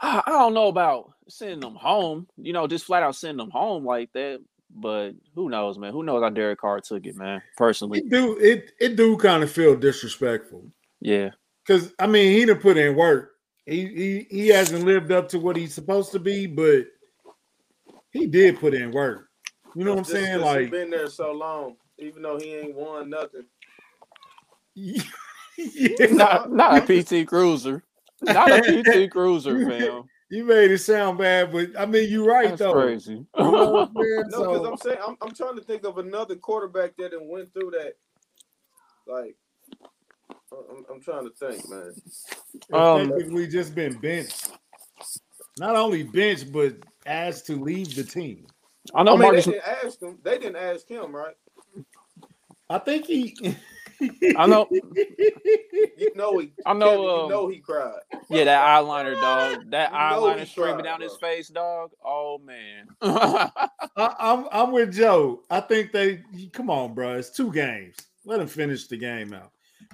I, 0.00 0.22
I 0.26 0.31
don't 0.31 0.55
know 0.55 0.68
about 0.68 1.12
sending 1.28 1.61
them 1.61 1.76
home, 1.76 2.26
you 2.37 2.52
know, 2.52 2.66
just 2.66 2.85
flat 2.85 3.02
out 3.02 3.14
sending 3.16 3.38
them 3.38 3.50
home 3.50 3.85
like 3.85 4.12
that. 4.12 4.40
But 4.75 5.13
who 5.35 5.49
knows, 5.51 5.79
man? 5.79 5.93
Who 5.93 6.03
knows 6.03 6.23
how 6.23 6.31
Derek 6.31 6.61
Carr 6.61 6.81
took 6.81 7.07
it, 7.07 7.17
man? 7.17 7.43
Personally, 7.57 8.01
It 8.01 8.09
do 8.11 8.39
it 8.39 8.73
it 8.81 8.97
do 8.97 9.17
kind 9.17 9.43
of 9.43 9.51
feel 9.51 9.77
disrespectful 9.77 10.65
yeah, 11.01 11.31
because 11.67 11.93
I 11.99 12.07
mean 12.07 12.33
he 12.33 12.45
didn't 12.45 12.63
put 12.63 12.77
in 12.77 12.95
work. 12.97 13.33
He 13.67 13.87
he 13.87 14.27
he 14.31 14.49
hasn't 14.49 14.85
lived 14.85 15.13
up 15.13 15.29
to 15.31 15.39
what 15.39 15.57
he's 15.57 15.75
supposed 15.75 16.13
to 16.13 16.19
be, 16.19 16.47
but 16.47 16.87
he 18.12 18.27
did 18.27 18.59
put 18.61 18.75
in 18.75 18.93
work. 18.93 19.29
You 19.75 19.85
know 19.85 19.93
what 19.93 19.99
I'm 19.99 20.05
Just 20.05 20.12
saying? 20.14 20.41
'cause 20.41 20.55
he 20.55 20.61
Like 20.62 20.70
been 20.70 20.91
there 20.91 21.09
so 21.09 21.33
long, 21.33 21.77
even 21.99 22.23
though 22.23 22.39
he 22.39 22.55
ain't 22.55 22.75
won 22.75 23.11
nothing. 23.11 23.45
yeah. 24.75 26.07
not 26.11 26.51
not 26.53 26.89
a 26.89 27.03
PT 27.03 27.27
Cruiser, 27.29 27.83
not 28.23 28.51
a 28.51 28.83
PT 28.83 29.11
Cruiser, 29.11 29.68
fam. 29.68 30.05
You 30.33 30.45
made 30.45 30.70
it 30.70 30.78
sound 30.78 31.18
bad, 31.18 31.53
but 31.53 31.78
I 31.78 31.85
mean 31.85 32.11
you're 32.11 32.24
right 32.26 32.49
That's 32.49 32.61
though. 32.61 32.72
crazy. 32.72 33.12
You 33.12 33.26
know 33.37 33.70
what 33.70 33.91
No, 33.95 34.22
because 34.22 34.33
So- 34.33 34.70
I'm 34.72 34.76
saying 34.78 34.99
I'm, 35.07 35.16
I'm 35.20 35.35
trying 35.35 35.57
to 35.57 35.62
think 35.62 35.85
of 35.85 35.99
another 35.99 36.37
quarterback 36.37 36.97
that 36.97 37.11
done 37.11 37.28
went 37.28 37.53
through 37.53 37.72
that. 37.72 37.93
Like, 39.07 39.37
I'm, 40.51 40.87
I'm 40.91 41.01
trying 41.03 41.28
to 41.28 41.35
think, 41.39 41.68
man. 41.68 41.93
Um, 42.72 43.11
effectively 43.12 43.47
just 43.47 43.74
been 43.74 43.99
benched. 43.99 44.53
Not 45.59 45.76
only 45.76 46.03
benched, 46.03 46.51
but 46.51 46.76
asked 47.05 47.47
to 47.49 47.57
leave 47.62 47.95
the 47.95 48.03
team. 48.05 48.47
I 48.95 49.03
know 49.03 49.12
I 49.12 49.14
mean, 49.16 49.22
Marcus. 49.22 49.45
they 49.45 49.53
didn't 49.53 49.68
ask 49.85 50.01
him. 50.03 50.18
They 50.22 50.39
didn't 50.39 50.57
ask 50.57 50.89
him, 50.89 51.14
right? 51.14 51.35
I 52.70 52.78
think 52.78 53.05
he 53.05 53.37
I 54.36 54.46
know. 54.46 54.66
You 54.70 56.12
know 56.14 56.38
he. 56.38 56.53
I 56.66 56.72
know, 56.72 56.90
Kevin, 56.90 57.11
um, 57.11 57.20
you 57.24 57.28
know 57.28 57.48
he 57.48 57.59
cried. 57.59 58.00
Yeah, 58.28 58.44
that 58.44 58.62
eyeliner, 58.62 59.14
dog. 59.14 59.70
That 59.70 59.90
You 59.92 59.96
eyeliner 59.96 60.40
he 60.40 60.46
streaming 60.46 60.74
tried, 60.74 60.84
down 60.84 61.00
his 61.00 61.16
face, 61.16 61.48
dog. 61.48 61.90
Oh 62.05 62.38
man. 62.38 62.88
I, 63.03 63.50
I'm 63.96 64.46
I'm 64.50 64.72
with 64.72 64.92
Joe. 64.94 65.42
I 65.50 65.61
think 65.61 65.92
they 65.92 66.22
come 66.53 66.70
on, 66.70 66.94
bro. 66.94 67.14
It's 67.14 67.30
two 67.30 67.53
games. 67.53 67.96
Let 68.24 68.40
him 68.40 68.48
finish 68.48 68.86
the 68.88 68.96
game 68.96 69.32
out. 69.32 69.53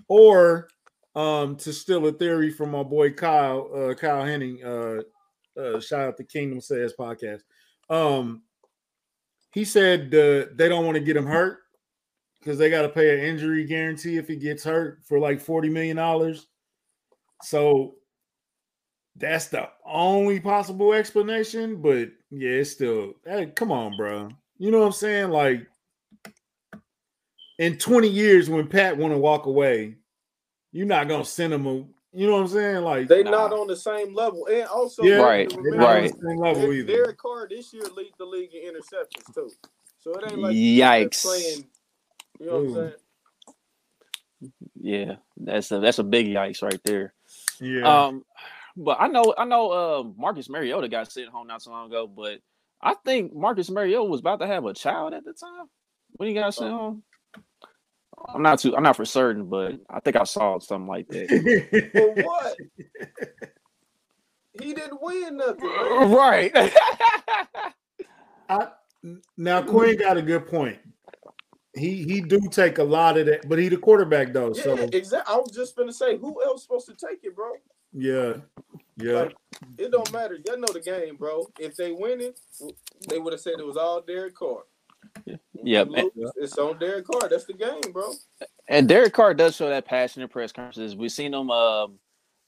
Or 0.09 0.68
um 1.14 1.56
to 1.56 1.72
steal 1.72 2.06
a 2.06 2.12
theory 2.12 2.50
from 2.50 2.70
my 2.70 2.82
boy 2.82 3.11
Kyle, 3.12 3.70
uh 3.74 3.94
Kyle 3.94 4.24
Henning, 4.24 4.62
uh 4.64 5.02
uh 5.61 5.80
shout 5.80 6.09
out 6.09 6.16
to 6.18 6.24
Kingdom 6.24 6.61
Says 6.61 6.94
podcast. 6.98 7.40
Um 7.90 8.42
he 9.52 9.64
said 9.64 10.14
uh, 10.14 10.46
they 10.54 10.68
don't 10.68 10.84
want 10.84 10.96
to 10.96 11.02
get 11.02 11.16
him 11.16 11.26
hurt 11.26 11.59
because 12.49 12.59
they 12.59 12.70
got 12.70 12.80
to 12.80 12.88
pay 12.88 13.12
an 13.12 13.26
injury 13.26 13.62
guarantee 13.64 14.16
if 14.16 14.26
he 14.26 14.34
gets 14.34 14.64
hurt 14.64 15.01
for 15.05 15.18
like 15.18 15.38
40 15.38 15.68
million 15.68 15.99
dollars. 15.99 16.46
So 17.42 17.96
that's 19.16 19.49
the 19.49 19.68
only 19.84 20.40
possible 20.40 20.94
explanation, 20.94 21.82
but 21.82 22.09
yeah, 22.30 22.49
it's 22.53 22.70
still 22.70 23.12
hey, 23.26 23.53
come 23.55 23.70
on, 23.70 23.99
bro. 23.99 24.30
You 24.57 24.70
know 24.70 24.78
what 24.78 24.86
I'm 24.86 24.92
saying? 24.92 25.28
Like 25.28 25.66
in 27.59 27.76
20 27.76 28.09
years, 28.09 28.49
when 28.49 28.66
Pat 28.66 28.96
want 28.96 29.12
to 29.12 29.18
walk 29.18 29.44
away, 29.44 29.96
you're 30.72 30.86
not 30.86 31.07
gonna 31.07 31.26
send 31.26 31.53
him 31.53 31.66
a 31.66 31.84
you 32.14 32.26
know 32.26 32.32
what 32.32 32.40
I'm 32.44 32.49
saying? 32.49 32.82
Like 32.82 33.09
They 33.09 33.24
Nah. 33.24 33.30
not 33.30 33.53
on 33.53 33.66
the 33.66 33.76
same 33.76 34.14
level, 34.14 34.46
and 34.51 34.64
also 34.68 35.03
yeah, 35.03 35.16
Right, 35.16 35.51
they're 35.51 35.59
remember, 35.61 35.76
not 35.84 35.88
right. 35.92 36.12
the 36.18 36.28
same 36.30 36.38
level 36.38 36.62
Der- 36.62 36.72
either. 36.72 36.92
Derek 36.94 37.18
Carr 37.18 37.46
this 37.46 37.74
year 37.74 37.82
lead 37.94 38.12
the 38.18 38.24
league 38.24 38.55
in 38.55 38.72
interceptions 38.72 39.34
too. 39.34 39.51
So 39.99 40.14
it 40.14 40.24
ain't 40.32 40.40
like 40.40 40.57
Yikes. 40.57 41.22
playing. 41.22 41.66
You 42.39 42.47
know 42.47 42.53
what 42.53 42.68
I'm 42.68 42.74
saying? 42.74 42.93
yeah, 44.80 45.14
that's 45.36 45.70
a 45.72 45.80
that's 45.80 45.99
a 45.99 46.05
big 46.05 46.26
yikes 46.26 46.62
right 46.62 46.80
there. 46.84 47.14
Yeah. 47.61 48.07
Um, 48.07 48.24
but 48.76 48.99
I 49.01 49.09
know 49.09 49.34
I 49.36 49.45
know 49.45 49.70
uh, 49.70 50.05
Marcus 50.16 50.49
Mariota 50.49 50.89
got 50.89 51.11
sent 51.11 51.28
home 51.28 51.47
not 51.47 51.62
so 51.62 51.70
long 51.70 51.89
ago, 51.89 52.07
but 52.07 52.41
I 52.80 52.95
think 53.05 53.34
Marcus 53.34 53.70
Mariota 53.70 54.05
was 54.05 54.20
about 54.20 54.41
to 54.41 54.47
have 54.47 54.64
a 54.64 54.74
child 54.74 55.14
at 55.14 55.24
the 55.24 55.32
time 55.32 55.66
when 56.12 56.28
he 56.28 56.34
got 56.34 56.55
sent 56.55 56.70
home. 56.70 57.03
I'm 58.26 58.43
not 58.43 58.59
too 58.61 58.76
I'm 58.76 58.82
not 58.82 58.97
for 58.97 59.05
certain, 59.05 59.47
but 59.47 59.78
I 59.89 60.01
think 60.01 60.16
I 60.16 60.24
saw 60.24 60.59
something 60.59 60.89
like 60.89 61.09
that. 61.09 61.28
For 61.93 62.22
what? 62.24 62.57
he 64.62 64.74
didn't 64.74 65.01
win 65.01 65.36
nothing. 65.36 65.68
Right. 66.11 66.53
I, 68.49 68.68
now 69.36 69.62
Quinn 69.62 69.99
got 69.99 70.16
a 70.16 70.22
good 70.22 70.49
point. 70.49 70.78
He 71.79 72.03
he 72.05 72.20
do 72.20 72.41
take 72.51 72.79
a 72.79 72.85
lot 72.85 73.16
of 73.16 73.26
that, 73.26 73.49
but 73.49 73.59
he 73.59 73.68
the 73.68 73.76
quarterback 73.76 74.33
though. 74.33 74.53
Yeah, 74.55 74.62
So 74.62 74.76
exactly. 74.93 75.35
I 75.35 75.39
was 75.39 75.51
just 75.53 75.76
gonna 75.76 75.93
say, 75.93 76.16
who 76.18 76.43
else 76.45 76.62
supposed 76.62 76.87
to 76.87 76.95
take 76.95 77.20
it, 77.22 77.35
bro? 77.35 77.53
yeah, 77.93 78.35
yeah. 78.97 79.12
Like, 79.12 79.37
it 79.79 79.91
don't 79.91 80.12
matter. 80.12 80.37
Y'all 80.47 80.59
know 80.59 80.72
the 80.72 80.81
game, 80.81 81.16
bro. 81.16 81.47
If 81.59 81.76
they 81.76 81.93
win 81.93 82.20
it, 82.20 82.39
they 83.09 83.18
would 83.18 83.33
have 83.33 83.41
said 83.41 83.55
it 83.59 83.66
was 83.66 83.76
all 83.76 84.01
Derek 84.03 84.35
Carr. 84.35 84.64
Yeah, 85.24 85.37
Yep. 85.55 85.89
you 85.89 86.33
It's 86.37 86.57
on 86.59 86.79
Derek 86.79 87.07
Carr. 87.07 87.29
That's 87.29 87.45
the 87.45 87.55
game, 87.55 87.81
bro. 87.93 88.12
And 88.68 88.89
Derek 88.89 89.12
Carr 89.14 89.35
does 89.35 89.57
show 89.57 89.68
that 89.68 89.87
passion 89.87 90.22
in 90.22 90.29
press 90.29 90.53
conferences. 90.53 90.95
We've 90.97 91.11
seen 91.12 91.33
him 91.33 91.51
um 91.51 91.99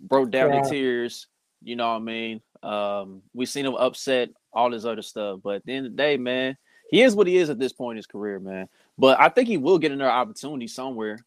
broke 0.00 0.30
down 0.30 0.50
Right. 0.50 0.64
in 0.64 0.70
tears. 0.70 1.26
You 1.62 1.76
know 1.76 1.88
what 1.90 1.96
I 1.96 1.98
mean? 2.00 2.40
Um, 2.62 3.22
we've 3.34 3.48
seen 3.48 3.66
him 3.66 3.74
upset, 3.74 4.30
all 4.52 4.70
this 4.70 4.84
other 4.84 5.02
stuff. 5.02 5.40
But 5.42 5.56
at 5.56 5.64
the 5.66 5.72
end 5.74 5.86
of 5.86 5.92
the 5.92 5.96
day, 5.96 6.16
man, 6.16 6.56
he 6.90 7.02
is 7.02 7.14
what 7.14 7.26
he 7.26 7.36
is 7.36 7.50
at 7.50 7.58
this 7.58 7.72
point 7.72 7.92
in 7.94 7.96
his 7.98 8.06
career, 8.06 8.38
man. 8.40 8.68
But 9.00 9.18
I 9.18 9.30
think 9.30 9.48
he 9.48 9.56
will 9.56 9.78
get 9.78 9.92
another 9.92 10.10
opportunity 10.10 10.66
somewhere. 10.66 11.18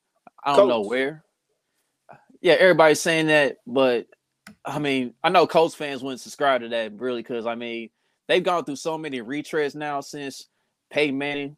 I 0.44 0.56
don't 0.56 0.68
know 0.68 0.82
where. 0.82 1.24
Yeah, 2.40 2.54
everybody's 2.54 3.02
saying 3.02 3.28
that, 3.28 3.58
but 3.66 4.06
I 4.64 4.78
mean, 4.78 5.16
I 5.24 5.30
know 5.30 5.48
Colts 5.48 5.74
fans 5.74 6.04
wouldn't 6.04 6.22
subscribe 6.22 6.62
to 6.62 6.70
that 6.70 6.94
really 7.00 7.24
because 7.24 7.48
I 7.48 7.56
mean 7.56 7.90
they've 8.28 8.44
gone 8.44 8.64
through 8.64 8.76
so 8.76 8.96
many 8.98 9.22
retreads 9.22 9.74
now 9.74 10.02
since 10.02 10.48
Peyton 10.92 11.18
Manning 11.18 11.58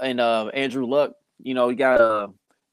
and 0.00 0.20
uh, 0.20 0.46
Andrew 0.54 0.86
Luck. 0.86 1.12
You 1.42 1.54
know, 1.54 1.68
you 1.68 1.76
got 1.76 2.00
uh, 2.00 2.28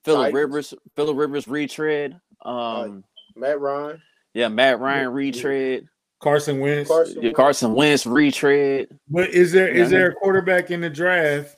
Philip 0.05 0.33
Rivers, 0.33 0.73
Philip 0.95 1.17
Rivers 1.17 1.47
retread. 1.47 2.19
Um, 2.45 3.03
Matt 3.35 3.59
Ryan. 3.59 4.01
yeah, 4.35 4.49
Matt 4.49 4.79
Ryan 4.79 5.05
Yeah. 5.09 5.15
retread. 5.15 5.87
Carson 6.19 6.59
Wentz. 6.59 6.89
Carson 6.89 7.23
Yeah, 7.23 7.31
Carson 7.31 7.73
Wentz 7.73 8.05
retread. 8.05 8.89
But 9.09 9.29
is 9.31 9.51
there 9.51 9.67
is 9.67 9.89
there 9.89 10.09
a 10.09 10.13
quarterback 10.13 10.69
in 10.69 10.81
the 10.81 10.89
draft 10.89 11.56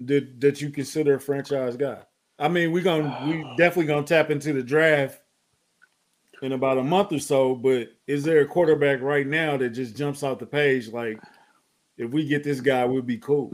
that 0.00 0.40
that 0.40 0.60
you 0.60 0.70
consider 0.70 1.14
a 1.14 1.20
franchise 1.20 1.76
guy? 1.76 1.98
I 2.38 2.48
mean, 2.48 2.72
we're 2.72 2.82
gonna 2.82 3.24
we 3.26 3.42
definitely 3.56 3.86
gonna 3.86 4.06
tap 4.06 4.30
into 4.30 4.52
the 4.52 4.62
draft 4.62 5.20
in 6.42 6.52
about 6.52 6.78
a 6.78 6.84
month 6.84 7.12
or 7.12 7.18
so. 7.18 7.54
But 7.54 7.88
is 8.06 8.24
there 8.24 8.40
a 8.40 8.46
quarterback 8.46 9.00
right 9.00 9.26
now 9.26 9.56
that 9.56 9.70
just 9.70 9.96
jumps 9.96 10.22
off 10.22 10.38
the 10.38 10.46
page? 10.46 10.88
Like, 10.88 11.18
if 11.96 12.10
we 12.10 12.26
get 12.26 12.44
this 12.44 12.60
guy, 12.60 12.84
we'll 12.84 13.02
be 13.02 13.18
cool. 13.18 13.52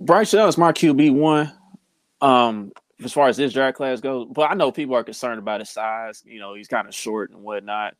Bryce 0.00 0.32
Young 0.32 0.48
is 0.48 0.58
my 0.58 0.72
QB 0.72 1.14
one. 1.14 1.52
Um, 2.20 2.72
as 3.02 3.12
far 3.12 3.28
as 3.28 3.36
this 3.36 3.52
draft 3.52 3.76
class 3.76 4.00
goes, 4.00 4.26
but 4.30 4.50
I 4.50 4.54
know 4.54 4.72
people 4.72 4.94
are 4.94 5.04
concerned 5.04 5.38
about 5.38 5.60
his 5.60 5.70
size. 5.70 6.22
You 6.24 6.38
know, 6.38 6.54
he's 6.54 6.68
kind 6.68 6.88
of 6.88 6.94
short 6.94 7.30
and 7.30 7.42
whatnot. 7.42 7.94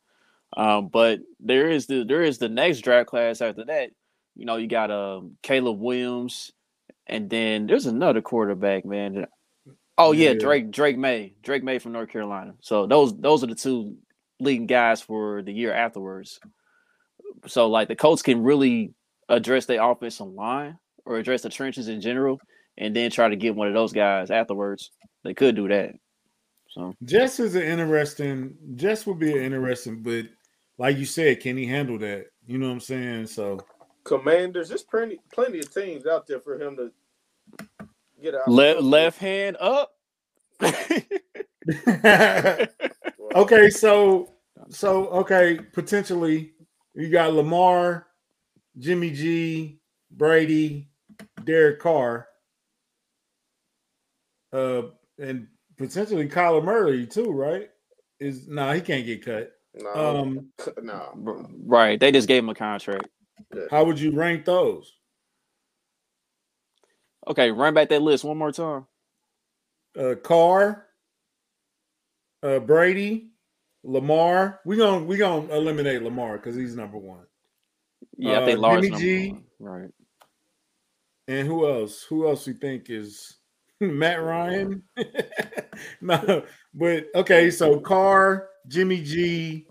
Um, 0.55 0.87
but 0.87 1.19
there 1.39 1.69
is 1.69 1.87
the 1.87 2.03
there 2.03 2.23
is 2.23 2.37
the 2.37 2.49
next 2.49 2.81
draft 2.81 3.07
class 3.07 3.41
after 3.41 3.65
that. 3.65 3.91
You 4.35 4.45
know, 4.45 4.57
you 4.57 4.67
got 4.67 4.91
um 4.91 5.37
Caleb 5.43 5.79
Williams, 5.79 6.51
and 7.07 7.29
then 7.29 7.67
there's 7.67 7.85
another 7.85 8.21
quarterback, 8.21 8.85
man. 8.85 9.25
Oh 9.97 10.11
yeah, 10.11 10.31
Yeah. 10.31 10.39
Drake 10.39 10.71
Drake 10.71 10.97
May, 10.97 11.33
Drake 11.41 11.63
May 11.63 11.79
from 11.79 11.93
North 11.93 12.09
Carolina. 12.09 12.53
So 12.61 12.85
those 12.85 13.17
those 13.17 13.43
are 13.43 13.47
the 13.47 13.55
two 13.55 13.97
leading 14.39 14.67
guys 14.67 15.01
for 15.01 15.41
the 15.41 15.51
year 15.53 15.73
afterwards. 15.73 16.39
So 17.47 17.67
like 17.67 17.87
the 17.87 17.95
Colts 17.95 18.21
can 18.21 18.43
really 18.43 18.93
address 19.29 19.65
their 19.65 19.81
offensive 19.81 20.27
line 20.27 20.77
or 21.05 21.17
address 21.17 21.41
the 21.41 21.49
trenches 21.49 21.87
in 21.87 22.01
general, 22.01 22.39
and 22.77 22.95
then 22.95 23.09
try 23.09 23.29
to 23.29 23.35
get 23.35 23.55
one 23.55 23.67
of 23.67 23.73
those 23.73 23.93
guys 23.93 24.29
afterwards. 24.29 24.91
They 25.23 25.33
could 25.33 25.55
do 25.55 25.67
that. 25.69 25.93
So 26.69 26.93
Jess 27.03 27.39
is 27.39 27.55
an 27.55 27.63
interesting. 27.63 28.55
Jess 28.75 29.05
would 29.07 29.19
be 29.19 29.31
an 29.31 29.43
interesting, 29.43 30.03
but 30.03 30.25
like 30.77 30.97
you 30.97 31.05
said, 31.05 31.39
can 31.39 31.57
he 31.57 31.65
handle 31.65 31.97
that? 31.99 32.25
You 32.45 32.57
know 32.59 32.67
what 32.67 32.73
I'm 32.73 32.79
saying? 32.81 33.27
So 33.27 33.59
Commanders. 34.07 34.69
There's 34.69 34.83
plenty 34.83 35.19
plenty 35.31 35.59
of 35.59 35.73
teams 35.73 36.07
out 36.07 36.25
there 36.27 36.39
for 36.39 36.59
him 36.59 36.77
to 36.77 36.91
get 38.21 38.35
out. 38.35 38.49
left 38.49 38.81
left 38.81 39.19
hand 39.19 39.57
up. 39.59 39.93
okay, 43.35 43.69
so 43.69 44.33
so 44.69 45.07
okay, 45.09 45.59
potentially 45.73 46.53
you 46.95 47.09
got 47.09 47.33
Lamar, 47.33 48.07
Jimmy 48.77 49.11
G, 49.11 49.79
Brady, 50.11 50.89
Derek 51.43 51.79
Carr, 51.79 52.27
uh, 54.53 54.83
and 55.19 55.47
potentially 55.77 56.27
Kyler 56.27 56.63
Murray 56.63 57.05
too, 57.05 57.31
right? 57.31 57.69
Is 58.19 58.47
no, 58.47 58.65
nah, 58.65 58.73
he 58.73 58.81
can't 58.81 59.05
get 59.05 59.23
cut. 59.23 59.51
No, 59.75 59.93
Um, 59.93 60.49
no. 60.81 61.47
right. 61.65 61.99
They 61.99 62.11
just 62.11 62.27
gave 62.27 62.41
him 62.43 62.49
a 62.49 62.55
contract. 62.55 63.07
How 63.71 63.83
would 63.85 63.99
you 63.99 64.11
rank 64.11 64.45
those? 64.45 64.93
Okay, 67.27 67.51
run 67.51 67.73
back 67.73 67.89
that 67.89 68.01
list 68.01 68.23
one 68.23 68.37
more 68.37 68.51
time. 68.51 68.85
Uh, 69.99 70.15
Carr, 70.15 70.85
uh, 72.43 72.59
Brady, 72.59 73.31
Lamar. 73.83 74.61
We 74.65 74.77
gonna 74.77 75.03
we 75.03 75.17
gonna 75.17 75.51
eliminate 75.53 76.03
Lamar 76.03 76.37
because 76.37 76.55
he's 76.55 76.75
number 76.75 76.97
one. 76.97 77.25
Yeah, 78.17 78.39
I 78.39 78.41
Uh, 78.41 78.45
think 78.45 78.59
Lars 78.59 78.75
Jimmy 78.81 78.89
number 78.89 79.03
G. 79.03 79.31
one. 79.31 79.43
Right. 79.59 79.89
And 81.27 81.47
who 81.47 81.67
else? 81.67 82.03
Who 82.03 82.27
else 82.27 82.47
you 82.47 82.53
think 82.53 82.89
is 82.89 83.37
Matt 83.81 84.21
Ryan? 84.23 84.83
no, 86.01 86.43
but 86.73 87.07
okay, 87.15 87.51
so 87.51 87.79
Carr, 87.79 88.47
Jimmy 88.67 89.01
G, 89.03 89.67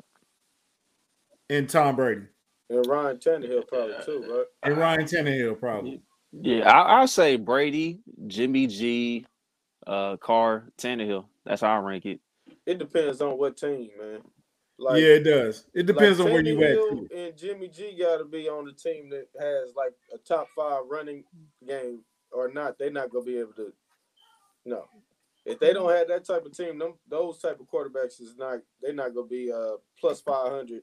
and 1.49 1.69
Tom 1.71 1.97
Brady. 1.97 2.27
And 2.69 2.87
Ryan 2.87 3.17
Tannehill 3.19 3.69
probably 3.69 3.95
too, 4.05 4.25
right? 4.29 4.45
And 4.65 4.77
Ryan 4.77 5.05
Tannehill, 5.05 5.59
probably. 5.61 6.01
Yeah, 6.33 6.69
I, 6.69 6.99
I'll 6.99 7.09
say 7.09 7.37
Brady, 7.37 8.01
Jimmy 8.27 8.67
G, 8.67 9.25
uh, 9.87 10.17
Carr, 10.17 10.69
Tannehill. 10.77 11.27
That's 11.45 11.61
how 11.61 11.77
I 11.77 11.79
rank 11.79 12.07
it. 12.07 12.21
It 12.67 12.79
depends 12.79 13.23
on 13.23 13.39
what 13.39 13.57
team, 13.57 13.91
man. 13.99 14.21
Like, 14.79 15.01
yeah, 15.01 15.09
it 15.09 15.23
does. 15.23 15.65
It 15.73 15.87
depends 15.87 16.19
like 16.19 16.27
on 16.27 16.33
where 16.33 16.45
you 16.45 16.63
at. 16.63 16.75
Too. 16.75 17.09
And 17.17 17.37
Jimmy 17.37 17.69
G 17.69 17.97
got 17.99 18.19
to 18.19 18.25
be 18.25 18.49
on 18.49 18.67
the 18.67 18.73
team 18.73 19.09
that 19.11 19.29
has 19.41 19.75
like 19.75 19.93
a 20.13 20.19
top 20.19 20.49
five 20.55 20.83
running 20.91 21.25
game, 21.67 22.01
or 22.33 22.53
not. 22.53 22.79
They're 22.79 22.91
not 22.91 23.11
gonna 23.11 23.25
be 23.25 23.39
able 23.39 23.55
to. 23.55 23.73
No, 24.67 24.85
if 25.47 25.61
they 25.61 25.73
don't 25.73 25.91
have 25.91 26.09
that 26.09 26.27
type 26.27 26.45
of 26.45 26.55
team, 26.55 26.79
them 26.79 26.95
those 27.09 27.39
type 27.39 27.61
of 27.61 27.71
quarterbacks 27.71 28.21
is 28.21 28.35
not. 28.37 28.59
They're 28.83 28.93
not 28.93 29.15
gonna 29.15 29.29
be 29.29 29.51
uh 29.51 29.77
plus 29.99 30.21
five 30.21 30.51
hundred 30.51 30.83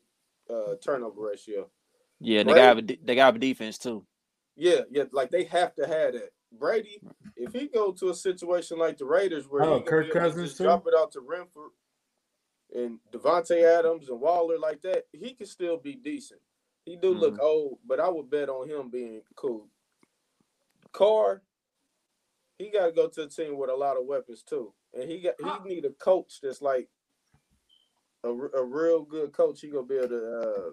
uh 0.53 0.75
turnover 0.83 1.21
ratio. 1.21 1.69
Yeah, 2.19 2.43
they 2.43 2.51
Right. 2.53 2.57
got 2.61 2.77
a 2.77 2.81
de- 2.81 2.99
they 3.03 3.15
got 3.15 3.35
a 3.35 3.39
defense 3.39 3.77
too. 3.77 4.05
Yeah, 4.55 4.81
yeah, 4.91 5.05
like 5.11 5.31
they 5.31 5.43
have 5.45 5.73
to 5.75 5.87
have 5.87 6.13
that. 6.13 6.31
Brady, 6.51 7.01
if 7.35 7.51
he 7.53 7.67
go 7.67 7.91
to 7.93 8.09
a 8.11 8.15
situation 8.15 8.77
like 8.77 8.97
the 8.97 9.05
Raiders 9.05 9.47
where 9.49 9.63
Oh, 9.63 9.77
he 9.79 9.83
Kirk 9.83 10.05
Kirk 10.05 10.13
Cousins 10.13 10.33
Cousins 10.33 10.49
just 10.51 10.61
drop 10.61 10.85
it 10.87 10.93
out 10.95 11.11
to 11.13 11.21
Renfrow 11.21 11.69
and 12.75 12.99
Davante 13.11 13.63
Adams 13.63 14.09
and 14.09 14.19
Waller 14.21 14.59
like 14.59 14.81
that, 14.83 15.05
he 15.11 15.33
can 15.33 15.47
still 15.47 15.77
be 15.77 15.95
decent. 15.95 16.39
He 16.85 16.95
do 16.95 17.13
look 17.13 17.39
old, 17.39 17.79
but 17.85 17.99
I 17.99 18.09
would 18.09 18.29
bet 18.29 18.49
on 18.49 18.69
him 18.69 18.89
being 18.89 19.21
cool. 19.35 19.67
Carr, 20.91 21.41
he 22.59 22.69
got 22.69 22.87
to 22.87 22.91
go 22.91 23.07
to 23.07 23.23
a 23.23 23.27
team 23.27 23.57
with 23.57 23.69
a 23.69 23.75
lot 23.75 23.97
of 23.97 24.05
weapons 24.05 24.43
too, 24.43 24.73
and 24.93 25.09
he 25.09 25.21
got 25.21 25.35
he 25.39 25.69
need 25.69 25.85
a 25.85 25.89
coach 25.91 26.39
that's 26.41 26.61
like 26.61 26.89
a, 28.25 28.29
r- 28.29 28.51
a 28.61 28.63
real 28.63 29.03
good 29.03 29.33
coach. 29.33 29.61
He 29.61 29.69
gonna 29.69 29.83
be 29.87 29.97
able 29.97 30.09
to 30.09 30.39
uh, 30.41 30.71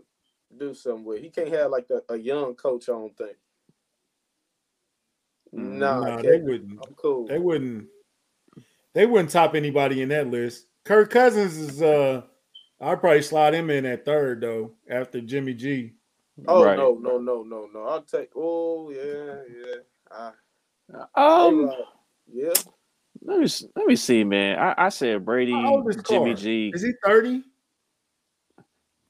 do 0.58 0.74
something 0.74 1.04
with. 1.04 1.22
He 1.22 1.30
can't 1.30 1.48
have 1.54 1.70
like 1.70 1.88
a, 1.90 2.14
a 2.14 2.18
young 2.18 2.54
coach. 2.56 2.88
I 2.88 2.92
don't 2.92 3.16
think. 3.16 3.36
Mm, 5.56 5.78
Nah, 5.78 6.00
Nah, 6.00 6.22
they 6.22 6.38
wouldn't. 6.38 6.82
I'm 6.82 6.94
cool. 6.96 7.28
They 7.28 7.38
wouldn't. 7.38 7.86
They 8.94 9.06
wouldn't 9.06 9.30
top 9.30 9.54
anybody 9.54 10.02
in 10.02 10.10
that 10.10 10.28
list. 10.30 10.66
Kirk 10.84 11.10
Cousins 11.10 11.58
is. 11.58 11.82
uh 11.82 12.22
I'd 12.80 13.00
probably 13.00 13.22
slide 13.22 13.54
him 13.54 13.70
in 13.70 13.86
at 13.86 14.04
third 14.06 14.42
though 14.42 14.72
after 14.90 15.20
Jimmy 15.20 15.54
G. 15.54 15.94
Oh 16.48 16.68
Right. 16.68 16.76
no, 16.76 16.94
no, 17.00 17.18
no, 17.18 17.42
no, 17.44 17.68
no. 17.72 17.84
I'll 17.84 18.02
take. 18.02 18.30
Oh 18.36 18.90
yeah, 18.90 19.42
yeah. 19.50 19.76
I, 20.12 20.32
Um, 21.16 21.66
right. 21.66 21.84
yeah. 22.32 22.54
Let 23.22 23.40
me 23.40 23.48
let 23.76 23.86
me 23.86 23.96
see, 23.96 24.24
man. 24.24 24.58
I, 24.58 24.86
I 24.86 24.88
said 24.88 25.24
Brady, 25.24 25.52
is 25.52 25.96
Jimmy 26.08 26.30
Carr? 26.30 26.34
G. 26.34 26.72
Is 26.74 26.82
he 26.82 26.92
thirty? 27.04 27.42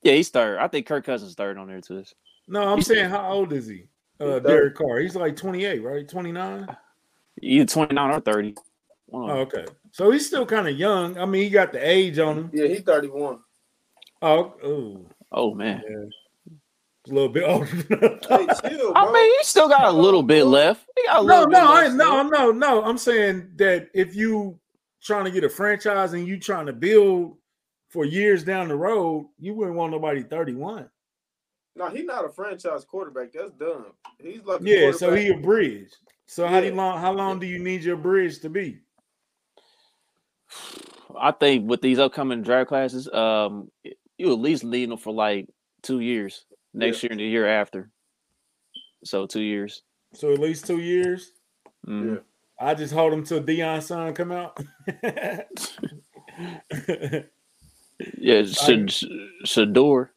Yeah, 0.02 0.14
he's 0.14 0.30
third. 0.30 0.58
I 0.58 0.68
think 0.68 0.86
Kirk 0.86 1.04
Cousins 1.04 1.34
third 1.34 1.58
on 1.58 1.68
there 1.68 1.80
too. 1.80 2.04
No, 2.48 2.62
I'm 2.72 2.82
saying 2.82 3.11
how 3.11 3.30
old 3.30 3.52
is 3.52 3.66
he? 3.66 3.84
Uh, 4.18 4.24
He's 4.24 4.42
30. 4.42 4.48
Derek 4.48 4.74
Carr. 4.74 4.98
He's 4.98 5.16
like 5.16 5.36
28, 5.36 5.82
right? 5.82 6.08
29. 6.08 6.76
Either 7.42 7.66
twenty 7.66 7.94
nine 7.94 8.11
or 8.11 8.20
thirty. 8.20 8.54
Oh, 9.12 9.30
okay. 9.30 9.64
So 9.92 10.11
he's 10.11 10.26
still 10.26 10.46
kind 10.46 10.68
of 10.68 10.76
young. 10.76 11.18
I 11.18 11.24
mean, 11.24 11.42
he 11.42 11.50
got 11.50 11.72
the 11.72 11.86
age 11.86 12.18
on 12.18 12.36
him. 12.36 12.50
Yeah, 12.52 12.66
he's 12.66 12.82
31. 12.82 13.38
Oh, 14.22 14.54
oh, 14.62 15.06
Oh 15.32 15.54
man. 15.54 15.82
A 17.09 17.12
little 17.12 17.28
bit 17.28 17.44
older. 17.44 17.66
Hey, 17.66 18.46
chill, 18.68 18.92
bro. 18.92 18.94
I 18.94 19.12
mean, 19.12 19.38
he 19.38 19.44
still 19.44 19.68
got 19.68 19.84
a 19.84 19.92
little 19.92 20.22
bit 20.22 20.44
left. 20.44 20.86
He 20.96 21.07
got 21.07 21.22
a 21.22 21.26
no, 21.26 21.34
little 21.34 21.46
bit 21.46 21.53
no, 21.53 21.74
I, 21.74 21.88
no, 21.88 22.22
no, 22.22 22.53
no. 22.53 22.84
I'm 22.84 22.98
saying 22.98 23.51
that 23.57 23.88
if 23.94 24.14
you 24.14 24.59
trying 25.03 25.24
to 25.24 25.30
get 25.30 25.44
a 25.44 25.48
franchise 25.48 26.12
and 26.12 26.26
you 26.26 26.38
trying 26.38 26.66
to 26.66 26.72
build 26.72 27.36
for 27.88 28.05
years 28.05 28.44
down 28.44 28.68
the 28.68 28.76
road, 28.76 29.28
you 29.38 29.55
wouldn't 29.55 29.76
want 29.76 29.92
nobody 29.92 30.22
31. 30.22 30.88
no, 31.74 31.88
he's 31.88 32.05
not 32.05 32.24
a 32.24 32.28
franchise 32.28 32.84
quarterback. 32.84 33.32
That's 33.32 33.53
dumb. 33.53 33.86
He's 34.22 34.44
like 34.44 34.61
Yeah, 34.62 34.92
so 34.92 35.14
he 35.14 35.28
a 35.28 35.36
bridge. 35.36 35.90
So 36.26 36.46
how 36.46 36.61
do 36.61 36.66
you 36.66 36.74
long? 36.74 37.01
How 37.01 37.12
long 37.12 37.40
do 37.40 37.46
you 37.46 37.59
need 37.59 37.82
your 37.82 37.96
bridge 37.96 38.40
to 38.40 38.51
be? 38.51 38.78
I 41.18 41.32
think 41.32 41.68
with 41.68 41.82
these 41.82 41.98
upcoming 41.98 42.42
draft 42.42 42.68
classes, 42.68 43.12
um, 43.12 43.70
you 44.16 44.32
at 44.32 44.38
least 44.38 44.62
need 44.62 44.90
them 44.90 44.98
for 44.98 45.12
like 45.12 45.48
two 45.82 46.01
years. 46.01 46.44
Next 46.72 47.02
year 47.02 47.12
and 47.12 47.20
the 47.20 47.24
year 47.24 47.46
after. 47.46 47.90
So 49.04 49.26
two 49.26 49.42
years. 49.42 49.82
So 50.14 50.32
at 50.32 50.38
least 50.38 50.66
two 50.66 50.78
years. 50.78 51.32
Mhm. 51.86 52.14
Yeah. 52.14 52.20
I 52.60 52.74
just 52.74 52.92
hold 52.92 53.12
him 53.12 53.24
till 53.24 53.42
Deion 53.42 53.82
son 53.82 54.14
come 54.14 54.32
out. 54.32 54.58
Yeah, 58.18 58.42
Shedeur. 59.44 60.08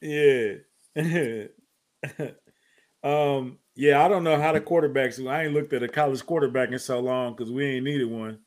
yeah. 0.00 0.54
um. 3.02 3.58
Yeah, 3.80 4.04
I 4.04 4.08
don't 4.08 4.24
know 4.24 4.40
how 4.40 4.52
the 4.52 4.60
quarterbacks. 4.60 5.24
I 5.24 5.44
ain't 5.44 5.54
looked 5.54 5.72
at 5.72 5.84
a 5.84 5.88
college 5.88 6.26
quarterback 6.26 6.72
in 6.72 6.80
so 6.80 6.98
long 6.98 7.36
because 7.36 7.52
we 7.52 7.64
ain't 7.64 7.84
needed 7.84 8.10
one. 8.10 8.40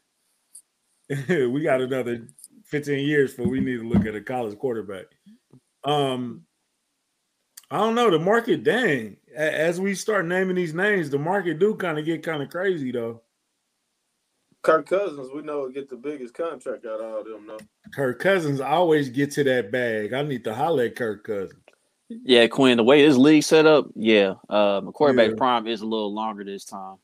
we 1.29 1.61
got 1.61 1.79
another 1.79 2.27
15 2.65 3.07
years 3.07 3.33
before 3.33 3.49
we 3.49 3.61
need 3.61 3.79
to 3.79 3.87
look 3.87 4.05
at 4.05 4.13
a 4.13 4.19
college 4.19 4.59
quarterback. 4.59 5.05
Um, 5.85 6.43
I 7.71 7.77
don't 7.77 7.95
know 7.95 8.11
the 8.11 8.19
market. 8.19 8.63
Dang, 8.63 9.15
as 9.33 9.79
we 9.79 9.95
start 9.95 10.25
naming 10.25 10.57
these 10.57 10.73
names, 10.73 11.09
the 11.09 11.17
market 11.17 11.57
do 11.57 11.73
kind 11.75 11.97
of 11.97 12.03
get 12.05 12.21
kind 12.21 12.43
of 12.43 12.49
crazy 12.49 12.91
though. 12.91 13.21
Kirk 14.61 14.87
Cousins, 14.87 15.29
we 15.33 15.41
know 15.41 15.69
get 15.69 15.89
the 15.89 15.95
biggest 15.95 16.33
contract 16.33 16.85
out 16.85 16.99
of 16.99 17.13
all 17.13 17.23
them. 17.23 17.47
No, 17.47 17.57
Kirk 17.95 18.19
Cousins 18.19 18.59
always 18.59 19.09
get 19.09 19.31
to 19.31 19.43
that 19.45 19.71
bag. 19.71 20.13
I 20.13 20.21
need 20.21 20.43
to 20.43 20.53
holler 20.53 20.83
at 20.83 20.95
Kirk 20.97 21.23
Cousins. 21.23 21.53
Yeah, 22.09 22.45
Quinn, 22.47 22.75
the 22.77 22.83
way 22.83 23.07
this 23.07 23.15
league 23.15 23.43
set 23.43 23.65
up, 23.65 23.87
yeah. 23.95 24.33
Um 24.49 24.85
the 24.85 24.91
quarterback 24.91 25.29
Yeah. 25.29 25.35
prime 25.37 25.65
is 25.65 25.81
a 25.81 25.85
little 25.87 26.13
longer 26.13 26.43
this 26.43 26.65
time. 26.65 26.97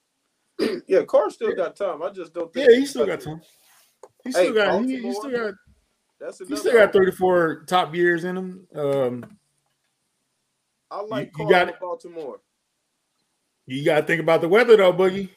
yeah, 0.88 1.03
Carr 1.03 1.30
still 1.30 1.55
got 1.55 1.78
time. 1.78 2.03
I 2.03 2.09
just 2.09 2.34
don't 2.34 2.51
think 2.53 2.70
Yeah, 2.70 2.78
he 2.78 2.86
still 2.86 3.05
got 3.05 3.22
time. 3.22 3.41
He 4.26 4.32
Hey, 4.32 4.51
still 4.51 4.53
got. 4.53 4.84
He, 4.84 4.97
he 4.99 5.13
still 5.13 5.32
got. 5.32 5.53
That's 6.20 6.39
He 6.39 6.55
still 6.57 6.74
got 6.74 6.91
34 6.91 7.63
top 7.68 7.95
years 7.95 8.26
in 8.26 8.36
him. 8.36 8.68
Um, 8.76 9.24
I 10.89 11.01
like 11.01 11.27
you 11.38 11.45
Carr 11.45 11.49
got 11.49 11.69
it. 11.69 11.79
Baltimore. 11.79 12.39
you 13.65 13.83
got 13.83 14.01
to 14.01 14.07
think 14.07 14.21
about 14.21 14.41
the 14.41 14.47
weather 14.49 14.77
though, 14.77 14.93
Boogie. 14.93 15.29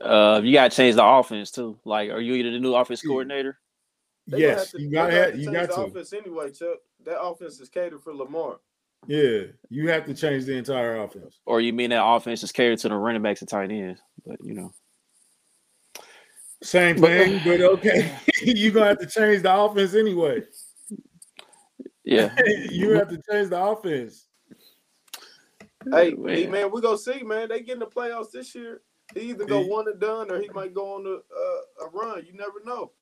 Uh 0.00 0.40
you 0.42 0.54
gotta 0.54 0.74
change 0.74 0.96
the 0.96 1.04
offense 1.04 1.50
too. 1.50 1.78
Like, 1.84 2.10
are 2.10 2.20
you 2.20 2.32
either 2.34 2.50
the 2.52 2.58
new 2.58 2.74
offense 2.74 3.02
coordinator? 3.02 3.58
They 4.26 4.38
yes, 4.40 4.70
to- 4.70 4.80
you 4.80 4.90
got 4.90 5.10
gonna 5.10 5.22
have 5.22 5.36
You 5.38 5.44
change 5.46 5.56
got 5.56 5.68
the 5.68 5.74
to. 5.74 5.82
offense 5.82 6.12
anyway, 6.14 6.50
Chuck. 6.50 6.78
That 7.04 7.20
offense 7.20 7.60
is 7.60 7.68
catered 7.68 8.02
for 8.02 8.14
Lamar. 8.14 8.60
Yeah, 9.06 9.40
you 9.68 9.90
have 9.90 10.06
to 10.06 10.14
change 10.14 10.44
the 10.44 10.56
entire 10.56 10.96
offense. 11.02 11.40
Or 11.44 11.60
you 11.60 11.72
mean 11.72 11.90
that 11.90 12.02
offense 12.06 12.42
is 12.42 12.52
catered 12.52 12.78
to 12.78 12.88
the 12.88 12.94
running 12.94 13.20
backs 13.20 13.40
and 13.42 13.48
tight 13.50 13.70
ends? 13.70 14.00
But 14.24 14.36
you 14.42 14.54
know. 14.54 14.72
Same 16.62 16.96
thing, 17.00 17.40
but 17.44 17.60
okay. 17.60 18.16
you 18.42 18.70
gonna 18.70 18.86
have 18.86 18.98
to 19.00 19.06
change 19.06 19.42
the 19.42 19.54
offense 19.54 19.94
anyway. 19.94 20.42
Yeah. 22.04 22.34
you 22.70 22.90
have 22.92 23.08
to 23.08 23.20
change 23.30 23.50
the 23.50 23.60
offense. 23.62 24.26
Hey, 25.92 26.14
Man. 26.14 26.36
he- 26.36 26.46
man, 26.46 26.70
we 26.70 26.80
gonna 26.80 26.98
see, 26.98 27.22
man. 27.22 27.48
They 27.48 27.60
get 27.60 27.74
in 27.74 27.78
the 27.80 27.86
playoffs 27.86 28.30
this 28.30 28.54
year. 28.54 28.82
He 29.14 29.30
either 29.30 29.44
go 29.44 29.60
one 29.60 29.88
and 29.88 30.00
done, 30.00 30.30
or 30.30 30.40
he 30.40 30.48
might 30.50 30.72
go 30.74 30.94
on 30.94 31.06
a 31.06 31.10
uh, 31.14 31.86
a 31.86 31.90
run. 31.92 32.24
You 32.26 32.32
never 32.34 32.62
know. 32.64 32.92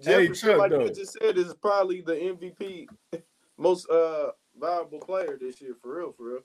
Hey, 0.00 0.26
Jefferson, 0.28 0.48
Chuck, 0.50 0.58
like 0.58 0.70
though. 0.70 0.84
you 0.84 0.92
just 0.92 1.16
said, 1.20 1.38
is 1.38 1.54
probably 1.54 2.02
the 2.02 2.12
MVP, 2.12 2.86
most 3.58 3.88
uh 3.90 4.30
valuable 4.60 5.00
player 5.00 5.38
this 5.40 5.60
year, 5.60 5.74
for 5.82 5.96
real, 5.98 6.12
for 6.12 6.24
real. 6.34 6.40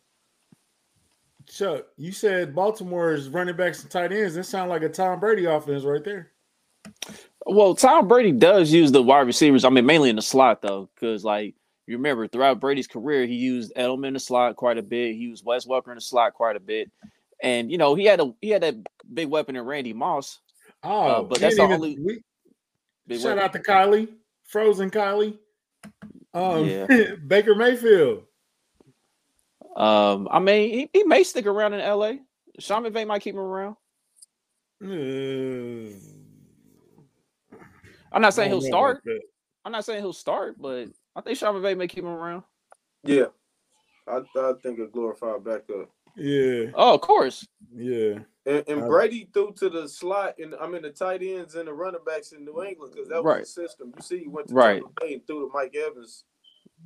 Chuck, 1.48 1.86
you 1.98 2.12
said 2.12 2.56
Baltimore's 2.56 3.28
running 3.30 3.56
backs 3.56 3.82
and 3.82 3.92
tight 3.92 4.12
ends. 4.14 4.36
That 4.36 4.46
sounds 4.46 4.70
like 4.70 4.84
a 4.84 4.90
Tom 4.90 5.20
Brady 5.20 5.46
offense 5.46 5.84
right 5.84 6.04
there. 6.04 6.32
Well, 7.46 7.76
Tom 7.76 8.08
Brady 8.08 8.32
does 8.32 8.72
use 8.72 8.92
the 8.92 9.02
wide 9.02 9.28
receivers. 9.28 9.66
I 9.66 9.70
mean, 9.70 9.86
mainly 9.86 10.10
in 10.10 10.16
the 10.16 10.22
slot 10.22 10.62
though, 10.62 10.90
because 10.96 11.24
like 11.26 11.56
you 11.92 11.98
remember 11.98 12.28
throughout 12.28 12.60
Brady's 12.60 12.88
career, 12.88 13.26
he 13.26 13.36
used 13.36 13.74
Edelman 13.76 14.08
in 14.08 14.14
the 14.14 14.20
slot 14.20 14.56
quite 14.56 14.78
a 14.78 14.82
bit. 14.84 15.12
He 15.14 15.20
used 15.20 15.46
Wes 15.46 15.66
Welker 15.68 15.90
in 15.90 15.96
the 15.96 16.02
slot 16.02 16.34
quite 16.34 16.56
a 16.56 16.60
bit, 16.60 16.90
and 17.44 17.72
you 17.72 17.78
know 17.78 17.94
he 17.96 18.06
had 18.06 18.20
a 18.20 18.34
he 18.42 18.50
had 18.50 18.64
that 18.64 18.76
big 19.14 19.28
weapon 19.30 19.56
in 19.56 19.64
Randy 19.64 19.94
Moss. 19.94 20.40
Oh, 20.84 21.02
Uh, 21.08 21.22
but 21.24 21.40
that's 21.40 21.58
the 21.58 21.62
only- 21.64 21.98
we- 22.00 22.24
shout 23.18 23.26
weapon. 23.38 23.40
out 23.44 23.54
to 23.54 23.60
Kylie, 23.60 24.08
Frozen 24.46 24.90
Kylie, 24.90 25.38
um, 26.34 26.66
Yeah. 26.66 26.88
Baker 27.28 27.54
Mayfield. 27.56 28.24
Um, 29.76 30.28
I 30.32 30.40
mean, 30.40 30.70
he, 30.74 30.90
he 30.92 31.04
may 31.04 31.24
stick 31.24 31.46
around 31.46 31.74
in 31.74 31.80
L.A. 31.82 32.20
Sean 32.60 32.84
McVay 32.84 33.06
might 33.08 33.22
keep 33.22 33.36
him 33.36 33.40
around. 33.40 33.76
Uh, 34.84 35.96
I'm 38.12 38.22
not 38.22 38.34
saying 38.34 38.50
he'll 38.50 38.62
start. 38.62 39.04
I'm 39.64 39.72
not 39.72 39.86
saying 39.86 40.00
he'll 40.02 40.12
start, 40.14 40.60
but 40.60 40.88
I 41.16 41.22
think 41.22 41.38
Sean 41.38 41.56
McVay 41.56 41.78
may 41.78 41.88
keep 41.88 42.04
him 42.04 42.10
around. 42.10 42.44
Yeah, 43.04 43.26
I, 44.08 44.22
I 44.38 44.54
think 44.64 44.80
a 44.80 44.88
glorified 44.88 45.44
backup. 45.44 45.90
Yeah, 46.16 46.66
Oh, 46.76 46.96
of 46.96 47.02
course. 47.02 47.48
yeah. 47.74 48.20
And, 48.46 48.64
and 48.68 48.82
Brady 48.88 49.30
threw 49.34 49.54
to 49.54 49.70
the 49.70 49.88
slot, 49.88 50.36
and 50.40 50.56
I 50.60 50.68
mean 50.68 50.82
the 50.82 50.90
tight 50.90 51.22
ends 51.22 51.56
and 51.56 51.68
the 51.68 51.74
running 51.74 52.02
backs 52.06 52.32
in 52.32 52.44
New 52.44 52.64
England 52.64 52.94
because 52.94 53.08
that 53.10 53.24
was 53.24 53.34
Right. 53.34 53.40
the 53.42 53.46
system. 53.46 53.94
You 53.96 54.02
see, 54.02 54.20
he 54.20 54.28
went 54.28 54.48
to 54.50 54.54
Right. 54.54 54.82
Tampa 54.82 54.94
Bay 55.06 55.14
and 55.14 55.28
threw 55.28 55.48
to 55.48 55.54
Mike 55.54 55.76
Evans. 55.76 56.24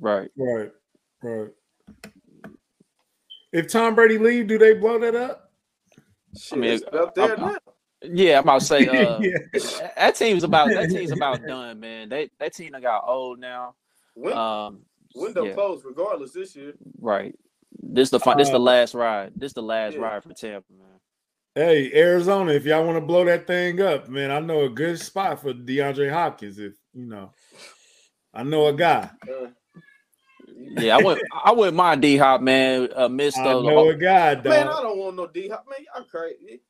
Right. 0.00 0.30
Right, 0.36 0.70
right. 1.22 1.48
If 3.52 3.68
Tom 3.68 3.94
Brady 3.94 4.18
leave, 4.18 4.46
do 4.48 4.58
they 4.58 4.74
blow 4.74 4.98
that 4.98 5.14
up? 5.14 5.50
Shit, 6.38 6.58
mean, 6.58 6.70
it's 6.72 6.84
up 6.92 7.14
there 7.14 7.38
I'm- 7.38 7.40
now. 7.40 7.56
Yeah, 8.02 8.38
I'm 8.38 8.42
about 8.44 8.60
to 8.60 8.66
say. 8.66 8.86
Uh, 9.06 9.18
yeah. 9.20 9.88
That 9.96 10.14
team's 10.14 10.44
about 10.44 10.68
that 10.68 10.90
team's 10.90 11.10
about 11.10 11.42
done, 11.46 11.80
man. 11.80 12.08
They 12.10 12.28
that 12.38 12.52
team 12.54 12.72
got 12.80 13.04
old 13.08 13.40
now. 13.40 13.74
Win- 14.16 14.32
Um, 14.36 14.80
window 15.14 15.44
yeah, 15.44 15.52
closed 15.54 15.84
regardless 15.84 16.32
this 16.32 16.56
year. 16.56 16.74
right. 16.98 17.34
This 17.78 18.10
the 18.10 18.18
fi- 18.18 18.34
this 18.36 18.48
the 18.48 18.56
Uh, 18.56 18.60
last 18.60 18.94
ride. 18.94 19.32
This 19.36 19.52
the 19.52 19.62
last 19.62 19.94
yeah. 19.94 20.00
ride 20.02 20.22
for 20.24 20.32
Tampa, 20.32 20.72
man. 20.72 20.98
Hey, 21.54 21.90
Arizona, 21.94 22.52
if 22.52 22.64
y'all 22.64 22.84
want 22.84 22.96
to 22.96 23.00
blow 23.06 23.24
that 23.26 23.46
thing 23.46 23.80
up, 23.80 24.08
man, 24.08 24.30
I 24.30 24.40
know 24.40 24.64
a 24.64 24.68
good 24.68 24.98
spot 24.98 25.40
for 25.40 25.52
DeAndre 25.54 26.10
Hopkins. 26.10 26.58
If 26.58 26.74
you 26.94 27.06
know, 27.06 27.32
I 28.34 28.42
know 28.42 28.66
a 28.66 28.72
guy. 28.72 29.10
Uh, 29.30 29.48
Yeah, 30.48 30.96
I 30.98 31.02
wouldn't 31.02 31.26
I 31.44 31.52
wouldn't 31.52 31.76
mind 31.76 32.02
D 32.02 32.16
Hop, 32.16 32.40
man. 32.40 32.88
Uh, 32.94 33.08
missed 33.08 33.38
I 33.38 33.44
the, 33.52 33.60
the 33.62 33.68
know 33.68 33.74
whole- 33.76 33.90
a 33.90 33.94
guy, 33.96 34.34
man, 34.42 34.68
I 34.68 34.82
don't 34.82 34.98
want 34.98 35.16
no 35.16 35.26
D 35.26 35.48
Hop. 35.48 35.66
Man, 35.68 35.84
Y'all 35.94 36.04
crazy. 36.04 36.60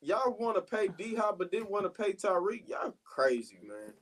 y'all 0.00 0.36
want 0.38 0.56
to 0.56 0.62
pay 0.62 0.88
D 0.88 1.14
Hop, 1.14 1.38
but 1.38 1.50
didn't 1.50 1.70
want 1.70 1.84
to 1.84 1.90
pay 1.90 2.12
Tyreek. 2.12 2.68
Y'all 2.68 2.94
crazy, 3.04 3.58
man. 3.62 3.92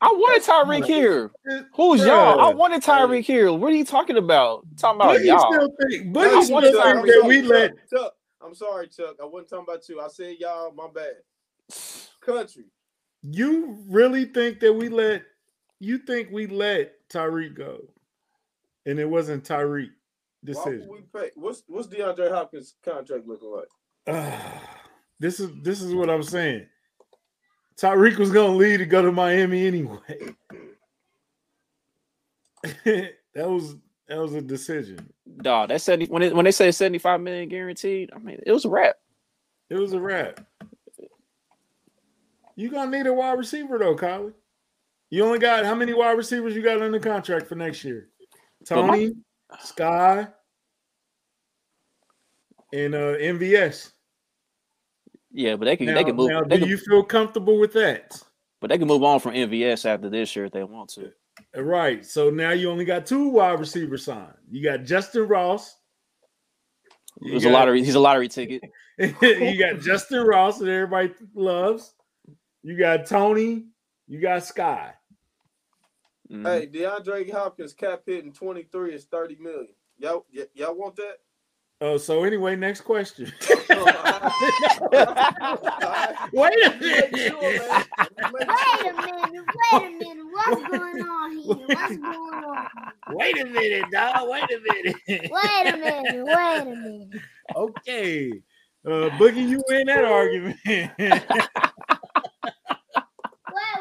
I 0.00 0.08
wanted 0.08 0.42
Tyreek 0.42 0.86
here. 0.86 1.30
Who's 1.74 2.00
y'all? 2.00 2.40
I 2.40 2.52
wanted 2.52 2.82
Tyreek 2.82 3.24
here. 3.24 3.52
What 3.52 3.72
are 3.72 3.76
you 3.76 3.84
talking 3.84 4.16
about? 4.16 4.66
Talking 4.76 5.00
about 5.00 5.16
Boogie 5.16 5.24
y'all. 5.26 5.52
still 5.52 5.68
think, 5.80 6.02
Hey, 6.02 6.08
Boogie 6.10 6.42
still 6.44 6.60
Chuck, 6.60 6.72
think 6.72 6.86
I'm 6.86 7.06
that 7.06 7.24
we 7.26 7.42
let 7.42 7.90
Chuck. 7.90 8.14
I'm 8.44 8.54
sorry, 8.54 8.88
Chuck. 8.88 9.16
I 9.20 9.24
wasn't 9.24 9.50
talking 9.50 9.64
about 9.68 9.88
you. 9.88 10.00
I 10.00 10.08
said 10.08 10.36
y'all. 10.38 10.72
My 10.72 10.88
bad. 10.94 11.14
Country. 12.20 12.64
you 13.22 13.78
really 13.88 14.24
think 14.24 14.60
that 14.60 14.72
we 14.72 14.88
let 14.88 15.22
you 15.80 15.98
think 15.98 16.30
we 16.30 16.46
let 16.46 16.94
Tyreek 17.08 17.54
go, 17.54 17.80
and 18.86 18.98
it 18.98 19.08
wasn't 19.08 19.44
Tyreek 19.44 19.90
Why 20.42 20.52
decision. 20.52 20.88
would 20.88 21.04
we 21.12 21.20
pay? 21.20 21.30
What's 21.34 21.62
what's 21.66 21.88
DeAndre 21.88 22.30
Hopkins' 22.30 22.74
contract 22.84 23.26
looking 23.26 23.50
like? 23.50 24.42
this 25.20 25.40
is 25.40 25.50
this 25.62 25.82
is 25.82 25.94
what 25.94 26.08
I'm 26.08 26.22
saying. 26.22 26.66
Tyreek 27.80 28.16
was 28.16 28.32
gonna 28.32 28.56
leave 28.56 28.78
to 28.78 28.86
go 28.86 29.02
to 29.02 29.12
Miami 29.12 29.66
anyway. 29.66 30.34
that 32.84 33.14
was 33.34 33.76
that 34.08 34.18
was 34.18 34.34
a 34.34 34.40
decision. 34.40 35.08
Dog, 35.42 35.68
that 35.68 35.80
70 35.80 36.10
when 36.10 36.22
it, 36.22 36.34
when 36.34 36.44
they 36.44 36.50
say 36.50 36.72
75 36.72 37.20
million 37.20 37.48
guaranteed, 37.48 38.10
I 38.14 38.18
mean 38.18 38.40
it 38.44 38.50
was 38.50 38.64
a 38.64 38.68
wrap. 38.68 38.96
It 39.70 39.76
was 39.76 39.92
a 39.92 40.00
wrap. 40.00 40.44
You 42.56 42.70
gonna 42.70 42.90
need 42.90 43.06
a 43.06 43.12
wide 43.12 43.38
receiver 43.38 43.78
though, 43.78 43.94
Kylie. 43.94 44.32
You 45.10 45.24
only 45.24 45.38
got 45.38 45.64
how 45.64 45.76
many 45.76 45.94
wide 45.94 46.18
receivers 46.18 46.56
you 46.56 46.62
got 46.62 46.82
under 46.82 46.98
contract 46.98 47.46
for 47.46 47.54
next 47.54 47.84
year? 47.84 48.08
But 48.68 48.86
my- 48.86 48.96
Tony, 48.96 49.12
Sky, 49.60 50.26
and 52.72 52.94
uh 52.94 53.16
MVS. 53.18 53.92
Yeah, 55.30 55.56
but 55.56 55.66
they 55.66 55.76
can 55.76 55.86
Now, 55.86 55.94
they 55.94 56.04
can 56.04 56.16
move 56.16 56.30
now 56.30 56.42
they 56.42 56.56
do 56.56 56.62
can, 56.62 56.70
you 56.70 56.78
feel 56.78 57.02
comfortable 57.02 57.58
with 57.58 57.72
that? 57.74 58.20
but 58.60 58.70
they 58.70 58.78
can 58.78 58.88
move 58.88 59.02
on 59.02 59.20
from 59.20 59.34
MVS 59.34 59.84
after 59.84 60.08
this 60.08 60.34
year 60.34 60.46
if 60.46 60.52
they 60.52 60.64
want 60.64 60.90
to. 60.90 61.12
Right. 61.54 62.04
So 62.04 62.30
now 62.30 62.50
you 62.50 62.70
only 62.70 62.84
got 62.84 63.06
two 63.06 63.28
wide 63.28 63.60
receivers 63.60 64.04
signed. 64.04 64.34
You 64.50 64.62
got 64.64 64.80
Justyn 64.80 65.28
Ross. 65.28 65.76
It 67.20 67.34
was 67.34 67.44
a 67.44 67.50
lottery. 67.50 67.84
He's 67.84 67.94
a 67.94 68.00
lottery 68.00 68.28
ticket. 68.28 68.62
you 68.98 69.08
got 69.58 69.80
Justyn 69.80 70.26
Ross 70.26 70.58
that 70.58 70.68
everybody 70.68 71.12
loves. 71.34 71.94
You 72.62 72.76
got 72.76 73.06
Tony. 73.06 73.66
You 74.06 74.20
got 74.20 74.44
Sky. 74.44 74.92
Mhm. 76.30 76.44
Hey, 76.44 76.66
DeAndre 76.66 77.30
Hopkins 77.32 77.72
cap 77.72 78.02
hitting 78.06 78.32
23 78.32 78.94
is 78.94 79.04
30 79.04 79.36
million. 79.36 79.68
Y'all, 79.98 80.26
y- 80.34 80.46
y'all 80.54 80.74
want 80.74 80.96
that? 80.96 81.18
Oh, 81.80 81.96
so 81.96 82.24
anyway, 82.24 82.56
next 82.56 82.80
question. 82.80 83.32
Alright. 83.70 84.32
Wait 86.32 86.66
a 86.66 86.76
minute. 86.80 87.16
sure, 87.16 87.40
man. 87.40 87.84
Make 88.32 88.32
Wait 88.32 88.48
a 88.82 88.92
minute, 88.94 89.44
wait 89.72 89.86
a 89.86 89.90
minute. 89.90 90.26
What's 90.32 90.62
going 90.68 91.02
on 91.02 91.36
here? 91.36 91.54
What's 91.54 91.96
going 91.96 92.44
on? 92.44 92.68
Wait 93.10 93.40
a 93.40 93.44
minute, 93.44 93.84
dog. 93.92 94.28
Wait 94.28 94.42
a 94.42 94.58
minute. 94.60 94.96
Wait 95.06 95.66
a 95.66 95.76
minute, 95.76 96.24
wait 96.26 96.60
a 96.60 96.64
minute. 96.64 97.22
okay. 97.56 98.32
Uh, 98.84 99.10
Boogie, 99.18 99.48
you 99.48 99.62
win 99.68 99.86
that 99.86 100.04
argument. 100.04 100.56
Wait, 100.66 100.82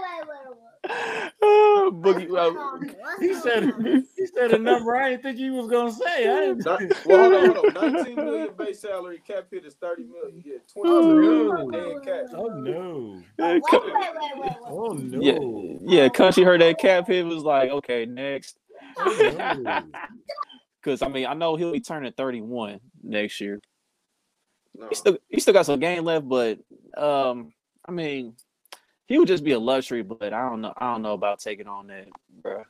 wait, 0.01 0.23
wait, 0.27 0.47
wait. 0.49 1.31
Oh, 1.41 1.73
What's 1.75 1.76
Boogie, 1.91 2.27
going 2.27 2.31
well, 2.31 2.57
on 2.57 2.83
here? 2.83 2.95
What's 2.99 3.21
he 3.21 3.33
said 3.33 3.73
he 4.15 4.25
said 4.27 4.51
a 4.53 4.57
number 4.57 4.95
I 4.95 5.11
didn't 5.11 5.23
think 5.23 5.37
he 5.37 5.49
was 5.49 5.67
gonna 5.69 5.91
say. 5.91 6.27
I 6.27 6.39
didn't- 6.41 6.65
Not- 6.65 6.81
well, 7.05 7.31
hold 7.31 7.33
on, 7.33 7.55
hold 7.55 7.77
on. 7.77 7.93
19 7.93 8.15
million 8.15 8.49
base 8.57 8.79
salary, 8.79 9.21
cap 9.25 9.45
hit 9.51 9.65
is 9.65 9.75
30 9.75 10.03
million. 10.05 10.43
Yeah, 10.45 10.57
20 10.73 10.89
Oh, 10.89 11.15
million 11.15 11.71
no. 11.71 11.91
and 11.91 12.05
cash. 12.05 12.27
Oh 12.33 12.47
no. 12.47 13.21
wait, 13.37 13.61
wait, 13.69 14.39
wait. 14.39 14.51
Oh 14.65 14.93
no. 14.93 15.19
yeah, 15.21 16.03
yeah. 16.03 16.09
Country 16.09 16.43
heard 16.43 16.61
that 16.61 16.77
cap 16.79 17.07
hit 17.07 17.25
was 17.25 17.43
like, 17.43 17.69
okay, 17.71 18.05
next. 18.05 18.57
Oh, 18.97 19.55
no. 19.57 19.83
Because 20.81 21.01
I 21.01 21.07
mean, 21.07 21.25
I 21.25 21.33
know 21.33 21.55
he'll 21.55 21.71
be 21.71 21.81
turning 21.81 22.13
31 22.13 22.79
next 23.03 23.41
year. 23.41 23.59
No. 24.75 24.87
He 24.89 24.95
still 24.95 25.17
he 25.29 25.39
still 25.39 25.53
got 25.53 25.65
some 25.65 25.79
game 25.79 26.03
left, 26.03 26.27
but 26.27 26.59
um, 26.95 27.51
I 27.85 27.91
mean, 27.91 28.35
he 29.07 29.17
would 29.19 29.27
just 29.27 29.43
be 29.43 29.51
a 29.53 29.59
luxury. 29.59 30.03
But 30.03 30.33
I 30.33 30.47
don't 30.49 30.61
know. 30.61 30.73
I 30.77 30.91
don't 30.93 31.01
know 31.01 31.13
about 31.13 31.39
taking 31.39 31.67
on 31.67 31.87
that, 31.87 32.07
bro. 32.41 32.63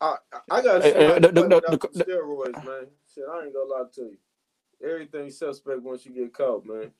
I, 0.00 0.16
I- 0.50 0.62
got 0.62 0.82
Hey, 0.82 0.90
somebody 0.92 1.12
hey, 1.14 1.18
the- 1.20 1.28
play 1.28 1.42
the- 1.42 1.42
without 1.56 1.70
the- 1.70 1.88
the 1.98 2.04
steroids, 2.04 2.64
man. 2.64 2.86
Shit, 3.14 3.24
I 3.30 3.44
ain't 3.44 3.52
gonna 3.54 3.68
lie 3.70 3.84
to 3.94 4.00
you. 4.02 4.16
Everything's 4.82 5.36
suspect 5.38 5.82
once 5.82 6.06
you 6.06 6.12
get 6.12 6.32
caught, 6.32 6.64
man. 6.64 6.90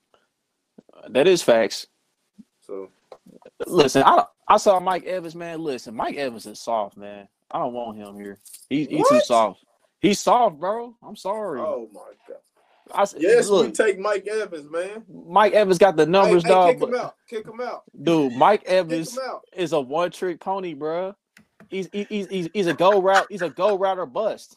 That 1.09 1.27
is 1.27 1.43
facts. 1.43 1.87
So 2.61 2.91
Listen, 3.67 4.03
I 4.05 4.25
I 4.49 4.57
saw 4.59 4.81
Mike 4.81 5.05
Evans, 5.05 5.35
man. 5.35 5.63
Listen, 5.63 5.95
Mike 5.95 6.17
Evans 6.17 6.47
is 6.47 6.61
soft, 6.61 6.97
man. 6.97 7.29
I 7.51 7.59
don't 7.61 7.73
want 7.73 7.97
him 7.97 8.17
here. 8.17 8.39
He, 8.69 8.85
he's 8.85 9.09
too 9.09 9.21
soft. 9.21 9.65
He's 10.01 10.19
soft, 10.21 10.59
bro. 10.59 10.95
I'm 11.03 11.17
sorry. 11.17 11.61
Oh 11.61 11.89
my 11.93 12.01
god. 12.29 12.39
I 12.95 13.07
Yes, 13.19 13.49
we 13.51 13.71
take 13.71 13.99
Mike 13.99 14.27
Evans, 14.27 14.71
man. 14.71 15.05
Mike 15.27 15.53
Evans 15.53 15.79
got 15.79 15.97
the 15.97 16.07
numbers, 16.07 16.43
hey, 16.43 16.49
hey, 16.49 16.55
dog. 16.55 16.79
kick 16.79 16.89
him 16.89 16.95
out. 16.95 17.15
Kick 17.29 17.47
him 17.47 17.61
out. 17.61 17.83
dude, 18.03 18.33
Mike 18.35 18.65
Evans 18.67 19.19
is 19.55 19.73
a 19.73 19.81
one 19.81 20.11
trick 20.11 20.41
pony, 20.41 20.75
bro. 20.75 21.15
He's 21.69 21.89
he- 21.93 22.07
he's 22.09 22.27
he's 22.29 22.49
he's 22.53 22.67
a 22.67 22.75
go 22.75 23.01
route. 23.01 23.27
He's 23.31 23.43
a 23.43 23.51
go 23.51 23.79
router 23.79 24.07
bust. 24.07 24.57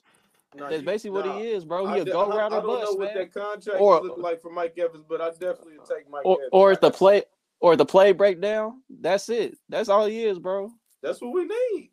Nah, 0.56 0.70
That's 0.70 0.82
you- 0.82 0.86
basically 0.86 1.22
nah. 1.22 1.34
what 1.36 1.42
he 1.42 1.50
is, 1.52 1.66
bro. 1.66 1.86
I 1.86 1.96
He 1.96 2.02
a 2.02 2.06
go 2.06 2.22
I, 2.32 2.34
I 2.34 2.38
router 2.38 2.56
don't 2.58 2.68
know 2.68 2.80
bust, 2.80 2.98
what 2.98 3.06
man. 3.14 3.18
that 3.18 3.34
contract 3.34 3.80
Or- 3.82 4.02
look 4.02 4.18
like 4.18 4.42
for 4.42 4.52
Mike 4.52 4.78
Evans, 4.78 5.04
but 5.08 5.22
I 5.22 5.30
definitely 5.32 5.78
take 5.88 6.10
Mike 6.10 6.26
Or 6.26 6.36
Evans. 6.38 6.50
or 6.52 6.72
if 6.72 6.82
the 6.82 6.92
play 6.92 7.24
or 7.60 7.76
the 7.76 7.86
play 7.86 8.12
breakdown, 8.12 8.82
that's 8.90 9.30
it. 9.30 9.58
That's 9.70 9.90
all 9.90 10.06
he 10.06 10.24
is, 10.26 10.38
bro. 10.40 10.70
That's 11.02 11.22
what 11.22 11.34
we 11.34 11.46
need. 11.46 11.90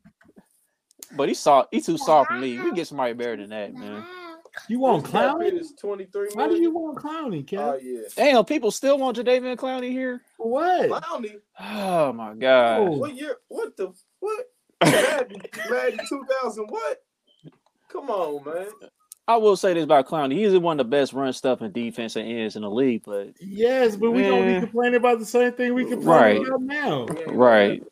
But 1.16 1.28
he's 1.28 1.38
soft. 1.41 1.68
He's 1.72 1.86
too 1.86 1.99
soft 1.99 2.28
for 2.30 2.36
me. 2.36 2.57
We 2.59 2.64
can 2.64 2.74
get 2.74 2.86
somebody 2.86 3.12
better 3.14 3.36
than 3.36 3.51
that, 3.51 3.74
man. 3.74 4.05
You 4.68 4.78
want 4.80 5.05
His 5.07 5.12
Clowney? 5.14 5.53
is 5.61 5.72
23 5.80 6.28
Why 6.34 6.48
do 6.48 6.57
you 6.61 6.70
want 6.72 6.98
Clowney, 6.98 7.46
Oh 7.59 7.78
yeah. 7.82 8.01
Damn, 8.16 8.44
people 8.44 8.70
still 8.70 8.98
want 8.98 9.16
Jadeveon 9.16 9.57
Clowney 9.57 9.90
here. 9.90 10.22
what? 10.38 10.90
Clowney. 10.90 11.36
Oh 11.59 12.12
my 12.12 12.34
god. 12.34 12.78
Oh. 12.80 12.90
What 12.98 13.14
year? 13.14 13.36
What 13.48 13.76
the 13.76 13.92
what? 14.20 14.46
Madden, 14.84 15.42
Madden 15.70 16.01
2000. 16.09 16.66
What? 16.68 17.03
Come 17.88 18.09
on, 18.11 18.44
man. 18.44 18.68
I 19.28 19.36
will 19.36 19.57
say 19.57 19.74
this 19.74 19.84
about 19.84 20.07
Clowney. 20.09 20.32
He's 20.32 20.57
one 20.59 20.80
of 20.80 20.86
the 20.86 20.90
best 20.90 21.12
run 21.12 21.32
stuff 21.32 21.61
and 21.61 21.72
defense 21.72 22.16
and 22.16 22.26
ends 22.28 22.57
in 22.57 22.62
the 22.62 22.70
league, 22.70 23.03
but 23.05 23.28
Yes, 23.40 23.94
but 23.96 24.11
we 24.11 24.22
don't 24.22 24.46
be 24.46 24.61
complaining 24.61 24.96
about 24.96 25.18
the 25.20 25.26
same 25.26 25.53
thing 25.53 25.74
we 25.74 25.84
complain 25.84 26.07
Right. 26.07 26.46
about 26.46 26.62
now. 26.62 27.05
We 27.05 27.20
ain't 27.22 27.32
right. 27.32 27.82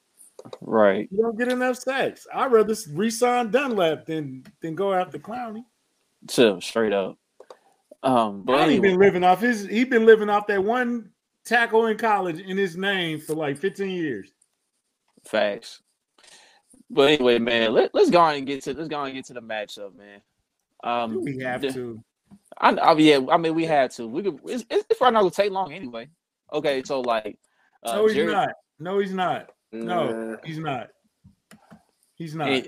Right. 0.61 1.09
You 1.12 1.22
don't 1.22 1.38
get 1.38 1.48
enough 1.48 1.76
sacks. 1.76 2.26
I'd 2.32 2.50
rather 2.52 2.74
re-sign 2.94 3.50
Dunlap 3.50 4.06
than 4.06 4.44
than 4.62 4.74
go 4.74 4.94
after 4.94 5.18
Clowney. 5.18 5.62
Chill, 6.28 6.60
straight 6.60 6.92
up. 6.92 7.16
Um, 8.02 8.42
but 8.44 8.60
anyway, 8.60 8.90
been 8.90 8.98
living 8.98 9.24
off 9.24 9.40
his. 9.40 9.66
He 9.66 9.84
been 9.84 10.06
living 10.06 10.28
off 10.30 10.46
that 10.48 10.62
one 10.62 11.10
tackle 11.44 11.86
in 11.86 11.96
college 11.98 12.38
in 12.40 12.56
his 12.56 12.76
name 12.76 13.20
for 13.20 13.34
like 13.34 13.56
15 13.58 13.88
years. 13.90 14.30
facts. 15.26 15.80
But 16.90 17.10
anyway, 17.10 17.38
man, 17.38 17.72
let, 17.74 17.94
let's 17.94 18.08
go 18.10 18.20
on 18.20 18.34
and 18.36 18.46
get 18.46 18.62
to 18.64 18.72
let's 18.74 18.88
go 18.88 18.96
on 18.96 19.06
and 19.08 19.14
get 19.14 19.26
to 19.26 19.34
the 19.34 19.42
matchup, 19.42 19.94
man. 19.94 20.22
Um, 20.84 21.22
We 21.22 21.38
have 21.40 21.60
the- 21.60 21.72
to. 21.72 22.02
I, 22.58 22.70
I 22.72 22.92
yeah, 22.94 23.20
I 23.30 23.36
mean 23.36 23.54
we 23.54 23.64
had 23.64 23.90
to. 23.92 24.06
We 24.06 24.22
could. 24.22 24.38
It's, 24.46 24.64
it's 24.70 24.98
probably 24.98 25.14
not 25.14 25.20
gonna 25.20 25.30
take 25.30 25.50
long 25.52 25.72
anyway. 25.72 26.08
Okay, 26.52 26.82
so 26.84 27.00
like, 27.00 27.38
uh, 27.82 27.96
No, 27.96 28.06
he's 28.06 28.14
Jerry- 28.14 28.32
not. 28.32 28.48
No, 28.78 28.98
he's 28.98 29.12
not. 29.12 29.50
No, 29.72 30.10
Nah. 30.32 30.36
he's 30.44 30.58
not. 30.58 30.88
He's 32.14 32.34
not. 32.34 32.62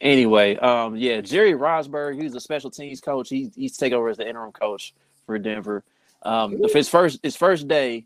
Anyway, 0.00 0.56
um, 0.56 0.96
yeah, 0.96 1.20
Jerry 1.20 1.52
Rosburg, 1.52 2.20
he's 2.20 2.34
a 2.34 2.40
special 2.40 2.70
teams 2.70 3.00
coach. 3.00 3.28
He, 3.28 3.50
he's 3.56 3.76
taking 3.76 3.98
over 3.98 4.08
as 4.08 4.16
the 4.16 4.28
interim 4.28 4.52
coach 4.52 4.94
for 5.26 5.38
Denver. 5.38 5.82
Um, 6.22 6.60
his 6.72 6.88
first 6.88 7.20
his 7.22 7.36
first 7.36 7.68
day, 7.68 8.04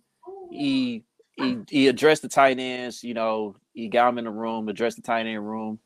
he 0.51 1.03
he 1.37 1.59
he 1.69 1.89
addressed 1.89 2.23
the 2.23 2.29
tight 2.29 2.59
ends. 2.59 3.05
You 3.05 3.15
know, 3.15 3.57
he 3.75 3.89
got 3.89 4.09
him 4.09 4.19
in 4.19 4.25
the 4.25 4.31
room, 4.31 4.69
addressed 4.69 4.97
the 4.97 5.03
tight 5.03 5.27
end 5.27 5.47
room, 5.49 5.79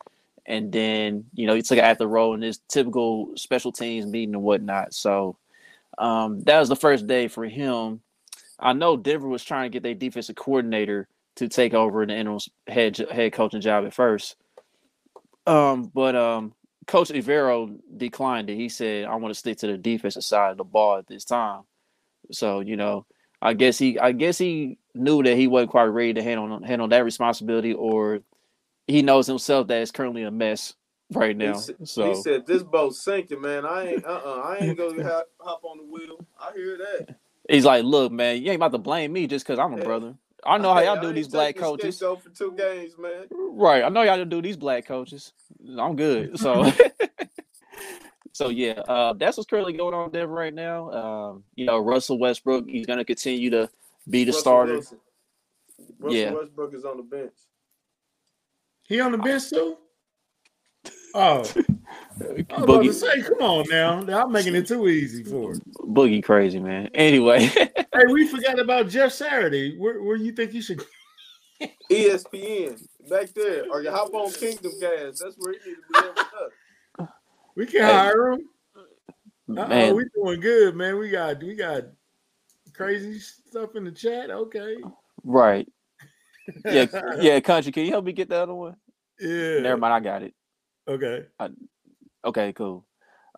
and 0.45 0.73
then 0.73 1.25
you 1.35 1.47
know 1.47 1.55
he 1.55 1.63
took 1.63 1.79
it 1.79 1.85
at 1.85 1.99
the 1.99 2.09
role 2.09 2.35
in 2.35 2.43
his 2.43 2.59
typical 2.69 3.33
special 3.37 3.73
teams 3.73 4.07
meeting 4.07 4.35
and 4.35 4.43
whatnot. 4.43 4.95
So 4.95 5.37
um, 5.99 6.43
that 6.43 6.61
was 6.61 6.69
the 6.69 6.77
first 6.77 7.07
day 7.07 7.29
for 7.29 7.45
him. 7.45 8.01
I 8.59 8.73
know 8.73 8.97
Denver 8.97 9.29
was 9.29 9.45
trying 9.45 9.71
to 9.71 9.73
get 9.73 9.83
their 9.83 9.95
defensive 9.95 10.37
coordinator 10.37 11.09
to 11.37 11.49
take 11.49 11.75
over 11.75 12.07
the 12.07 12.17
interim 12.17 12.41
head 12.67 12.97
head 13.11 13.33
coaching 13.33 13.61
job 13.61 13.85
at 13.87 13.95
first. 13.95 14.37
Um, 15.47 15.91
but 15.95 16.17
um, 16.17 16.55
Coach 16.89 17.11
Evero 17.11 17.77
declined 17.97 18.51
it. 18.51 18.57
He 18.57 18.71
said, 18.71 19.07
"I 19.07 19.17
want 19.17 19.35
to 19.35 19.39
stick 19.39 19.59
to 19.61 19.69
the 19.69 19.79
defensive 19.79 20.25
side 20.25 20.53
of 20.53 20.59
the 20.59 20.65
ball 20.65 20.99
at 20.99 21.09
this 21.09 21.25
time." 21.27 21.63
So 22.33 22.61
you 22.61 22.77
know, 22.77 23.07
I 23.43 23.55
guess 23.55 23.79
he, 23.79 23.99
I 23.99 24.13
guess 24.13 24.39
he 24.39 24.79
knew 24.95 25.23
that 25.25 25.37
he 25.37 25.49
wasn't 25.49 25.73
quite 25.73 25.85
ready 25.87 26.15
to 26.15 26.23
handle 26.25 26.63
handle 26.65 26.89
that 26.89 27.05
responsibility, 27.05 27.75
or 27.75 28.21
he 28.87 29.03
knows 29.03 29.27
himself 29.27 29.69
that 29.69 29.83
it's 29.83 29.91
currently 29.93 30.25
a 30.25 30.31
mess 30.31 30.75
right 31.15 31.37
now. 31.37 31.53
s- 31.53 31.71
So 31.85 32.09
He 32.11 32.15
said 32.15 32.47
this 32.47 32.63
boat's 32.63 33.01
sinking, 33.03 33.41
man. 33.43 33.67
I 33.67 33.89
ain't 33.89 34.07
uh 34.07 34.23
uh 34.25 34.43
I 34.45 34.59
ain't 34.59 34.79
gonna 34.79 35.03
hop, 35.05 35.29
hop 35.41 35.65
on 35.65 35.79
the 35.79 35.85
wheel. 35.85 36.19
I 36.41 36.53
hear 36.55 36.79
that. 36.79 37.09
He's 37.49 37.65
like, 37.67 37.85
look, 37.85 38.13
man, 38.13 38.43
you 38.43 38.49
ain't 38.51 38.57
about 38.57 38.73
to 38.73 38.79
blame 38.79 39.13
me 39.13 39.27
just 39.27 39.47
because 39.47 39.59
I'm 39.59 39.75
a 39.75 39.79
Yeah. 39.79 39.85
brother. 39.85 40.15
I 40.47 40.59
know 40.59 40.73
how 40.73 40.81
y'all 40.81 41.01
do 41.01 41.13
these 41.13 41.29
black 41.29 41.57
coaches. 41.57 42.01
Stinko 42.01 42.21
for 42.23 42.31
two 42.31 42.53
games, 42.57 42.97
man. 42.99 43.27
Right. 43.31 43.83
I 43.83 43.89
know 43.89 44.03
y'all 44.03 44.25
do 44.25 44.43
these 44.43 44.57
black 44.57 44.87
coaches. 44.87 45.33
I'm 45.79 45.97
good. 45.97 46.39
So 46.39 46.71
so 48.33 48.49
yeah, 48.49 48.73
uh 48.89 49.13
that's 49.15 49.37
what's 49.37 49.49
currently 49.49 49.73
going 49.73 49.95
on 49.95 50.07
in 50.07 50.13
Denver 50.13 50.33
right 50.33 50.55
now. 50.55 50.91
Um, 50.91 51.45
you 51.55 51.67
know, 51.67 51.79
Russell 51.79 52.19
Westbrook, 52.19 52.67
he's 52.69 52.87
gonna 52.87 53.05
continue 53.05 53.51
to 53.51 53.69
be 54.09 54.25
the 54.25 54.31
Russell 54.31 54.41
starter. 54.41 54.73
Wilson. 54.75 54.99
Russell 55.99 56.19
Yeah. 56.19 56.31
Westbrook 56.33 56.75
is 56.75 56.85
on 56.85 56.97
the 56.99 57.03
bench. 57.03 57.35
He 58.85 59.01
on 59.01 59.13
the 59.13 59.19
bench 59.19 59.51
too? 59.51 59.77
Oh, 61.17 61.39
I 61.41 61.41
was 61.41 62.45
about 62.51 62.67
to 62.67 62.91
Boogie 62.91 62.93
say, 62.93 63.23
come 63.23 63.41
on 63.41 63.67
now. 63.71 64.23
I'm 64.23 64.31
making 64.31 64.55
it 64.55 64.67
too 64.67 64.87
easy 64.87 65.25
for 65.25 65.55
it. 65.55 65.63
Boogie 65.79 66.23
crazy, 66.23 66.61
man. 66.61 66.91
Anyway. 66.95 67.51
Hey, 67.97 68.13
we 68.13 68.29
forgot 68.29 68.59
about 68.59 68.91
Jeff 68.91 69.11
Saturday. 69.11 69.75
Where, 69.79 70.03
where 70.03 70.17
you 70.17 70.33
think 70.33 70.53
you 70.53 70.61
should 70.61 70.85
ESPN 71.91 72.87
back 73.09 73.33
there, 73.33 73.65
or 73.71 73.81
you 73.81 73.91
hop 73.91 74.13
on 74.13 74.31
Kingdom 74.33 74.73
Kast. 74.79 75.23
That's 75.25 75.35
where 75.39 75.55
he 75.55 75.71
need 75.71 75.77
to 75.77 76.03
be 76.03 77.01
at 77.01 77.09
we 77.55 77.65
can 77.65 77.81
Hey, 77.81 77.93
hire 77.95 78.33
him? 78.33 78.41
Uh-oh, 79.49 79.67
man, 79.67 79.97
we 79.97 80.05
doing 80.15 80.41
good, 80.41 80.77
man. 80.77 80.99
We 80.99 81.09
got 81.09 81.43
we 81.43 81.55
got 81.55 81.85
crazy 82.75 83.19
stuff 83.19 83.75
in 83.77 83.85
the 83.85 83.93
chat. 83.93 84.31
Okay. 84.31 84.77
right. 85.25 85.67
Yeah, 86.67 86.85
yeah, 87.19 87.41
country. 87.41 87.73
Can 87.73 87.87
you 87.87 87.93
help 87.93 88.05
me 88.05 88.13
get 88.13 88.29
the 88.29 88.37
other 88.37 88.55
one? 88.55 88.77
Yeah. 89.19 89.61
Never 89.61 89.79
mind, 89.79 89.95
I 89.95 90.01
got 90.01 90.23
it. 90.23 90.35
Okay. 90.89 91.25
Okay, 92.25 92.53
cool. 92.55 92.85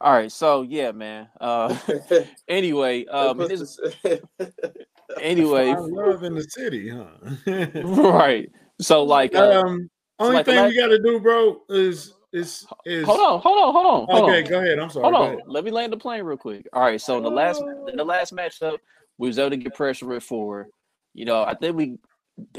All 0.01 0.13
right, 0.13 0.31
so 0.31 0.63
yeah, 0.63 0.93
man. 0.93 1.29
Uh 1.41 1.77
anyway, 2.49 3.05
um 3.07 3.37
Put 3.37 3.49
this, 3.49 3.81
anyway, 5.21 5.75
Find 5.75 5.93
love 5.93 6.23
in 6.23 6.35
the 6.35 6.43
city, 6.43 6.89
huh? 6.89 7.83
right. 7.85 8.51
So 8.81 9.03
like 9.03 9.35
uh, 9.35 9.63
um, 9.65 9.91
only 10.19 10.37
like 10.37 10.47
thing 10.47 10.57
la- 10.57 10.69
we 10.69 10.77
got 10.77 10.89
to 10.89 10.99
do, 10.99 11.21
bro, 11.21 11.63
is 11.69 12.15
is 12.33 12.67
is 12.85 13.05
hold 13.07 13.21
on, 13.21 13.41
hold 13.41 13.59
on, 13.59 13.73
hold 13.73 13.87
on, 13.87 14.07
hold 14.07 14.31
Okay, 14.31 14.43
on. 14.45 14.49
go 14.49 14.59
ahead. 14.59 14.79
I'm 14.79 14.91
sorry. 14.91 15.03
Hold 15.05 15.15
on. 15.17 15.23
ahead. 15.23 15.41
Let 15.47 15.65
me 15.65 15.71
land 15.71 15.93
the 15.93 15.97
plane 15.97 16.23
real 16.25 16.37
quick. 16.37 16.67
All 16.73 16.83
right, 16.83 17.01
so 17.01 17.17
in 17.17 17.23
the 17.25 17.31
last 17.31 17.61
in 17.89 17.97
the 17.97 18.05
last 18.05 18.35
matchup, 18.35 18.79
we 19.19 19.29
was 19.29 19.39
able 19.39 19.51
to 19.51 19.57
get 19.57 19.75
pressure 19.75 20.13
at 20.15 20.23
four. 20.23 20.69
You 21.15 21.25
know, 21.25 21.43
I 21.43 21.55
think 21.55 21.77
we 21.77 21.99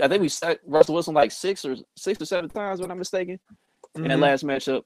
I 0.02 0.08
think 0.08 0.22
we 0.22 0.30
set 0.30 0.60
Russell 0.66 0.96
Wilson 0.96 1.14
like 1.14 1.32
six 1.32 1.64
or 1.64 1.76
six 1.96 2.22
or 2.22 2.26
seven 2.26 2.50
times, 2.50 2.82
when 2.82 2.92
I'm 2.92 2.98
mistaken. 3.00 3.40
In 3.96 4.08
that 4.08 4.20
last 4.20 4.44
matchup. 4.44 4.84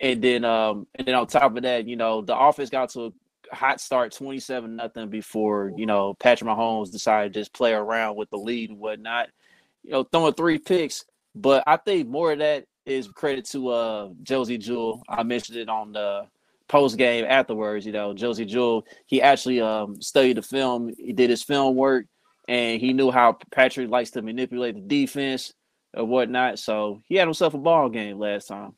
And 0.00 0.22
then 0.22 0.44
um 0.44 0.86
and 0.94 1.06
then 1.06 1.14
on 1.14 1.26
top 1.26 1.56
of 1.56 1.62
that, 1.62 1.86
you 1.86 1.96
know, 1.96 2.22
the 2.22 2.36
offense 2.36 2.70
got 2.70 2.90
to 2.90 3.12
a 3.52 3.54
hot 3.54 3.80
start 3.80 4.12
27 4.12 4.76
nothing 4.76 5.08
before, 5.08 5.72
you 5.76 5.86
know, 5.86 6.14
Patrick 6.14 6.48
Mahomes 6.48 6.90
decided 6.90 7.32
to 7.32 7.40
just 7.40 7.52
play 7.52 7.72
around 7.72 8.16
with 8.16 8.30
the 8.30 8.36
lead 8.36 8.70
and 8.70 8.78
whatnot. 8.78 9.28
You 9.82 9.92
know, 9.92 10.04
throwing 10.04 10.34
three 10.34 10.58
picks. 10.58 11.04
But 11.34 11.64
I 11.66 11.76
think 11.76 12.08
more 12.08 12.32
of 12.32 12.38
that 12.38 12.64
is 12.84 13.08
credit 13.08 13.44
to 13.46 13.68
uh 13.68 14.08
Josey 14.22 14.58
Jewell. 14.58 15.02
I 15.08 15.22
mentioned 15.22 15.58
it 15.58 15.68
on 15.68 15.92
the 15.92 16.26
post 16.68 16.98
game 16.98 17.24
afterwards, 17.28 17.86
you 17.86 17.92
know, 17.92 18.12
Josey 18.12 18.44
Jewell, 18.44 18.86
he 19.06 19.22
actually 19.22 19.60
um 19.60 20.00
studied 20.00 20.36
the 20.36 20.42
film, 20.42 20.92
he 20.98 21.12
did 21.12 21.30
his 21.30 21.42
film 21.42 21.76
work, 21.76 22.06
and 22.48 22.80
he 22.80 22.92
knew 22.92 23.10
how 23.10 23.38
Patrick 23.52 23.88
likes 23.88 24.10
to 24.12 24.22
manipulate 24.22 24.74
the 24.74 24.80
defense 24.80 25.52
or 25.96 26.04
whatnot. 26.04 26.58
So 26.58 27.02
he 27.06 27.16
had 27.16 27.26
himself 27.26 27.54
a 27.54 27.58
ball 27.58 27.88
game 27.88 28.18
last 28.18 28.48
time. 28.48 28.74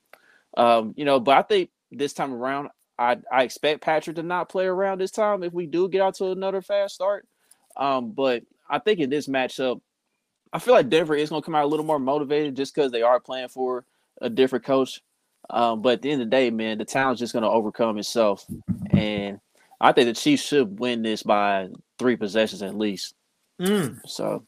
Um, 0.57 0.95
you 0.97 1.05
know, 1.05 1.21
but 1.21 1.37
I 1.37 1.43
think 1.43 1.71
this 1.91 2.13
time 2.13 2.33
around, 2.33 2.69
I 2.99 3.19
I 3.31 3.43
expect 3.43 3.83
Patrick 3.83 4.17
to 4.17 4.23
not 4.23 4.49
play 4.49 4.67
around 4.67 5.01
this 5.01 5.11
time 5.11 5.43
if 5.43 5.53
we 5.53 5.67
do 5.67 5.89
get 5.89 6.01
out 6.03 6.15
to 6.17 6.31
another 6.31 6.63
fast 6.63 6.95
start. 6.95 7.27
Um, 7.77 8.13
but 8.13 8.43
I 8.69 8.79
think 8.79 9.01
in 9.01 9.11
this 9.11 9.29
matchup, 9.29 9.81
I 10.53 10.59
feel 10.59 10.75
like 10.75 10.89
Denver 10.89 11.15
is 11.15 11.31
gonna 11.31 11.43
come 11.43 11.55
out 11.55 11.65
a 11.65 11.69
little 11.69 11.87
more 11.87 11.99
motivated 11.99 12.57
just 12.57 12.75
because 12.75 12.91
they 12.93 13.03
are 13.03 13.21
playing 13.21 13.49
for 13.49 13.85
a 14.21 14.31
different 14.31 14.65
coach. 14.65 15.03
Um, 15.51 15.83
but 15.83 15.95
at 15.95 16.03
the 16.03 16.11
end 16.11 16.23
of 16.23 16.27
the 16.27 16.37
day, 16.37 16.51
man, 16.51 16.79
the 16.79 16.85
town's 16.85 17.19
just 17.19 17.33
gonna 17.33 17.51
overcome 17.51 17.99
itself. 17.99 18.45
And 18.91 19.41
I 19.81 19.93
think 19.93 20.07
the 20.07 20.21
Chiefs 20.21 20.45
should 20.45 20.81
win 20.81 21.03
this 21.03 21.23
by 21.23 21.69
three 21.99 22.17
possessions 22.17 22.63
at 22.63 22.77
least. 22.77 23.15
Mm. 23.61 24.01
So 24.07 24.45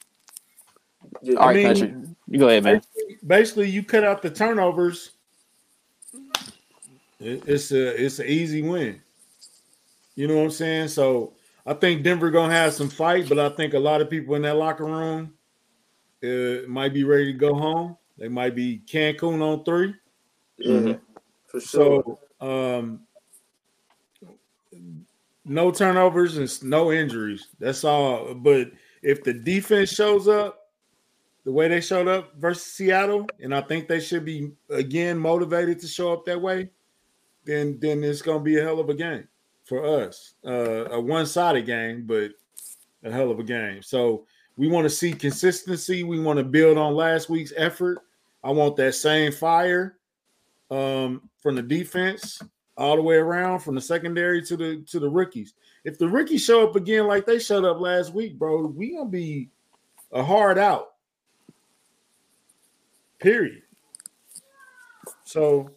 Yeah, 1.22 1.36
all 1.36 1.46
right, 1.48 1.56
mean- 1.56 1.66
country. 1.66 1.94
You 2.28 2.38
go 2.38 2.48
ahead, 2.48 2.62
man. 2.62 2.80
Basically, 3.26 3.68
you 3.68 3.82
cut 3.82 4.04
out 4.04 4.22
the 4.22 4.30
turnovers. 4.30 5.10
It's 7.18 7.72
a 7.72 8.04
it's 8.04 8.18
an 8.20 8.26
easy 8.26 8.62
win. 8.62 9.00
You 10.14 10.28
know 10.28 10.36
what 10.36 10.44
I'm 10.44 10.50
saying? 10.50 10.88
So 10.88 11.32
I 11.66 11.74
think 11.74 12.02
Denver 12.02 12.30
gonna 12.30 12.52
have 12.52 12.72
some 12.72 12.88
fight, 12.88 13.28
but 13.28 13.38
I 13.38 13.48
think 13.50 13.74
a 13.74 13.78
lot 13.78 14.00
of 14.00 14.08
people 14.08 14.34
in 14.36 14.42
that 14.42 14.56
locker 14.56 14.84
room 14.84 15.34
uh, 16.22 16.66
might 16.68 16.94
be 16.94 17.04
ready 17.04 17.32
to 17.32 17.38
go 17.38 17.54
home. 17.54 17.96
They 18.16 18.28
might 18.28 18.54
be 18.54 18.80
Cancun 18.86 19.42
on 19.42 19.64
three. 19.64 19.94
yeah, 20.58 20.76
Mhm. 20.76 21.00
for 21.48 21.60
sure. 21.60 22.18
So 22.40 22.46
um 22.46 23.00
no 25.44 25.70
turnovers 25.72 26.36
and 26.36 26.62
no 26.70 26.92
injuries. 26.92 27.48
That's 27.58 27.82
all. 27.84 28.34
But 28.34 28.70
if 29.02 29.24
the 29.24 29.32
defense 29.34 29.90
shows 29.92 30.28
up 30.28 30.59
the 31.44 31.52
way 31.52 31.68
they 31.68 31.80
showed 31.80 32.08
up 32.08 32.34
versus 32.36 32.64
Seattle, 32.64 33.26
and 33.42 33.54
I 33.54 33.60
think 33.60 33.88
they 33.88 34.00
should 34.00 34.24
be 34.24 34.52
again 34.68 35.18
motivated 35.18 35.80
to 35.80 35.86
show 35.86 36.12
up 36.12 36.24
that 36.26 36.40
way, 36.40 36.70
then 37.44 37.78
then 37.80 38.04
it's 38.04 38.22
gonna 38.22 38.40
be 38.40 38.58
a 38.58 38.62
hell 38.62 38.80
of 38.80 38.90
a 38.90 38.94
game 38.94 39.26
for 39.64 39.84
us. 39.84 40.34
Uh, 40.44 40.86
a 40.90 41.00
one-sided 41.00 41.64
game, 41.64 42.04
but 42.06 42.32
a 43.04 43.10
hell 43.10 43.30
of 43.30 43.38
a 43.38 43.44
game. 43.44 43.82
So 43.82 44.26
we 44.56 44.68
want 44.68 44.84
to 44.84 44.90
see 44.90 45.12
consistency. 45.12 46.02
We 46.02 46.20
want 46.20 46.38
to 46.38 46.44
build 46.44 46.76
on 46.76 46.94
last 46.94 47.30
week's 47.30 47.52
effort. 47.56 47.98
I 48.44 48.50
want 48.50 48.76
that 48.76 48.94
same 48.94 49.32
fire 49.32 49.96
um, 50.70 51.30
from 51.38 51.54
the 51.54 51.62
defense 51.62 52.42
all 52.76 52.96
the 52.96 53.02
way 53.02 53.16
around, 53.16 53.60
from 53.60 53.74
the 53.74 53.80
secondary 53.80 54.42
to 54.42 54.56
the 54.56 54.84
to 54.88 54.98
the 54.98 55.08
rookies. 55.08 55.54
If 55.84 55.98
the 55.98 56.08
rookies 56.08 56.44
show 56.44 56.66
up 56.68 56.76
again 56.76 57.06
like 57.06 57.26
they 57.26 57.38
showed 57.38 57.64
up 57.64 57.80
last 57.80 58.12
week, 58.12 58.38
bro, 58.38 58.66
we 58.66 58.96
gonna 58.96 59.08
be 59.08 59.48
a 60.12 60.22
hard 60.22 60.58
out. 60.58 60.89
Period. 63.20 63.62
So 65.24 65.70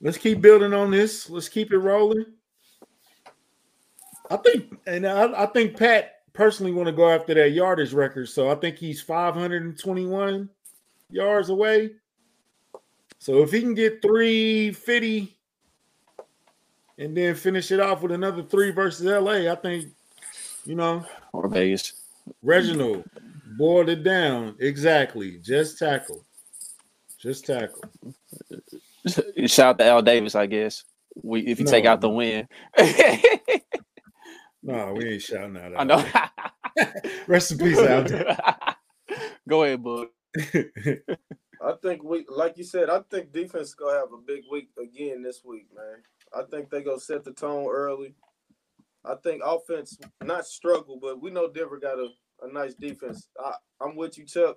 let's 0.00 0.18
keep 0.18 0.40
building 0.40 0.72
on 0.72 0.90
this. 0.90 1.28
Let's 1.30 1.48
keep 1.48 1.72
it 1.72 1.78
rolling. 1.78 2.26
I 4.30 4.36
think, 4.38 4.78
and 4.86 5.06
I, 5.06 5.44
I 5.44 5.46
think 5.46 5.76
Pat 5.76 6.22
personally 6.32 6.72
want 6.72 6.86
to 6.86 6.92
go 6.92 7.10
after 7.10 7.34
that 7.34 7.52
yardage 7.52 7.92
record. 7.92 8.28
So 8.28 8.50
I 8.50 8.54
think 8.54 8.76
he's 8.76 9.00
521 9.00 10.48
yards 11.10 11.50
away. 11.50 11.90
So 13.18 13.42
if 13.42 13.52
he 13.52 13.60
can 13.60 13.74
get 13.74 14.02
350 14.02 15.36
and 16.98 17.16
then 17.16 17.34
finish 17.34 17.70
it 17.70 17.80
off 17.80 18.02
with 18.02 18.12
another 18.12 18.42
three 18.42 18.70
versus 18.70 19.06
LA, 19.06 19.50
I 19.50 19.54
think, 19.54 19.86
you 20.64 20.74
know, 20.74 21.04
Or 21.32 21.48
Vegas. 21.48 21.92
Reginald 22.42 23.04
boiled 23.56 23.88
it 23.88 24.02
down. 24.02 24.56
Exactly. 24.58 25.38
Just 25.38 25.78
tackle. 25.78 26.24
Just 27.24 27.46
tackle. 27.46 27.80
Shout 29.46 29.66
out 29.66 29.78
to 29.78 29.84
Al 29.86 30.02
Davis, 30.02 30.34
I 30.34 30.44
guess. 30.44 30.84
We 31.22 31.40
if 31.40 31.58
you 31.58 31.64
take 31.64 31.86
out 31.86 32.02
the 32.02 32.10
win. 32.10 32.46
No, 34.66 34.94
we 34.94 35.04
ain't 35.04 35.20
shouting 35.20 35.58
out. 35.58 35.74
I 35.76 35.84
know. 35.84 36.02
Rest 37.26 37.52
in 37.52 37.58
peace, 37.58 37.78
Al. 37.78 38.06
Go 39.48 39.62
ahead, 39.62 39.84
bud. 39.84 40.06
I 41.62 41.72
think 41.82 42.02
we, 42.02 42.24
like 42.34 42.56
you 42.56 42.64
said, 42.64 42.88
I 42.88 43.00
think 43.10 43.30
defense 43.30 43.68
is 43.68 43.74
gonna 43.74 43.98
have 43.98 44.14
a 44.14 44.22
big 44.26 44.44
week 44.50 44.70
again 44.82 45.22
this 45.22 45.42
week, 45.44 45.66
man. 45.76 46.02
I 46.34 46.44
think 46.50 46.70
they 46.70 46.82
gonna 46.82 46.98
set 46.98 47.24
the 47.24 47.32
tone 47.32 47.66
early. 47.70 48.14
I 49.04 49.16
think 49.22 49.42
offense 49.44 49.98
not 50.22 50.46
struggle, 50.46 50.98
but 50.98 51.20
we 51.20 51.30
know 51.30 51.52
Denver 51.52 51.78
got 51.78 51.98
a, 51.98 52.08
a 52.40 52.50
nice 52.50 52.72
defense. 52.72 53.28
I, 53.38 53.52
I'm 53.82 53.96
with 53.96 54.16
you, 54.16 54.24
Chuck. 54.24 54.56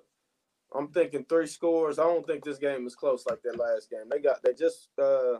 I'm 0.74 0.88
thinking 0.88 1.24
three 1.24 1.46
scores. 1.46 1.98
I 1.98 2.04
don't 2.04 2.26
think 2.26 2.44
this 2.44 2.58
game 2.58 2.86
is 2.86 2.94
close 2.94 3.24
like 3.28 3.42
that 3.42 3.58
last 3.58 3.90
game. 3.90 4.08
They 4.10 4.18
got 4.18 4.42
they 4.42 4.52
just 4.52 4.88
uh 4.98 5.38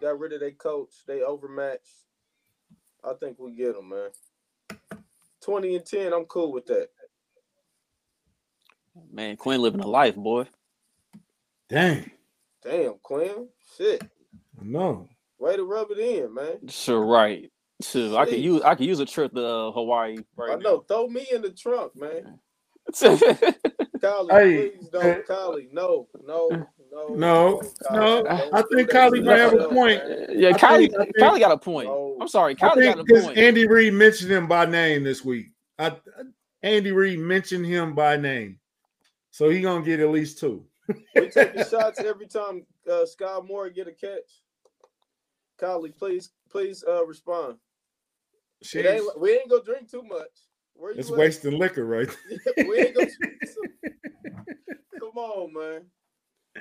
got 0.00 0.18
rid 0.18 0.32
of 0.32 0.40
their 0.40 0.52
coach. 0.52 0.92
They 1.06 1.22
overmatched. 1.22 2.04
I 3.04 3.14
think 3.14 3.38
we 3.38 3.52
get 3.52 3.74
them, 3.74 3.88
man. 3.90 5.00
Twenty 5.40 5.76
and 5.76 5.86
ten. 5.86 6.12
I'm 6.12 6.24
cool 6.24 6.52
with 6.52 6.66
that. 6.66 6.88
Man, 9.10 9.36
Quinn 9.36 9.62
living 9.62 9.80
a 9.80 9.86
life, 9.86 10.16
boy. 10.16 10.46
Dang. 11.68 12.10
Damn, 12.62 12.94
Quinn. 13.02 13.48
Shit. 13.76 14.02
No. 14.60 15.08
Way 15.38 15.56
to 15.56 15.64
rub 15.64 15.90
it 15.90 15.98
in, 15.98 16.34
man. 16.34 16.68
Sure, 16.68 17.04
right. 17.04 17.50
Sure, 17.80 18.18
I 18.18 18.24
could 18.24 18.40
use 18.40 18.60
I 18.62 18.74
could 18.74 18.86
use 18.86 18.98
a 18.98 19.06
trip 19.06 19.32
to 19.34 19.46
uh, 19.46 19.70
Hawaii 19.70 20.16
I 20.18 20.42
right 20.42 20.58
know. 20.58 20.80
Throw 20.80 21.06
me 21.06 21.24
in 21.30 21.42
the 21.42 21.50
trunk, 21.50 21.92
man. 21.94 22.40
now. 24.02 24.08
Kylie, 24.22 24.30
Hey, 24.32 24.68
please 24.70 24.88
don't. 24.88 25.26
Kylie, 25.26 25.72
no, 25.72 26.08
no, 26.26 26.48
no. 26.50 26.66
No, 26.90 27.14
no. 27.14 27.60
don't 27.90 28.26
I 28.54 28.62
think 28.62 28.90
that 28.90 29.12
Kylie 29.12 29.22
might 29.24 29.38
have 29.38 29.52
a 29.52 29.68
point. 29.68 30.02
yeah, 30.30 30.48
I 30.48 30.52
Kylie, 30.54 30.90
think- 30.90 31.16
Kylie 31.18 31.38
got 31.40 31.52
a 31.52 31.58
point. 31.58 31.88
No. 31.88 32.16
I'm 32.20 32.28
sorry, 32.28 32.52
I 32.52 32.54
Kylie 32.54 32.60
got 32.60 32.76
think 32.76 32.96
a 32.98 33.04
because 33.04 33.24
point. 33.26 33.38
Andy 33.38 33.66
Reid 33.68 33.92
mentioned 33.92 34.30
him 34.32 34.46
by 34.46 34.64
name 34.64 35.04
this 35.04 35.22
week. 35.24 35.48
I, 35.78 35.94
Andy 36.62 36.92
Reid 36.92 37.18
mentioned 37.18 37.66
him 37.66 37.94
by 37.94 38.16
name, 38.16 38.58
so 39.30 39.50
he 39.50 39.60
gonna 39.60 39.84
get 39.84 40.00
at 40.00 40.08
least 40.08 40.38
two. 40.38 40.64
We 41.14 41.28
taking 41.28 41.64
shots 41.70 42.00
every 42.00 42.26
time 42.26 42.64
uh, 42.90 43.04
Skyy 43.04 43.46
Moore 43.46 43.68
get 43.68 43.86
a 43.86 43.92
catch. 43.92 44.42
Kylie, 45.60 45.94
please, 45.96 46.30
please 46.50 46.82
uh, 46.88 47.04
respond. 47.04 47.58
It 48.74 48.86
ain't, 48.86 49.20
we 49.20 49.32
ain't 49.32 49.50
gonna 49.50 49.62
drink 49.62 49.90
too 49.90 50.02
much. 50.02 50.30
Where 50.78 50.92
you 50.92 51.00
it's 51.00 51.10
at? 51.10 51.16
wasting 51.16 51.58
liquor, 51.58 51.84
right? 51.84 52.08
we 52.56 52.78
ain't 52.78 52.94
gonna 52.94 53.10
drink 53.20 53.44
some- 53.44 53.92
Come 55.00 55.16
on, 55.18 55.52
man. 55.52 55.82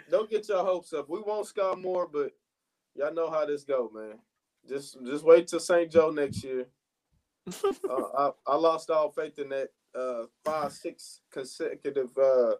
Don't 0.09 0.29
get 0.29 0.47
your 0.49 0.65
hopes 0.65 0.91
up. 0.93 1.07
We 1.07 1.19
won't 1.21 1.47
Skyy 1.47 1.79
Moore, 1.81 2.07
but 2.11 2.31
y'all 2.95 3.13
know 3.13 3.29
how 3.29 3.45
this 3.45 3.63
go, 3.63 3.91
man. 3.93 4.17
Just 4.67 4.97
just 5.05 5.23
wait 5.23 5.47
till 5.47 5.59
St. 5.59 5.91
Joe 5.91 6.09
next 6.09 6.43
year. 6.43 6.65
uh, 7.63 8.01
I, 8.17 8.31
I 8.47 8.55
lost 8.55 8.89
all 8.89 9.11
faith 9.11 9.39
in 9.39 9.49
that 9.49 9.69
uh, 9.97 10.23
five, 10.43 10.73
six 10.73 11.21
consecutive. 11.31 12.09
Uh, 12.17 12.53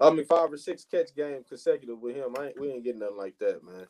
I 0.00 0.10
mean, 0.10 0.24
five 0.24 0.52
or 0.52 0.56
six 0.56 0.84
catch 0.84 1.14
game 1.14 1.42
consecutive 1.48 1.98
with 2.00 2.16
him. 2.16 2.34
I 2.38 2.46
ain't, 2.48 2.60
we 2.60 2.70
ain't 2.70 2.84
getting 2.84 3.00
nothing 3.00 3.16
like 3.16 3.38
that, 3.40 3.62
man. 3.64 3.86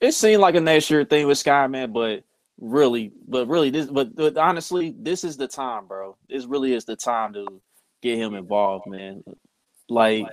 It 0.00 0.12
seemed 0.12 0.40
like 0.42 0.56
a 0.56 0.60
next 0.60 0.90
year 0.90 1.04
thing 1.04 1.26
with 1.26 1.38
Sky, 1.38 1.66
man, 1.68 1.92
but 1.92 2.24
really, 2.60 3.12
but 3.26 3.48
really, 3.48 3.70
this, 3.70 3.86
but, 3.86 4.14
but 4.14 4.36
honestly, 4.36 4.94
this 4.98 5.24
is 5.24 5.36
the 5.36 5.48
time, 5.48 5.86
bro. 5.86 6.16
This 6.28 6.46
really 6.46 6.74
is 6.74 6.84
the 6.84 6.96
time 6.96 7.32
to 7.32 7.60
get 8.02 8.18
him 8.18 8.34
involved, 8.34 8.86
man. 8.86 9.24
Like 9.88 10.26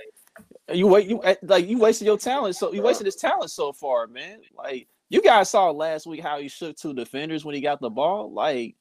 you 0.72 0.86
wait, 0.86 1.08
you 1.08 1.20
like 1.42 1.68
you 1.68 1.78
wasted 1.78 2.06
your 2.06 2.18
talent, 2.18 2.56
so 2.56 2.72
you 2.72 2.82
wasted 2.82 3.06
his 3.06 3.16
talent 3.16 3.50
so 3.50 3.72
far, 3.72 4.06
man. 4.06 4.40
Like 4.56 4.88
you 5.08 5.22
guys 5.22 5.50
saw 5.50 5.70
last 5.70 6.06
week 6.06 6.20
how 6.20 6.38
he 6.38 6.48
shook 6.48 6.76
two 6.76 6.94
defenders 6.94 7.44
when 7.44 7.54
he 7.54 7.60
got 7.60 7.80
the 7.80 7.90
ball. 7.90 8.32
Like 8.32 8.76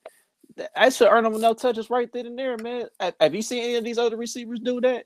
that 0.58 0.72
that 0.76 0.94
should 0.94 1.08
earn 1.08 1.26
him 1.26 1.34
enough 1.34 1.58
touches 1.58 1.90
right 1.90 2.12
then 2.12 2.28
and 2.28 2.38
there, 2.38 2.58
man. 2.58 2.88
Have, 3.00 3.16
have 3.20 3.36
you 3.36 3.42
seen 3.42 3.64
any 3.64 3.76
of 3.76 3.84
these 3.84 3.98
other 3.98 4.18
receivers 4.18 4.60
do 4.60 4.82
that 4.82 5.06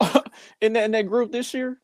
in 0.60 0.72
that 0.74 0.84
in 0.84 0.90
that 0.90 1.08
group 1.08 1.32
this 1.32 1.54
year? 1.54 1.80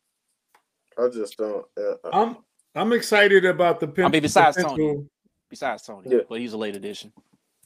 I 0.97 1.07
just 1.09 1.37
don't. 1.37 1.65
Uh, 1.77 1.95
uh, 2.03 2.09
I'm 2.13 2.37
I'm 2.75 2.93
excited 2.93 3.45
about 3.45 3.79
the 3.79 3.87
pen- 3.87 4.05
I 4.05 4.09
mean, 4.09 4.21
besides 4.21 4.57
potential. 4.57 4.77
Tony. 4.77 5.09
Besides 5.53 5.83
Tony, 5.83 6.09
Yeah. 6.09 6.21
but 6.27 6.39
he's 6.39 6.53
a 6.53 6.57
late 6.57 6.75
addition. 6.75 7.13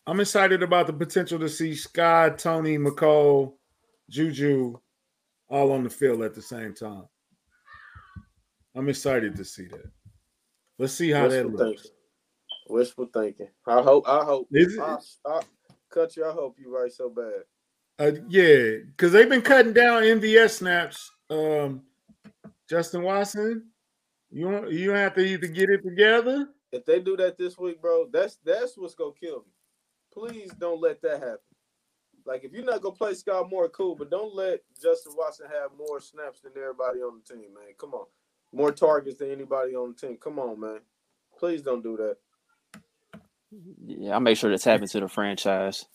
I'm 0.08 0.20
excited 0.20 0.62
about 0.62 0.88
the 0.88 0.94
potential 0.94 1.40
to 1.40 1.48
see 1.48 1.74
Sky, 1.74 2.30
Tony, 2.38 2.78
Mecole, 2.78 3.54
Juju 4.10 4.78
all 5.48 5.72
on 5.72 5.86
the 5.86 5.90
field 5.90 6.22
at 6.22 6.34
the 6.36 6.42
same 6.42 6.74
time. 6.74 7.06
I'm 8.76 8.90
excited 8.90 9.38
to 9.38 9.46
see 9.46 9.68
that. 9.68 9.90
Let's 10.78 10.96
see 10.96 11.12
how 11.12 11.30
that 11.30 11.46
wishful 11.50 11.66
looks. 11.66 11.82
thinking. 11.84 11.98
Wishful 12.68 13.06
thinking. 13.14 13.50
I 13.66 13.82
hope. 13.82 14.06
I 14.06 14.26
hope. 14.26 14.50
Is 14.52 14.74
it- 14.76 14.82
I, 14.82 14.98
I, 15.26 15.42
cut 15.90 16.18
you. 16.18 16.26
I 16.26 16.34
hope 16.34 16.58
you 16.60 16.70
right 16.78 16.92
so 16.92 17.10
bad. 17.10 17.44
Uh, 18.00 18.20
yeah, 18.28 18.80
because 18.86 19.14
they've 19.14 19.30
been 19.30 19.42
cutting 19.42 19.72
down 19.72 20.04
MVS 20.04 20.58
snaps. 20.58 21.10
Um, 21.30 21.84
Justin 22.70 23.04
Watson, 23.04 23.72
you 24.30 24.50
want 24.50 24.72
you 24.74 24.90
have 24.92 25.14
to 25.16 25.22
either 25.22 25.48
get 25.48 25.70
it 25.70 25.84
together. 25.84 26.50
If 26.72 26.86
they 26.86 27.00
do 27.00 27.16
that 27.18 27.38
this 27.38 27.58
week, 27.58 27.82
bro, 27.82 28.08
that's 28.12 28.38
that's 28.44 28.78
what's 28.78 28.96
gonna 28.96 29.12
kill 29.20 29.40
me. 29.40 29.52
Please 30.14 30.52
don't 30.60 30.82
let 30.82 31.02
that 31.02 31.20
happen. 31.20 31.40
Like 32.26 32.44
if 32.44 32.52
you're 32.52 32.66
not 32.66 32.82
gonna 32.82 32.96
play 32.96 33.14
Skyy 33.14 33.50
Moore, 33.50 33.70
cool, 33.70 33.96
but 33.96 34.12
don't 34.12 34.36
let 34.36 34.62
Justin 34.82 35.14
Watson 35.18 35.48
have 35.48 35.72
more 35.78 36.00
snaps 36.00 36.42
than 36.42 36.52
everybody 36.58 37.00
on 37.00 37.22
the 37.22 37.34
team, 37.34 37.54
man. 37.54 37.74
Come 37.80 37.94
on, 37.94 38.06
more 38.52 38.72
targets 38.72 39.20
than 39.20 39.32
anybody 39.32 39.76
on 39.76 39.94
the 39.94 40.08
team. 40.08 40.18
Come 40.18 40.40
on, 40.40 40.60
man. 40.60 40.80
Please 41.40 41.62
don't 41.62 41.84
do 41.84 41.96
that. 41.98 42.18
Yeah, 43.86 44.14
I'll 44.14 44.20
make 44.20 44.38
sure 44.38 44.50
that's 44.50 44.66
happened 44.66 44.90
to 44.92 45.00
the 45.00 45.08
franchise 45.08 45.86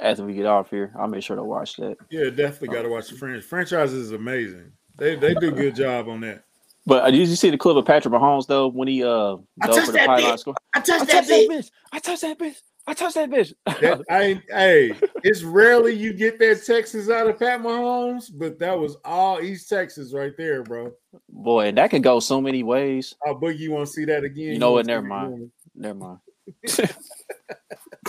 after 0.00 0.24
we 0.24 0.34
get 0.34 0.46
off 0.46 0.70
here. 0.70 0.92
I'll 0.98 1.06
make 1.06 1.22
sure 1.22 1.36
to 1.36 1.44
watch 1.44 1.76
that. 1.76 1.96
Yeah, 2.10 2.30
definitely 2.30 2.68
got 2.68 2.82
to 2.82 2.88
watch 2.88 3.08
the 3.08 3.16
franchise. 3.16 3.44
Franchise 3.44 3.92
is 3.92 4.12
amazing. 4.12 4.72
They 4.96 5.14
they 5.14 5.34
do 5.34 5.48
a 5.48 5.52
good 5.52 5.76
job 5.76 6.08
on 6.08 6.20
that. 6.22 6.45
But 6.86 7.02
uh, 7.02 7.10
did 7.10 7.28
you 7.28 7.36
see 7.36 7.50
the 7.50 7.58
clip 7.58 7.76
of 7.76 7.84
Patrick 7.84 8.14
Mahomes 8.14 8.46
though 8.46 8.68
when 8.68 8.86
he 8.88 9.02
uh 9.02 9.36
I 9.60 9.66
touched 9.66 9.86
for 9.86 9.92
the 9.92 9.98
that 9.98 10.06
pylon 10.06 10.36
bitch. 10.36 10.38
score? 10.40 10.54
I 10.74 10.78
I 10.78 10.82
touched 10.82 11.10
touched 11.10 11.28
that 11.28 11.48
bitch. 11.48 11.70
I 11.92 11.98
touched 11.98 12.22
that 12.22 12.38
bitch. 12.38 12.56
I 12.86 12.94
touched 12.94 13.14
that 13.16 13.28
bitch. 13.30 13.52
That, 13.80 14.04
I 14.10 14.40
hey, 14.48 14.96
it's 15.24 15.42
rarely 15.42 15.92
you 15.94 16.12
get 16.12 16.38
that 16.38 16.64
Texas 16.64 17.10
out 17.10 17.26
of 17.26 17.38
Pat 17.38 17.60
Mahomes, 17.60 18.26
but 18.32 18.60
that 18.60 18.78
was 18.78 18.96
all 19.04 19.40
East 19.40 19.68
Texas 19.68 20.12
right 20.14 20.32
there, 20.36 20.62
bro. 20.62 20.92
Boy, 21.28 21.72
that 21.72 21.90
could 21.90 22.04
go 22.04 22.20
so 22.20 22.40
many 22.40 22.62
ways. 22.62 23.14
Oh, 23.26 23.34
Boogie, 23.34 23.58
you 23.58 23.72
want 23.72 23.88
to 23.88 23.92
see 23.92 24.04
that 24.04 24.22
again? 24.22 24.52
You 24.52 24.58
know 24.60 24.70
what, 24.72 24.86
never 24.86 25.04
mind. 25.04 25.34
again? 25.34 25.52
Never 25.74 25.98
mind. 25.98 26.18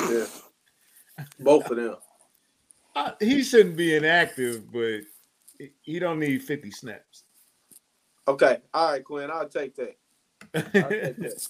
Yeah, 0.10 0.26
both 1.40 1.70
of 1.72 1.78
them. 1.78 1.96
Uh, 2.96 3.12
he 3.20 3.42
shouldn't 3.44 3.76
be 3.78 3.96
inactive, 3.96 4.72
but 4.72 5.02
he- 5.58 5.72
he 5.82 6.00
don't 6.00 6.20
need 6.20 6.44
50 6.44 6.70
snaps. 6.72 7.24
Okay, 8.28 8.58
all 8.74 8.92
right, 8.92 9.04
Quinn. 9.04 9.30
I'll 9.32 9.48
take 9.48 9.76
that. 9.76 9.98
I'll 10.54 10.90
take 10.90 11.18
that. 11.18 11.48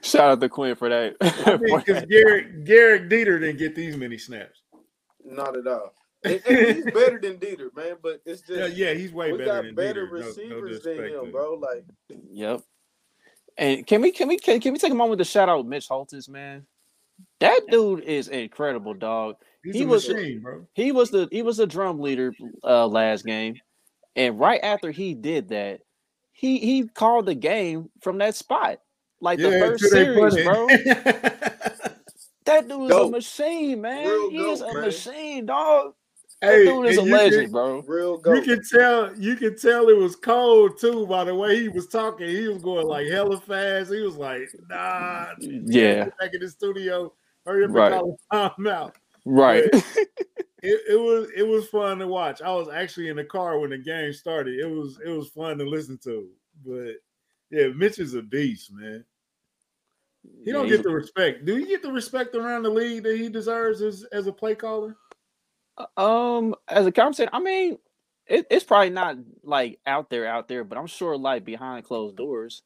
Shout 0.04 0.30
out 0.30 0.40
to 0.40 0.48
Quinn 0.48 0.74
for 0.74 0.88
that. 0.88 1.16
Because 1.20 2.04
Gehrig 2.04 2.66
Gehrig 2.66 3.10
Dieter 3.10 3.40
didn't 3.40 3.58
get 3.58 3.74
these 3.74 3.96
many 3.96 4.18
snaps. 4.18 4.62
Not 5.24 5.56
at 5.56 5.66
all. 5.66 5.92
And, 6.24 6.40
and 6.48 6.76
he's 6.76 6.84
better 6.86 7.20
than 7.20 7.36
Dieter, 7.36 7.74
man. 7.76 7.96
But 8.02 8.22
it's 8.24 8.40
just 8.42 8.58
Yeah, 8.58 8.66
yeah, 8.66 8.94
he's 8.94 9.12
way 9.12 9.30
we 9.30 9.38
better 9.38 9.50
got 9.50 9.64
than 9.64 9.74
better 9.74 10.06
Dieter. 10.06 10.12
No- 10.12 10.18
no 10.20 10.26
receivers 10.26 10.82
than 10.82 11.04
him, 11.04 11.30
bro. 11.30 11.54
Like 11.54 11.84
Yep. 12.32 12.62
And 13.56 13.86
can 13.86 14.00
we 14.00 14.10
can 14.12 14.28
we 14.28 14.38
can, 14.38 14.60
can 14.60 14.72
we 14.72 14.78
take 14.78 14.92
a 14.92 14.96
moment 14.96 15.18
to 15.18 15.24
shout 15.24 15.48
out 15.48 15.66
Mitch 15.66 15.88
Holthus, 15.88 16.28
man? 16.28 16.66
That 17.40 17.60
dude 17.68 18.02
is 18.04 18.28
incredible, 18.28 18.94
dog. 18.94 19.36
He's 19.62 19.74
he 19.74 19.82
a 19.82 19.86
was- 19.86 20.08
machine, 20.08 20.40
bro. 20.40 20.66
He 20.72 20.92
was 20.92 21.10
the 21.10 21.28
he 21.30 21.42
was 21.42 21.58
the 21.58 21.66
drum 21.66 22.00
leader 22.00 22.32
uh 22.64 22.86
last 22.86 23.24
game. 23.26 23.56
And 24.16 24.38
right 24.40 24.60
after 24.62 24.90
he 24.90 25.14
did 25.14 25.48
that, 25.50 25.80
he 26.32 26.58
he 26.58 26.88
called 26.88 27.26
the 27.26 27.34
game 27.34 27.90
from 28.02 28.18
that 28.18 28.34
spot. 28.34 28.80
Like 29.20 29.38
the 29.38 29.50
first 29.50 29.84
series, 29.90 30.34
bro. 30.44 30.68
That 32.44 32.66
dude 32.66 32.84
is 32.84 32.88
Dope. 32.88 33.08
a 33.08 33.10
machine, 33.10 33.82
man. 33.82 34.06
Real 34.06 34.30
he 34.30 34.38
is 34.38 34.62
a 34.62 34.72
man. 34.72 34.80
machine, 34.80 35.44
dog. 35.46 35.92
That 36.40 36.56
dude 36.64 36.86
is 36.86 36.96
a 36.96 37.02
and 37.02 37.10
legend, 37.10 37.42
can- 37.42 37.50
bro. 37.52 37.82
real 37.86 38.22
You 38.24 38.40
can 38.40 38.62
tell, 38.64 39.14
you 39.18 39.36
can 39.36 39.58
tell 39.58 39.88
it 39.90 39.96
was 39.98 40.16
cold 40.16 40.78
too 40.80 41.06
by 41.06 41.24
the 41.24 41.34
way 41.34 41.60
he 41.60 41.68
was 41.68 41.88
talking. 41.88 42.26
He 42.26 42.48
was 42.48 42.62
going 42.62 42.86
like 42.86 43.06
hella 43.08 43.38
fast. 43.38 43.92
He 43.92 44.00
was 44.00 44.16
like, 44.16 44.48
"Nah, 44.70 45.26
mm, 45.42 45.62
Yeah, 45.66 46.06
back 46.18 46.32
in 46.32 46.40
the 46.40 46.48
studio, 46.48 47.12
hurry 47.44 47.64
up 47.66 47.70
Right. 47.72 47.92
and 47.92 48.00
call 48.00 48.18
a 48.30 48.50
timeout." 48.50 48.92
right. 49.26 49.64
It, 50.62 50.80
it 50.90 50.96
was 51.00 51.30
it 51.36 51.44
was 51.46 51.68
fun 51.68 51.98
to 52.00 52.08
watch. 52.08 52.42
I 52.42 52.52
was 52.54 52.68
actually 52.68 53.08
in 53.08 53.16
the 53.16 53.24
car 53.24 53.58
when 53.60 53.70
the 53.70 53.78
game 53.78 54.12
started. 54.12 54.58
It 54.58 54.66
was 54.70 54.98
it 55.04 55.10
was 55.10 55.28
fun 55.30 55.58
to 55.58 55.64
listen 55.64 55.98
to. 56.04 56.28
But 56.66 56.94
yeah, 57.50 57.68
Mitch 57.68 57.98
is 58.00 58.14
a 58.14 58.22
beast, 58.22 58.72
man. 58.72 59.04
He 60.44 60.52
don't 60.52 60.68
Yeah, 60.68 60.70
get 60.70 60.82
the 60.84 60.90
respect. 60.90 61.44
Do 61.46 61.56
he 61.56 61.66
get 61.66 61.82
the 61.82 61.92
respect 61.92 62.34
around 62.36 62.64
the 62.64 62.70
league 62.70 63.04
that 63.04 63.16
he 63.18 63.28
deserves 63.30 63.82
as 63.82 64.04
as 64.12 64.26
a 64.28 64.32
play 64.32 64.54
caller? 64.56 64.96
Um, 65.96 66.54
as 66.68 66.86
a 66.86 66.92
commentator, 66.92 67.30
I 67.32 67.40
mean, 67.40 67.78
it, 68.26 68.46
it's 68.50 68.64
probably 68.64 68.90
not 68.90 69.16
like 69.44 69.80
out 69.86 70.10
there, 70.10 70.26
out 70.26 70.48
there, 70.48 70.64
but 70.64 70.78
I'm 70.78 70.86
sure 70.88 71.16
like 71.16 71.44
behind 71.44 71.84
closed 71.84 72.16
doors, 72.16 72.62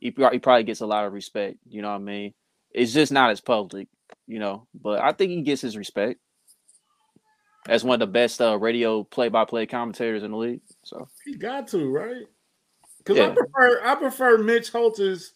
he, 0.00 0.08
he 0.32 0.38
probably 0.40 0.64
gets 0.64 0.80
a 0.80 0.86
lot 0.86 1.06
of 1.06 1.12
respect. 1.14 1.58
You 1.68 1.82
know 1.82 1.90
what 1.90 1.96
I 1.96 2.00
mean? 2.00 2.34
It's 2.72 2.92
just 2.94 3.12
not 3.12 3.30
as 3.30 3.40
public, 3.40 3.88
you 4.26 4.38
know. 4.40 4.66
But 4.74 5.00
I 5.02 5.12
think 5.12 5.30
he 5.32 5.42
gets 5.42 5.62
his 5.62 5.76
respect 5.76 6.20
as 7.66 7.84
one 7.84 7.94
of 7.94 8.00
the 8.00 8.12
best 8.12 8.40
uh, 8.40 8.58
radio 8.58 9.04
play-by-play 9.04 9.66
commentators 9.66 10.22
in 10.22 10.30
the 10.30 10.36
league. 10.36 10.60
So 10.84 11.08
He 11.24 11.34
got 11.36 11.68
to 11.68 11.90
right 11.90 12.26
because 12.98 13.18
I 13.18 13.34
prefer 13.34 13.80
I 13.84 13.94
prefer 13.94 14.38
Mitch 14.38 14.70
Holthus 14.70 15.32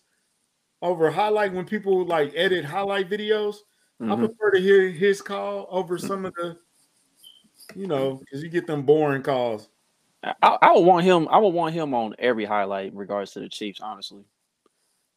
over 0.82 1.10
highlight 1.10 1.52
when 1.52 1.64
people 1.64 2.04
like 2.04 2.32
edit 2.34 2.64
highlight 2.64 3.08
videos. 3.08 3.56
I 4.00 4.04
mhm. 4.04 4.26
prefer 4.26 4.50
to 4.50 4.60
hear 4.60 4.90
his 4.90 5.22
call 5.22 5.68
over 5.70 5.96
some 5.96 6.24
of 6.24 6.34
the, 6.34 6.56
you 7.76 7.86
know, 7.86 8.16
because 8.16 8.42
you 8.42 8.48
get 8.48 8.66
them 8.66 8.82
boring 8.82 9.22
calls. 9.22 9.68
I, 10.24 10.34
I 10.42 10.72
would 10.72 10.84
want 10.84 11.04
him. 11.04 11.28
I 11.30 11.38
would 11.38 11.50
want 11.50 11.74
him 11.74 11.94
on 11.94 12.14
every 12.18 12.44
highlight 12.44 12.92
in 12.92 12.98
regards 12.98 13.32
to 13.32 13.40
the 13.40 13.48
Chiefs, 13.48 13.80
honestly. 13.80 14.24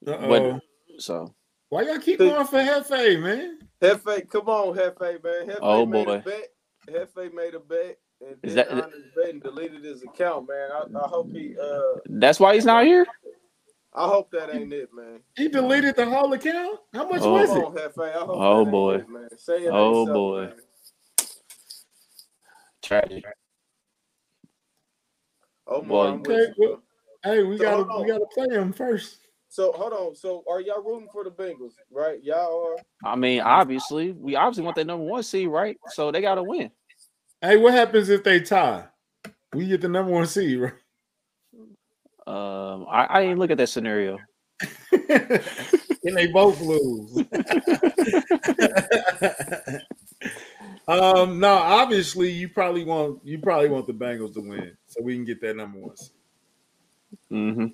Uh-oh. 0.06 0.60
So 0.99 1.34
Why 1.70 1.82
y'all 1.82 1.99
keep 1.99 2.20
going 2.20 2.45
for 2.45 2.60
Hefe, 2.60 3.22
man? 3.22 3.60
Hefe, 3.82 4.30
come 4.30 4.47
on, 4.47 4.76
Hefe, 4.76 5.24
man. 5.24 5.47
Hefe 5.47 5.60
Oh, 5.62 5.86
made 5.86 6.06
boy. 6.06 6.24
A. 6.88 6.91
Hefe 6.91 7.33
made 7.33 7.53
a 7.55 7.59
bet 7.59 7.97
and 8.21 8.38
Is 8.43 8.55
that- 8.55 8.69
bet 8.69 9.29
and 9.29 9.41
deleted 9.43 9.83
his 9.83 10.03
account, 10.03 10.47
man. 10.49 10.69
I, 10.71 11.05
I 11.05 11.07
hope 11.07 11.31
he 11.31 11.55
uh 11.61 11.99
that's 12.05 12.39
why 12.39 12.53
he's 12.55 12.65
not 12.65 12.86
here. 12.86 13.05
I 13.93 14.07
hope 14.07 14.29
that 14.31 14.53
ain't 14.53 14.73
it, 14.73 14.89
man. 14.93 15.21
He 15.38 15.47
deleted 15.47 15.95
the 15.95 16.05
whole 16.09 16.31
account. 16.33 16.79
How 16.93 17.07
much 17.07 17.21
Oh. 17.21 17.31
was 17.31 17.49
it? 17.55 17.63
on, 17.63 17.73
Hefe. 17.75 18.09
I 18.15 18.19
hope 18.19 18.29
Oh, 18.38 18.65
boy. 18.65 18.95
it, 18.95 19.09
man. 19.09 19.29
Say 19.38 19.53
it 19.63 19.65
ain't 19.67 19.73
Oh, 19.73 20.05
so, 20.05 20.13
boy. 20.13 20.41
man. 20.41 20.53
Tragic. 22.83 23.25
Oh, 25.67 25.81
Boy, 25.81 26.07
okay, 26.07 26.47
well- 26.57 26.81
Hey, 27.23 27.41
we 27.41 27.57
So, 27.57 27.63
gotta 27.63 27.83
hold 27.86 28.05
we 28.05 28.11
gotta 28.11 28.25
play 28.36 28.55
him 28.55 28.71
first. 28.71 29.17
So 29.56 29.72
hold 29.72 29.93
on. 29.93 30.16
So 30.16 30.43
are 30.49 30.60
y'all 30.60 30.84
rooting 30.84 31.08
for 31.14 31.24
the 31.24 31.30
Bengals? 31.32 31.76
Right? 31.89 32.22
Y'all 32.22 32.76
are. 32.76 33.10
I 33.10 33.16
mean, 33.16 33.39
obviously, 33.39 34.12
we 34.12 34.36
obviously 34.36 34.66
want 34.66 34.76
that 34.76 34.86
number 34.86 35.06
one 35.06 35.24
seed, 35.24 35.47
right? 35.47 35.78
So 35.91 36.12
they 36.12 36.20
got 36.20 36.36
to 36.36 36.43
win. 36.43 36.72
Hey, 37.39 37.56
what 37.56 37.74
happens 37.74 38.10
if 38.10 38.22
they 38.22 38.41
tie? 38.41 38.84
We 39.53 39.68
get 39.68 39.80
the 39.80 39.88
number 39.88 40.12
one 40.12 40.28
seed, 40.28 40.60
right? 40.60 40.74
Um, 42.28 42.86
I, 42.89 43.08
I 43.10 43.22
didn't 43.22 43.39
look 43.39 43.49
at 43.49 43.58
that 43.60 43.70
scenario. 43.70 44.18
and 44.91 46.18
they 46.18 46.28
both 46.28 46.60
lose. 46.60 47.16
um, 50.86 51.39
no, 51.39 51.53
obviously 51.53 52.30
you 52.30 52.49
probably 52.49 52.84
want 52.84 53.22
you 53.24 53.39
probably 53.39 53.70
want 53.70 53.88
the 53.88 53.93
Bengals 53.93 54.34
to 54.34 54.41
win, 54.41 54.76
so 54.88 55.01
we 55.01 55.16
can 55.16 55.24
get 55.24 55.39
that 55.39 55.56
number 55.56 55.80
one. 55.80 55.95
seed. 55.95 56.12
Hmm 57.30 57.68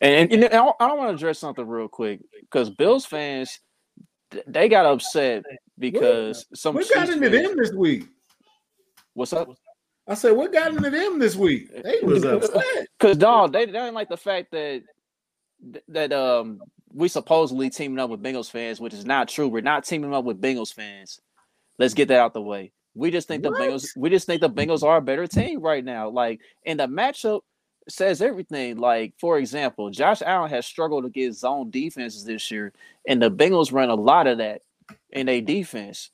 And, 0.00 0.32
and, 0.32 0.32
you 0.32 0.38
know, 0.38 0.74
I, 0.80 0.86
I 0.86 0.92
want 0.94 1.10
to 1.10 1.14
address 1.14 1.38
something 1.38 1.66
real 1.66 1.88
quick 1.88 2.20
because 2.40 2.70
Bills 2.70 3.06
fans 3.06 3.60
they 4.46 4.68
got 4.68 4.86
upset 4.86 5.42
because 5.78 6.46
some 6.54 6.74
What 6.74 6.88
got 6.92 7.08
into 7.08 7.30
fans- 7.30 7.48
them 7.48 7.56
this 7.56 7.72
week? 7.72 8.08
What's 9.14 9.32
up? 9.32 9.48
I 10.06 10.14
said, 10.14 10.32
what 10.32 10.52
got 10.52 10.72
into 10.72 10.90
them 10.90 11.18
this 11.18 11.36
week? 11.36 11.70
They 11.82 12.00
was 12.02 12.24
upset. 12.24 12.88
Because 12.98 13.16
dog, 13.16 13.52
they, 13.52 13.66
they 13.66 13.72
didn't 13.72 13.94
like 13.94 14.08
the 14.08 14.16
fact 14.16 14.52
that 14.52 14.82
that 15.88 16.12
um 16.12 16.60
we 16.92 17.08
supposedly 17.08 17.68
teaming 17.68 17.98
up 17.98 18.10
with 18.10 18.22
Bengals 18.22 18.50
fans, 18.50 18.80
which 18.80 18.94
is 18.94 19.04
not 19.04 19.28
true. 19.28 19.48
We're 19.48 19.60
not 19.60 19.84
teaming 19.84 20.14
up 20.14 20.24
with 20.24 20.40
Bengals 20.40 20.72
fans. 20.72 21.20
Let's 21.78 21.94
get 21.94 22.08
that 22.08 22.20
out 22.20 22.32
the 22.32 22.42
way. 22.42 22.72
We 22.94 23.10
just 23.10 23.28
think 23.28 23.42
the 23.42 23.50
Bengals. 23.50 23.88
We 23.96 24.10
just 24.10 24.26
think 24.26 24.40
the 24.40 24.50
Bengals 24.50 24.82
are 24.82 24.96
a 24.96 25.02
better 25.02 25.26
team 25.26 25.60
right 25.60 25.84
now. 25.84 26.08
Like, 26.08 26.40
in 26.64 26.78
the 26.78 26.86
matchup 26.86 27.40
says 27.88 28.22
everything. 28.22 28.76
Like, 28.78 29.14
for 29.18 29.38
example, 29.38 29.90
Josh 29.90 30.22
Allen 30.22 30.50
has 30.50 30.66
struggled 30.66 31.04
to 31.04 31.10
get 31.10 31.34
zone 31.34 31.70
defenses 31.70 32.24
this 32.24 32.50
year, 32.50 32.72
and 33.06 33.20
the 33.20 33.30
Bengals 33.30 33.72
run 33.72 33.88
a 33.90 33.94
lot 33.94 34.26
of 34.26 34.38
that 34.38 34.62
in 35.10 35.26
their 35.26 35.40
defense. 35.40 36.10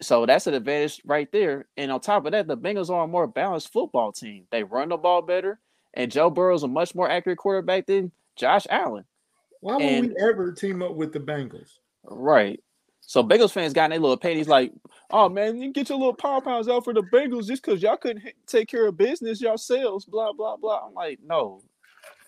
So 0.00 0.26
that's 0.26 0.46
an 0.46 0.54
advantage 0.54 1.02
right 1.04 1.30
there. 1.32 1.66
And 1.76 1.90
on 1.90 2.00
top 2.00 2.24
of 2.24 2.32
that, 2.32 2.46
the 2.46 2.56
Bengals 2.56 2.88
are 2.90 3.04
a 3.04 3.08
more 3.08 3.26
balanced 3.26 3.72
football 3.72 4.12
team. 4.12 4.44
They 4.50 4.62
run 4.62 4.90
the 4.90 4.96
ball 4.96 5.22
better, 5.22 5.58
and 5.94 6.10
Joe 6.10 6.30
Burrow's 6.30 6.62
a 6.62 6.68
much 6.68 6.94
more 6.94 7.10
accurate 7.10 7.38
quarterback 7.38 7.86
than 7.86 8.12
Josh 8.36 8.66
Allen. 8.70 9.04
Why 9.60 9.74
would 9.74 9.82
And- 9.82 10.08
we 10.08 10.16
ever 10.28 10.52
team 10.52 10.82
up 10.82 10.94
with 10.94 11.12
the 11.12 11.20
Bengals? 11.20 11.78
Right. 12.04 12.62
So 13.10 13.24
Bengals 13.24 13.52
fans 13.52 13.72
got 13.72 13.84
in 13.86 13.90
their 13.92 14.00
little 14.00 14.18
panties 14.18 14.48
like, 14.48 14.70
oh 15.10 15.30
man, 15.30 15.56
you 15.58 15.72
get 15.72 15.88
your 15.88 15.96
little 15.96 16.12
power 16.12 16.42
pounds 16.42 16.68
out 16.68 16.84
for 16.84 16.92
the 16.92 17.00
Bengals 17.00 17.46
just 17.46 17.62
because 17.64 17.80
y'all 17.80 17.96
couldn't 17.96 18.26
h- 18.26 18.34
take 18.46 18.68
care 18.68 18.86
of 18.86 18.98
business 18.98 19.40
yourselves, 19.40 20.04
blah, 20.04 20.34
blah, 20.34 20.58
blah. 20.58 20.86
I'm 20.86 20.92
like, 20.92 21.18
no, 21.24 21.62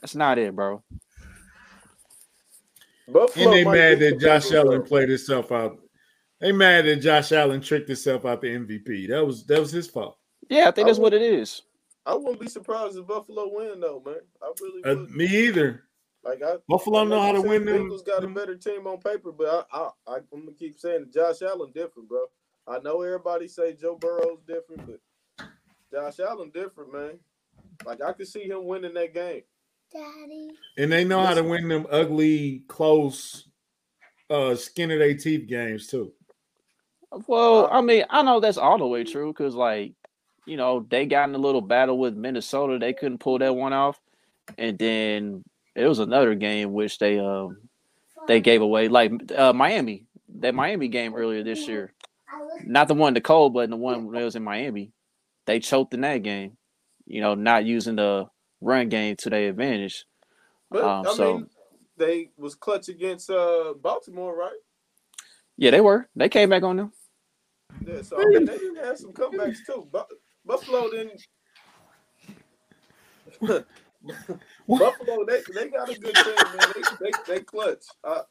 that's 0.01 0.15
not 0.15 0.39
it, 0.39 0.57
bro. 0.57 0.83
Buffalo 3.07 3.45
And 3.45 3.53
they 3.53 3.65
mad 3.65 3.99
that 3.99 4.19
the 4.19 4.25
Josh 4.25 4.47
Bengals, 4.47 4.55
Allen 4.55 4.79
though. 4.81 4.87
played 4.87 5.09
himself 5.11 5.53
out. 5.53 5.79
They 6.41 6.51
mad 6.53 6.87
that 6.87 6.97
Josh 6.97 7.33
Allen 7.33 7.61
tricked 7.61 7.89
himself 7.89 8.25
out 8.25 8.41
the 8.41 8.49
MVP. 8.49 9.09
That 9.09 9.27
was 9.27 9.45
that 9.47 9.61
was 9.61 9.73
his 9.73 9.87
fault. 9.87 10.17
Yeah, 10.49 10.69
I 10.69 10.71
think 10.71 10.87
I 10.87 10.89
that's 10.89 10.99
would- 10.99 11.13
what 11.13 11.15
it 11.15 11.23
is. 11.23 11.61
I 12.07 12.15
wouldn't 12.15 12.41
be 12.41 12.49
surprised 12.49 12.97
if 12.97 13.07
Buffalo 13.07 13.51
win 13.53 13.81
though, 13.81 14.03
man. 14.05 14.15
I 14.43 14.53
really 14.63 14.83
Uh, 14.85 15.07
me 15.15 15.27
either. 15.27 15.85
Like 16.25 16.43
I 16.43 16.57
Buffalo 16.69 17.01
I 17.01 17.05
know 17.05 17.21
how 17.21 17.33
to 17.33 17.41
win 17.41 17.65
the 17.65 17.73
them. 17.73 17.89
Bengals 17.89 18.05
got 18.05 18.25
a 18.25 18.29
better 18.29 18.57
team 18.57 18.87
on 18.87 18.99
paper, 18.99 19.33
but 19.33 19.69
I, 19.73 19.79
I, 19.79 19.89
I 20.07 20.17
I'm 20.33 20.41
gonna 20.41 20.53
keep 20.53 20.79
saying 20.79 21.01
that 21.01 21.13
Josh 21.13 21.43
Allen 21.43 21.73
different, 21.75 22.09
bro. 22.09 22.27
I 22.67 22.79
know 22.79 23.03
everybody 23.03 23.49
say 23.49 23.75
Joe 23.75 23.97
Burrow's 23.97 24.43
different, 24.47 24.87
but 24.87 25.49
Josh 25.93 26.21
Allen 26.21 26.51
different, 26.53 26.93
man. 26.93 27.19
Like 27.85 28.03
I 28.03 28.13
could 28.13 28.29
see 28.29 28.45
him 28.45 28.67
winning 28.67 28.95
that 28.95 29.15
game. 29.15 29.43
Daddy. 29.93 30.51
And 30.79 30.93
they 30.93 31.05
know 31.05 31.25
how 31.25 31.35
to 31.35 31.43
win 31.43 31.69
them 31.69 31.87
ugly, 31.91 32.63
close, 32.69 33.49
uh, 34.29 34.55
skin 34.55 34.91
of 34.91 35.01
their 35.01 35.15
teeth 35.15 35.49
games 35.49 35.89
too. 35.89 36.13
Well, 37.27 37.69
I 37.73 37.81
mean, 37.81 38.05
I 38.09 38.23
know 38.23 38.39
that's 38.39 38.59
all 38.59 38.79
the 38.79 38.87
way 38.87 39.03
true 39.03 39.33
because, 39.33 39.57
like, 39.57 39.95
you 40.47 40.57
know, 40.57 40.87
they 40.89 41.07
got 41.07 41.29
in 41.29 41.35
a 41.35 41.39
little 41.39 41.61
battle 41.61 41.99
with 41.99 42.15
Minnesota. 42.15 42.79
They 42.79 42.93
couldn't 42.93 43.19
pull 43.19 43.39
that 43.39 43.57
one 43.57 43.73
off. 43.73 44.01
And 44.59 44.79
then 44.79 45.45
it 45.75 45.87
was 45.87 45.99
another 45.99 46.35
game 46.35 46.73
which 46.73 46.99
they 46.99 47.19
um 47.19 47.57
they 48.29 48.41
gave 48.41 48.61
away, 48.63 48.89
like 48.89 49.13
uh, 49.37 49.53
Miami, 49.53 50.07
that 50.41 50.55
Miami 50.55 50.89
game 50.89 51.15
earlier 51.15 51.43
this 51.43 51.67
year. 51.67 51.93
Not 52.65 52.89
the 52.89 52.95
one 52.95 53.09
in 53.09 53.15
the 53.15 53.21
cold, 53.21 53.55
but 53.55 53.69
the 53.71 53.77
one 53.77 54.11
that 54.13 54.23
was 54.25 54.37
in 54.37 54.45
Miami. 54.45 54.93
They 55.47 55.59
choked 55.61 55.95
in 55.95 56.03
that 56.03 56.23
game. 56.23 56.57
You 57.07 57.21
know, 57.23 57.35
not 57.35 57.65
using 57.65 57.97
the 57.97 58.27
run 58.61 58.89
game 58.89 59.17
to 59.17 59.31
their 59.31 59.49
advantage. 59.49 60.05
But 60.71 60.85
Um, 60.85 61.07
I 61.07 61.15
so- 61.15 61.33
mean, 61.39 61.51
they 61.97 62.31
was 62.37 62.55
clutch 62.55 62.89
against 62.89 63.31
uh 63.31 63.75
Baltimore, 63.81 64.35
right? 64.37 64.59
Yeah, 65.57 65.71
they 65.73 65.81
were. 65.81 66.09
They 66.17 66.29
came 66.29 66.49
back 66.51 66.63
on 66.63 66.77
them. 66.77 66.93
Yeah, 67.87 68.03
so 68.03 68.21
I 68.21 68.25
mean, 68.27 68.45
they 68.45 68.59
didn't 68.59 68.85
have 68.85 68.99
some 68.99 69.13
comebacks 69.13 69.59
too. 69.67 69.89
Bu- 69.91 70.15
Buffalo 70.45 70.89
didn't. 70.91 71.21
Buffalo, 74.69 75.25
they, 75.27 75.43
they 75.55 75.69
got 75.69 75.91
a 75.91 75.99
good 75.99 76.15
team, 76.15 76.35
man. 76.37 76.73
They 76.75 77.11
they, 77.11 77.35
they 77.35 77.41
clutch. 77.41 77.85
Uh, 78.03 78.23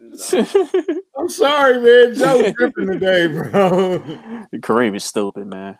nah. 0.00 0.44
I'm 1.18 1.28
sorry, 1.28 1.80
man. 1.80 2.14
Joe's 2.14 2.52
tripping 2.54 2.86
today, 2.86 3.26
bro. 3.26 4.02
Kareem 4.56 4.96
is 4.96 5.04
stupid, 5.04 5.46
man. 5.46 5.78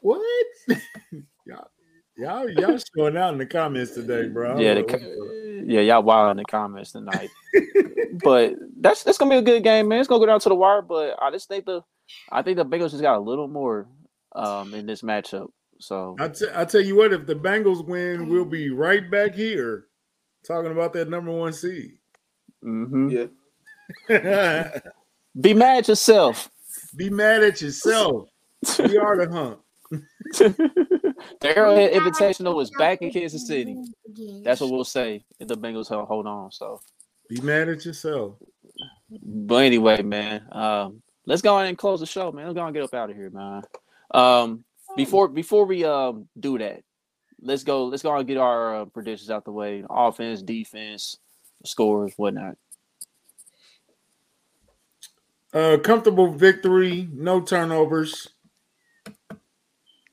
What? 0.00 0.22
y'all, 1.46 1.66
y'all, 2.16 2.50
y'all 2.50 2.78
showing 2.96 3.16
out 3.16 3.32
in 3.32 3.38
the 3.38 3.46
comments 3.46 3.92
today, 3.92 4.28
bro. 4.28 4.58
yeah, 4.58 4.74
the, 4.74 4.82
What- 4.82 5.66
yeah, 5.66 5.80
y'all 5.80 6.02
wild 6.02 6.32
in 6.32 6.36
the 6.36 6.44
comments 6.44 6.92
tonight. 6.92 7.30
but 8.22 8.54
that's 8.80 9.02
that's 9.02 9.18
gonna 9.18 9.30
be 9.30 9.38
a 9.38 9.42
good 9.42 9.64
game, 9.64 9.88
man. 9.88 10.00
It's 10.00 10.08
gonna 10.08 10.20
go 10.20 10.26
down 10.26 10.40
to 10.40 10.48
the 10.48 10.54
wire. 10.54 10.82
But 10.82 11.16
I 11.20 11.30
just 11.30 11.48
think 11.48 11.64
the 11.64 11.82
I 12.30 12.42
think 12.42 12.58
the 12.58 12.66
Bengals 12.66 12.90
just 12.90 13.02
got 13.02 13.16
a 13.16 13.20
little 13.20 13.48
more 13.48 13.88
um 14.34 14.74
in 14.74 14.86
this 14.86 15.02
matchup. 15.02 15.48
So 15.80 16.16
I, 16.20 16.28
t- 16.28 16.46
I 16.54 16.64
tell 16.64 16.80
you 16.80 16.96
what, 16.96 17.12
if 17.12 17.26
the 17.26 17.34
Bengals 17.34 17.86
win, 17.86 18.28
we'll 18.28 18.44
be 18.44 18.70
right 18.70 19.10
back 19.10 19.34
here 19.34 19.86
talking 20.46 20.72
about 20.72 20.92
that 20.94 21.08
number 21.10 21.30
one 21.32 21.52
seed. 21.52 21.98
mhm. 22.64 23.28
Yeah, 24.08 24.78
be 25.40 25.52
mad 25.52 25.78
at 25.78 25.88
yourself. 25.88 26.50
be 26.96 27.10
mad 27.10 27.42
at 27.42 27.60
yourself. 27.60 28.28
We 28.78 28.96
are 28.96 29.16
the 29.26 29.30
hump. 29.30 29.60
the 29.90 31.56
Arrowhead 31.56 31.92
Invitational 31.92 32.62
is 32.62 32.70
back 32.78 33.02
in 33.02 33.10
Kansas 33.12 33.46
City. 33.46 33.76
That's 34.42 34.60
what 34.60 34.70
we'll 34.70 34.84
say 34.84 35.24
if 35.38 35.48
the 35.48 35.56
Bengals 35.56 35.88
hold, 35.88 36.08
hold 36.08 36.26
on. 36.26 36.50
So, 36.50 36.80
Be 37.28 37.40
mad 37.40 37.68
at 37.68 37.84
yourself. 37.84 38.36
but 39.22 39.56
anyway, 39.64 40.02
man, 40.02 40.46
um, 40.52 41.02
let's 41.26 41.42
go 41.42 41.56
ahead 41.56 41.68
and 41.68 41.78
close 41.78 42.00
the 42.00 42.06
show, 42.06 42.32
man. 42.32 42.46
Let's 42.46 42.56
go 42.56 42.64
and 42.64 42.74
get 42.74 42.84
up 42.84 42.94
out 42.94 43.10
of 43.10 43.16
here, 43.16 43.30
man. 43.30 43.62
Um, 44.14 44.64
before 44.96 45.28
before 45.28 45.66
we 45.66 45.84
um 45.84 46.28
do 46.38 46.56
that, 46.58 46.82
let's 47.42 47.64
go. 47.64 47.86
Let's 47.86 48.02
go 48.02 48.16
and 48.16 48.26
get 48.26 48.36
our 48.36 48.82
uh, 48.82 48.84
predictions 48.86 49.28
out 49.28 49.44
the 49.44 49.52
way. 49.52 49.84
Offense, 49.90 50.40
defense, 50.40 51.18
scores, 51.64 52.12
whatnot. 52.16 52.56
Uh, 55.52 55.78
comfortable 55.78 56.32
victory, 56.32 57.08
no 57.12 57.40
turnovers, 57.40 58.28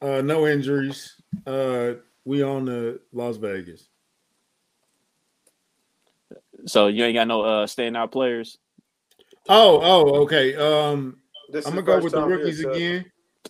uh, 0.02 0.22
no 0.22 0.48
injuries. 0.48 1.16
Uh, 1.46 1.94
we 2.26 2.44
on 2.44 2.66
the 2.66 3.00
Las 3.14 3.38
Vegas. 3.38 3.88
So 6.66 6.88
you 6.88 7.04
ain't 7.06 7.16
got 7.16 7.28
no 7.28 7.42
uh 7.42 7.66
standout 7.68 8.12
players. 8.12 8.58
Oh, 9.50 9.80
oh, 9.82 10.22
okay. 10.24 10.56
Um, 10.56 11.18
this 11.50 11.66
I'm 11.66 11.74
gonna 11.74 11.84
go 11.84 12.00
with 12.00 12.14
the 12.14 12.20
time 12.20 12.30
here, 12.30 12.38
rookies 12.38 12.62
so- 12.62 12.72
again. 12.72 13.11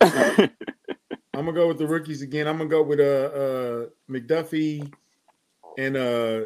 I'm 1.34 1.46
gonna 1.46 1.52
go 1.52 1.68
with 1.68 1.78
the 1.78 1.86
rookies 1.86 2.22
again. 2.22 2.46
I'm 2.46 2.58
gonna 2.58 2.68
go 2.70 2.82
with 2.82 3.00
uh, 3.00 3.02
uh 3.02 3.86
McDuffie 4.10 4.92
and 5.78 5.96
uh 5.96 6.40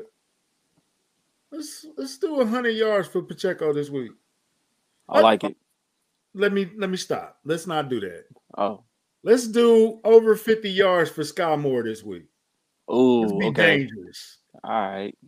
let's 1.51 1.87
let's 1.97 2.19
do 2.19 2.45
hundred 2.45 2.71
yards 2.71 3.09
for 3.09 3.23
Pacheco 3.23 3.73
this 3.73 3.91
week. 3.91 4.13
I 5.09 5.21
like 5.21 5.45
it. 5.45 5.57
Let 6.35 6.53
me 6.53 6.71
let 6.77 6.91
me 6.91 6.97
stop. 6.97 7.39
Let's 7.45 7.67
not 7.67 7.89
do 7.89 8.01
that. 8.01 8.25
Oh, 8.57 8.85
Let's 9.27 9.49
do 9.49 10.01
over 10.05 10.37
50 10.37 10.71
yards 10.71 11.11
for 11.11 11.23
Skyy 11.23 11.59
Moore 11.61 11.83
this 11.83 12.05
week. 12.05 12.27
Let's 13.21 13.33
ooh, 13.33 13.39
be 13.39 13.47
okay, 13.47 13.79
dangerous. 13.79 14.39
all 14.63 14.71
right. 14.71 15.19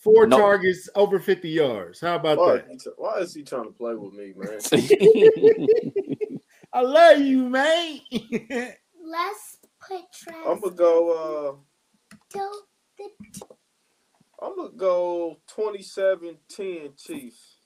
Four 0.00 0.26
No. 0.26 0.38
targets, 0.38 0.88
over 0.94 1.18
50 1.18 1.48
yards. 1.50 2.00
How 2.00 2.16
about 2.16 2.38
Why, 2.38 2.52
that? 2.56 2.94
why 2.96 3.18
is 3.18 3.34
he 3.34 3.42
trying 3.42 3.64
to 3.64 3.70
play 3.70 3.94
with 3.94 4.14
me, 4.14 4.32
man? 4.34 4.60
I 6.72 6.80
love 6.82 7.20
you, 7.20 7.48
man. 7.48 8.00
Let's 8.10 9.56
put 9.86 10.02
Travis 10.12 10.42
I'm 10.46 10.60
gonna 10.60 10.74
go. 10.74 11.58
to 12.30 12.38
the 12.98 13.04
uh 13.04 13.54
I'm 14.40 14.56
gonna 14.56 14.70
go 14.76 15.38
27-10 15.56 16.96
Chiefs. 16.96 17.56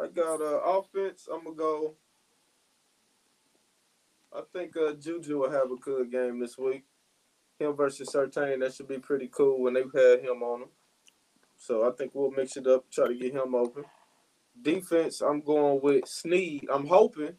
I 0.00 0.08
got 0.08 0.40
uh 0.40 0.58
offense. 0.64 1.28
I'm 1.32 1.44
gonna 1.44 1.56
go. 1.56 1.94
I 4.34 4.42
think 4.52 4.76
uh, 4.76 4.94
Juju 4.94 5.38
will 5.40 5.50
have 5.50 5.70
a 5.70 5.76
good 5.76 6.10
game 6.10 6.40
this 6.40 6.56
week. 6.56 6.84
Him 7.58 7.76
versus 7.76 8.08
Surtain, 8.08 8.60
that 8.60 8.74
should 8.74 8.88
be 8.88 8.98
pretty 8.98 9.28
cool 9.28 9.60
when 9.60 9.74
they've 9.74 9.92
had 9.94 10.20
him 10.20 10.42
on 10.42 10.60
them. 10.60 10.68
So 11.58 11.86
I 11.86 11.92
think 11.94 12.12
we'll 12.14 12.30
mix 12.30 12.56
it 12.56 12.66
up, 12.66 12.90
try 12.90 13.08
to 13.08 13.14
get 13.14 13.34
him 13.34 13.54
open. 13.54 13.84
Defense, 14.60 15.20
I'm 15.20 15.40
going 15.40 15.80
with 15.82 16.06
Sneed. 16.06 16.68
I'm 16.72 16.86
hoping 16.86 17.34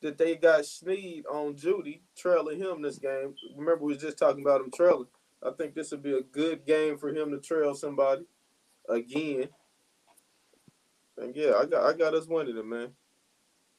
that 0.00 0.18
they 0.18 0.36
got 0.36 0.64
Sneed 0.66 1.24
on 1.26 1.54
Jeudy, 1.54 2.00
trailing 2.16 2.60
him 2.60 2.82
this 2.82 2.98
game. 2.98 3.34
Remember, 3.56 3.84
we 3.84 3.92
was 3.94 4.02
just 4.02 4.18
talking 4.18 4.42
about 4.42 4.60
him 4.60 4.70
trailing. 4.70 5.06
I 5.44 5.50
think 5.50 5.74
this 5.74 5.90
would 5.90 6.02
be 6.02 6.16
a 6.16 6.22
good 6.22 6.64
game 6.64 6.98
for 6.98 7.08
him 7.08 7.30
to 7.30 7.38
trail 7.38 7.74
somebody 7.74 8.24
again. 8.88 9.48
And 11.18 11.34
yeah, 11.36 11.54
I 11.60 11.66
got 11.66 11.84
I 11.84 11.92
got 11.96 12.14
us 12.14 12.26
winning 12.26 12.56
it, 12.56 12.66
man. 12.66 12.90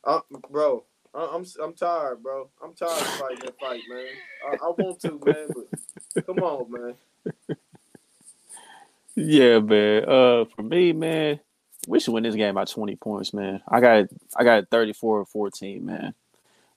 I, 0.05 0.19
bro, 0.49 0.85
I, 1.13 1.31
I'm 1.33 1.45
I'm 1.61 1.73
tired, 1.73 2.21
bro. 2.21 2.49
I'm 2.63 2.73
tired 2.73 3.01
of 3.01 3.07
fighting 3.07 3.39
that 3.45 3.59
fight, 3.59 3.81
man. 3.89 4.05
I, 4.45 4.55
I 4.55 4.69
want 4.69 4.99
to, 5.01 5.19
man, 5.25 5.47
but 5.53 6.25
come 6.25 6.39
on, 6.39 6.71
man. 6.71 6.95
Yeah, 9.15 9.59
man. 9.59 10.05
Uh, 10.09 10.45
for 10.55 10.63
me, 10.63 10.91
man, 10.91 11.39
we 11.87 11.99
should 11.99 12.13
win 12.13 12.23
this 12.23 12.35
game 12.35 12.55
by 12.55 12.65
20 12.65 12.95
points, 12.97 13.33
man. 13.33 13.61
I 13.67 13.79
got 13.81 14.05
I 14.35 14.43
got 14.43 14.69
34 14.69 15.25
14, 15.25 15.85
man. 15.85 16.13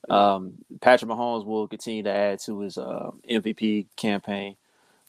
Um, 0.08 0.54
Patrick 0.80 1.10
Mahomes 1.10 1.44
will 1.44 1.66
continue 1.68 2.02
to 2.04 2.10
add 2.10 2.40
to 2.40 2.60
his 2.60 2.78
uh, 2.78 3.10
MVP 3.28 3.86
campaign. 3.96 4.56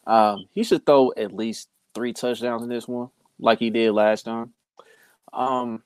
Um, 0.06 0.45
he 0.54 0.64
should 0.64 0.86
throw 0.86 1.12
at 1.18 1.34
least 1.34 1.70
three 1.93 2.14
touchdowns 2.14 2.64
in 2.64 2.70
this 2.70 2.88
one, 2.88 3.10
like 3.39 3.60
he 3.60 3.70
did 3.70 3.91
last 3.91 4.24
time. 4.24 4.54
Um, 5.34 5.84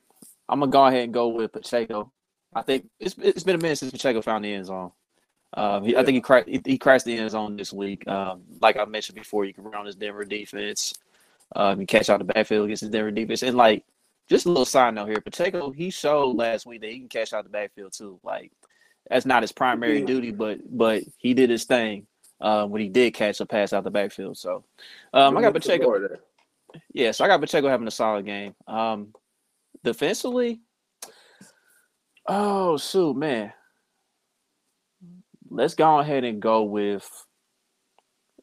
I'm 0.47 0.59
gonna 0.59 0.71
go 0.71 0.85
ahead 0.85 1.03
and 1.03 1.13
go 1.13 1.29
with 1.29 1.51
Pacheco. 1.51 2.11
I 2.53 2.61
think 2.61 2.89
it's 2.99 3.15
it's 3.17 3.43
been 3.43 3.55
a 3.55 3.61
minute 3.61 3.77
since 3.77 3.91
Pacheco 3.91 4.21
found 4.21 4.45
the 4.45 4.53
end 4.53 4.67
zone. 4.67 4.91
Um, 5.53 5.83
he, 5.83 5.97
I 5.97 6.03
think 6.03 6.15
he 6.15 6.21
cracked 6.21 6.47
he, 6.47 6.61
he 6.65 6.77
crashed 6.77 7.05
the 7.05 7.17
end 7.17 7.31
zone 7.31 7.57
this 7.57 7.73
week. 7.73 8.07
Um, 8.07 8.43
like 8.61 8.77
I 8.77 8.85
mentioned 8.85 9.17
before, 9.17 9.45
you 9.45 9.53
can 9.53 9.63
run 9.63 9.75
on 9.75 9.85
his 9.85 9.95
Denver 9.95 10.25
defense. 10.25 10.93
Um, 11.53 11.79
and 11.79 11.87
catch 11.87 12.09
out 12.09 12.19
the 12.19 12.23
backfield 12.23 12.63
against 12.63 12.79
his 12.79 12.91
Denver 12.91 13.11
defense, 13.11 13.43
and 13.43 13.57
like 13.57 13.83
just 14.29 14.45
a 14.45 14.49
little 14.49 14.65
side 14.65 14.93
note 14.95 15.07
here, 15.07 15.21
Pacheco 15.21 15.71
he 15.71 15.89
showed 15.89 16.35
last 16.35 16.65
week 16.65 16.81
that 16.81 16.91
he 16.91 16.99
can 16.99 17.09
catch 17.09 17.33
out 17.33 17.43
the 17.43 17.49
backfield 17.49 17.93
too. 17.93 18.19
Like 18.23 18.51
that's 19.09 19.25
not 19.25 19.43
his 19.43 19.51
primary 19.51 19.99
Yeah. 19.99 20.05
duty, 20.05 20.31
but 20.31 20.59
but 20.65 21.03
he 21.17 21.33
did 21.33 21.49
his 21.49 21.65
thing 21.65 22.07
uh, 22.39 22.65
when 22.65 22.81
he 22.81 22.89
did 22.89 23.13
catch 23.13 23.39
a 23.39 23.45
pass 23.45 23.73
out 23.73 23.83
the 23.83 23.91
backfield. 23.91 24.37
So 24.37 24.63
um, 25.13 25.37
I 25.37 25.41
got 25.41 25.53
Pacheco. 25.53 26.17
Yeah, 26.93 27.11
so 27.11 27.25
I 27.25 27.27
got 27.27 27.41
Pacheco 27.41 27.67
having 27.67 27.87
a 27.87 27.91
solid 27.91 28.25
game. 28.25 28.55
Um, 28.67 29.13
defensively, 29.83 30.61
oh 32.27 32.77
shoot, 32.77 33.15
man, 33.17 33.51
let's 35.49 35.75
go 35.75 35.99
ahead 35.99 36.23
and 36.23 36.41
go 36.41 36.63
with 36.63 37.09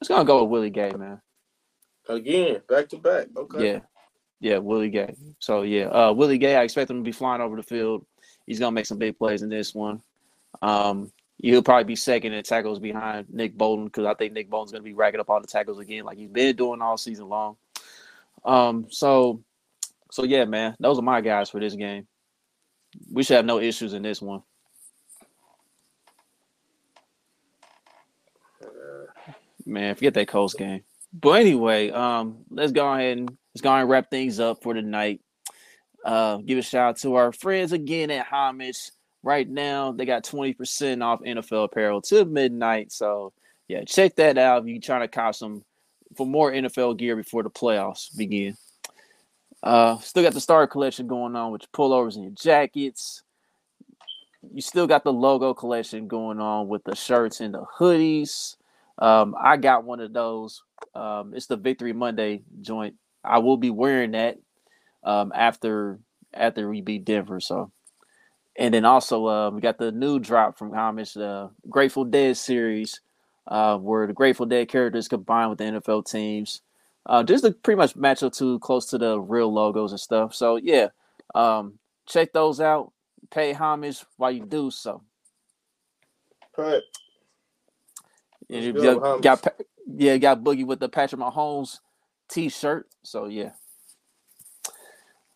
let's 0.01 0.09
go 0.09 0.23
go 0.25 0.43
with 0.43 0.51
Willie 0.51 0.71
Gay, 0.71 0.93
man. 0.93 1.23
Again, 2.09 2.63
back 2.69 2.89
to 2.91 2.99
back. 2.99 3.27
Okay. 3.37 3.73
Yeah, 3.73 3.81
yeah, 4.41 4.59
Willie 4.59 4.91
Gay. 4.91 5.15
So 5.39 5.63
yeah, 5.63 5.87
uh, 5.87 6.13
Willie 6.13 6.39
Gay, 6.39 6.57
I 6.57 6.63
expect 6.63 6.91
him 6.91 6.99
to 6.99 7.03
be 7.03 7.13
flying 7.13 7.41
over 7.41 7.57
the 7.57 7.63
field. 7.63 8.07
He's 8.47 8.59
gonna 8.59 8.73
make 8.73 8.87
some 8.87 8.99
big 8.99 9.19
plays 9.19 9.43
in 9.43 9.49
this 9.49 9.75
one. 9.75 10.03
Um, 10.63 11.13
he'll 11.39 11.63
probably 11.63 11.85
be 11.85 11.97
second 11.97 12.33
in 12.33 12.43
tackles 12.43 12.79
behind 12.79 13.27
Nick 13.31 13.57
Bolton 13.57 13.87
because 13.87 14.07
I 14.07 14.15
think 14.15 14.33
Nick 14.33 14.51
Bolton's 14.51 14.73
gonna 14.73 14.83
be 14.83 14.95
racking 14.95 15.21
up 15.21 15.29
all 15.29 15.41
the 15.41 15.47
tackles 15.47 15.79
again, 15.79 16.05
like 16.05 16.19
he's 16.19 16.31
been 16.31 16.57
doing 16.57 16.81
all 16.81 16.97
season 16.97 17.29
long. 17.29 17.57
Um, 18.45 18.87
so, 18.91 19.43
so 20.11 20.25
yeah, 20.25 20.45
man, 20.45 20.77
those 20.79 20.99
are 20.99 21.03
my 21.03 21.21
guys 21.21 21.51
for 21.51 21.61
this 21.61 21.75
game. 21.75 22.07
We 23.13 23.23
should 23.23 23.37
have 23.37 23.45
no 23.45 23.61
issues 23.61 23.93
in 23.93 24.03
this 24.03 24.23
one. 24.23 24.43
Man, 29.67 29.95
forget 29.97 30.15
that 30.15 30.29
Colts 30.29 30.55
game. 30.55 30.83
But 31.13 31.41
anyway, 31.41 31.91
um, 31.91 32.39
let's 32.51 32.73
go 32.73 32.93
ahead 32.93 33.19
and 33.19 33.31
let's 33.55 33.63
go 33.63 33.71
ahead 33.71 33.83
and 33.83 33.91
wrap 33.91 34.11
things 34.11 34.41
up 34.41 34.63
for 34.63 34.75
tonight. 34.75 35.21
Uh, 36.05 36.39
give 36.39 36.59
a 36.59 36.63
shout 36.63 36.91
out 36.91 36.97
to 36.99 37.15
our 37.15 37.33
friends 37.33 37.73
again 37.73 38.11
at 38.11 38.27
Homage. 38.27 38.91
Right 39.23 39.49
now, 39.49 39.93
they 39.93 40.05
got 40.05 40.25
20% 40.25 41.03
off 41.03 41.21
NFL 41.21 41.65
apparel 41.65 42.01
till 42.01 42.25
midnight. 42.25 42.93
So 42.93 43.33
yeah, 43.67 43.83
check 43.85 44.17
that 44.17 44.39
out 44.39 44.63
if 44.63 44.69
you're 44.69 44.81
trying 44.81 45.01
to 45.01 45.09
cop 45.09 45.35
some 45.35 45.65
for 46.17 46.27
more 46.27 46.53
NFL 46.53 46.97
gear 46.99 47.17
before 47.17 47.43
the 47.43 47.51
playoffs 47.51 48.17
begin. 48.17 48.57
Uh, 49.63 49.99
still 49.99 50.23
got 50.23 50.35
the 50.35 50.41
star 50.41 50.67
collection 50.67 51.07
going 51.07 51.35
on 51.35 51.53
with 51.53 51.63
your 51.63 51.69
pullovers 51.89 52.15
and 52.15 52.25
your 52.25 52.33
jackets. 52.33 53.23
You 54.55 54.63
still 54.63 54.87
got 54.87 55.05
the 55.05 55.13
logo 55.13 55.53
collection 55.53 56.07
going 56.07 56.41
on 56.41 56.69
with 56.69 56.85
the 56.85 56.95
shirts 56.95 57.41
and 57.41 57.55
the 57.55 57.65
hoodies. 57.79 58.57
Um, 58.99 59.35
I 59.41 59.57
got 59.57 59.85
one 59.85 60.01
of 60.01 60.13
those. 60.13 60.63
Um, 60.95 61.33
it's 61.35 61.47
the 61.47 61.57
Victory 61.57 61.93
Monday 61.93 62.43
joint. 62.61 62.97
I 63.25 63.39
will 63.39 63.57
be 63.57 63.71
wearing 63.71 64.13
that 64.13 64.39
um, 65.05 65.33
after 65.35 66.01
after 66.35 66.69
we 66.69 66.81
beat 66.81 67.05
Denver. 67.05 67.41
So, 67.41 67.71
and 68.57 68.75
then 68.75 68.85
also 68.85 69.27
uh, 69.27 69.51
we 69.51 69.61
got 69.61 69.79
the 69.79 69.93
new 69.93 70.19
drop 70.19 70.59
from 70.59 70.73
Homage, 70.73 71.15
the 71.15 71.51
Grateful 71.69 72.05
Dead 72.05 72.37
series, 72.37 73.01
uh, 73.47 73.79
where 73.79 74.07
the 74.07 74.13
Grateful 74.13 74.47
Dead 74.47 74.69
characters 74.69 75.09
combined 75.09 75.51
with 75.51 75.59
the 75.59 75.65
NFL 75.65 76.11
teams. 76.11 76.63
Uh, 77.07 77.23
just 77.23 77.43
to 77.43 77.53
pretty 77.53 77.79
much 77.79 77.97
match 77.97 78.23
up 78.23 78.35
to 78.35 78.59
close 78.59 78.87
to 78.87 78.99
the 78.99 79.19
real 79.19 79.53
logos 79.53 79.93
and 79.93 80.01
stuff. 80.01 80.35
So 80.35 80.57
yeah, 80.57 80.89
um, 81.35 81.79
check 82.07 82.33
those 82.33 82.61
out. 82.61 82.93
Pay 83.31 83.53
homage 83.53 84.05
while 84.17 84.31
you 84.31 84.45
do 84.45 84.71
so. 84.71 85.03
Correct. 86.55 86.85
And 88.51 88.65
you 88.65 88.73
got, 88.73 89.23
got 89.23 89.55
yeah, 89.87 90.17
got 90.17 90.43
Boogie 90.43 90.67
with 90.67 90.81
the 90.81 90.89
Patrick 90.89 91.21
Mahomes 91.21 91.81
t-shirt. 92.29 92.89
So 93.03 93.27
yeah. 93.27 93.53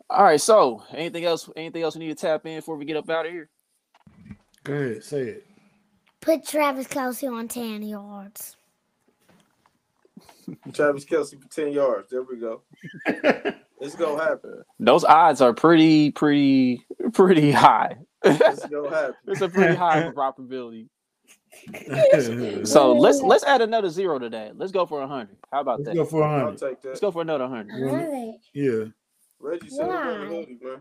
All 0.08 0.24
right. 0.24 0.40
So 0.40 0.82
anything 0.92 1.24
else? 1.24 1.48
Anything 1.56 1.82
else 1.82 1.96
we 1.96 2.06
need 2.06 2.16
to 2.16 2.26
tap 2.26 2.46
in 2.46 2.56
before 2.56 2.76
we 2.76 2.84
get 2.84 2.96
up 2.96 3.08
out 3.10 3.26
of 3.26 3.32
here? 3.32 3.48
Go 4.64 4.74
ahead, 4.74 5.04
say 5.04 5.20
it. 5.22 5.46
Put 6.20 6.46
Travis 6.46 6.86
Kelce 6.86 7.30
on 7.30 7.48
10 7.48 7.82
yards. 7.82 8.56
Travis 10.72 11.04
Kelce 11.04 11.40
for 11.42 11.48
10 11.48 11.72
yards. 11.72 12.10
There 12.10 12.22
we 12.22 12.38
go. 12.38 12.62
It's 13.82 13.96
gonna 13.96 14.22
happen. 14.22 14.62
Those 14.78 15.02
odds 15.02 15.40
are 15.40 15.52
pretty, 15.52 16.12
pretty, 16.12 16.86
pretty 17.12 17.50
high. 17.50 17.96
It's 18.22 18.64
gonna 18.66 18.90
happen. 18.94 19.14
it's 19.26 19.40
a 19.40 19.48
pretty 19.48 19.74
high 19.74 20.08
probability. 20.14 20.88
So 22.64 22.92
let's 22.92 23.20
let's 23.20 23.44
add 23.44 23.60
another 23.60 23.90
zero 23.90 24.18
to 24.18 24.28
that. 24.30 24.58
Let's 24.58 24.72
go 24.72 24.86
for 24.86 25.02
a 25.02 25.06
hundred. 25.06 25.36
How 25.52 25.60
about 25.60 25.80
Let's 25.80 25.90
that? 25.90 25.94
go 25.96 26.04
for 26.04 26.22
a 26.22 26.28
I'll 26.28 26.44
hundred. 26.46 26.58
take 26.58 26.84
Let's 26.84 27.00
go 27.00 27.10
for 27.10 27.22
another 27.22 27.46
hundred. 27.46 27.80
Well, 27.80 27.94
Alright. 27.94 28.34
Yeah. 28.54 28.84
Reggie 29.38 29.68
said 29.68 29.88
about 29.88 30.02
the 30.04 30.10
Why? 30.10 30.26
hoodie, 30.26 30.58
man. 30.62 30.80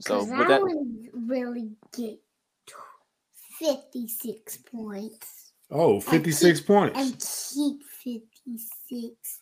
So 0.00 0.24
Because 0.24 0.30
with 0.30 0.40
I 0.40 0.48
that, 0.48 0.62
would 0.62 1.28
really 1.28 1.70
get 1.92 2.18
56 3.58 4.56
points 4.58 5.40
Oh, 5.70 6.00
56 6.00 6.60
points. 6.62 6.98
and 6.98 7.12
keep 7.54 7.82
56. 8.02 9.40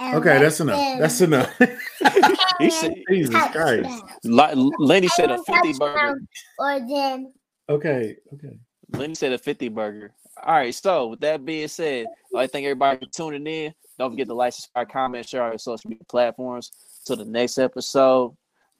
And 0.00 0.16
Okay, 0.18 0.38
that's 0.40 0.58
enough. 0.58 0.76
them 0.76 0.98
That's 0.98 1.20
enough. 1.20 1.58
he 2.58 2.70
said, 2.70 2.94
Jesus 3.08 3.46
Christ. 3.52 3.84
touchdown. 3.84 4.08
Li- 4.24 4.72
Lenny 4.78 5.08
said 5.08 5.30
a 5.30 5.38
fifty 5.44 5.72
burger. 5.78 6.20
Or 6.58 6.80
then 6.80 7.32
Okay. 7.72 8.16
Okay. 8.34 8.58
Lenny 8.90 9.14
said 9.14 9.32
a 9.32 9.38
50 9.38 9.68
burger. 9.68 10.12
All 10.42 10.54
right, 10.54 10.74
so 10.74 11.08
with 11.08 11.20
that 11.20 11.44
being 11.44 11.68
said, 11.68 12.06
I 12.36 12.46
thank 12.46 12.64
everybody 12.64 12.98
for 12.98 13.10
tuning 13.12 13.46
in. 13.46 13.74
Don't 13.98 14.10
forget 14.10 14.26
to 14.26 14.34
like, 14.34 14.52
subscribe, 14.52 14.90
comment, 14.90 15.28
share 15.28 15.42
on 15.42 15.52
your 15.52 15.58
social 15.58 15.88
media 15.90 16.04
platforms. 16.08 16.70
Till 17.06 17.16
the 17.16 17.24
next 17.24 17.58
episode. 17.58 18.36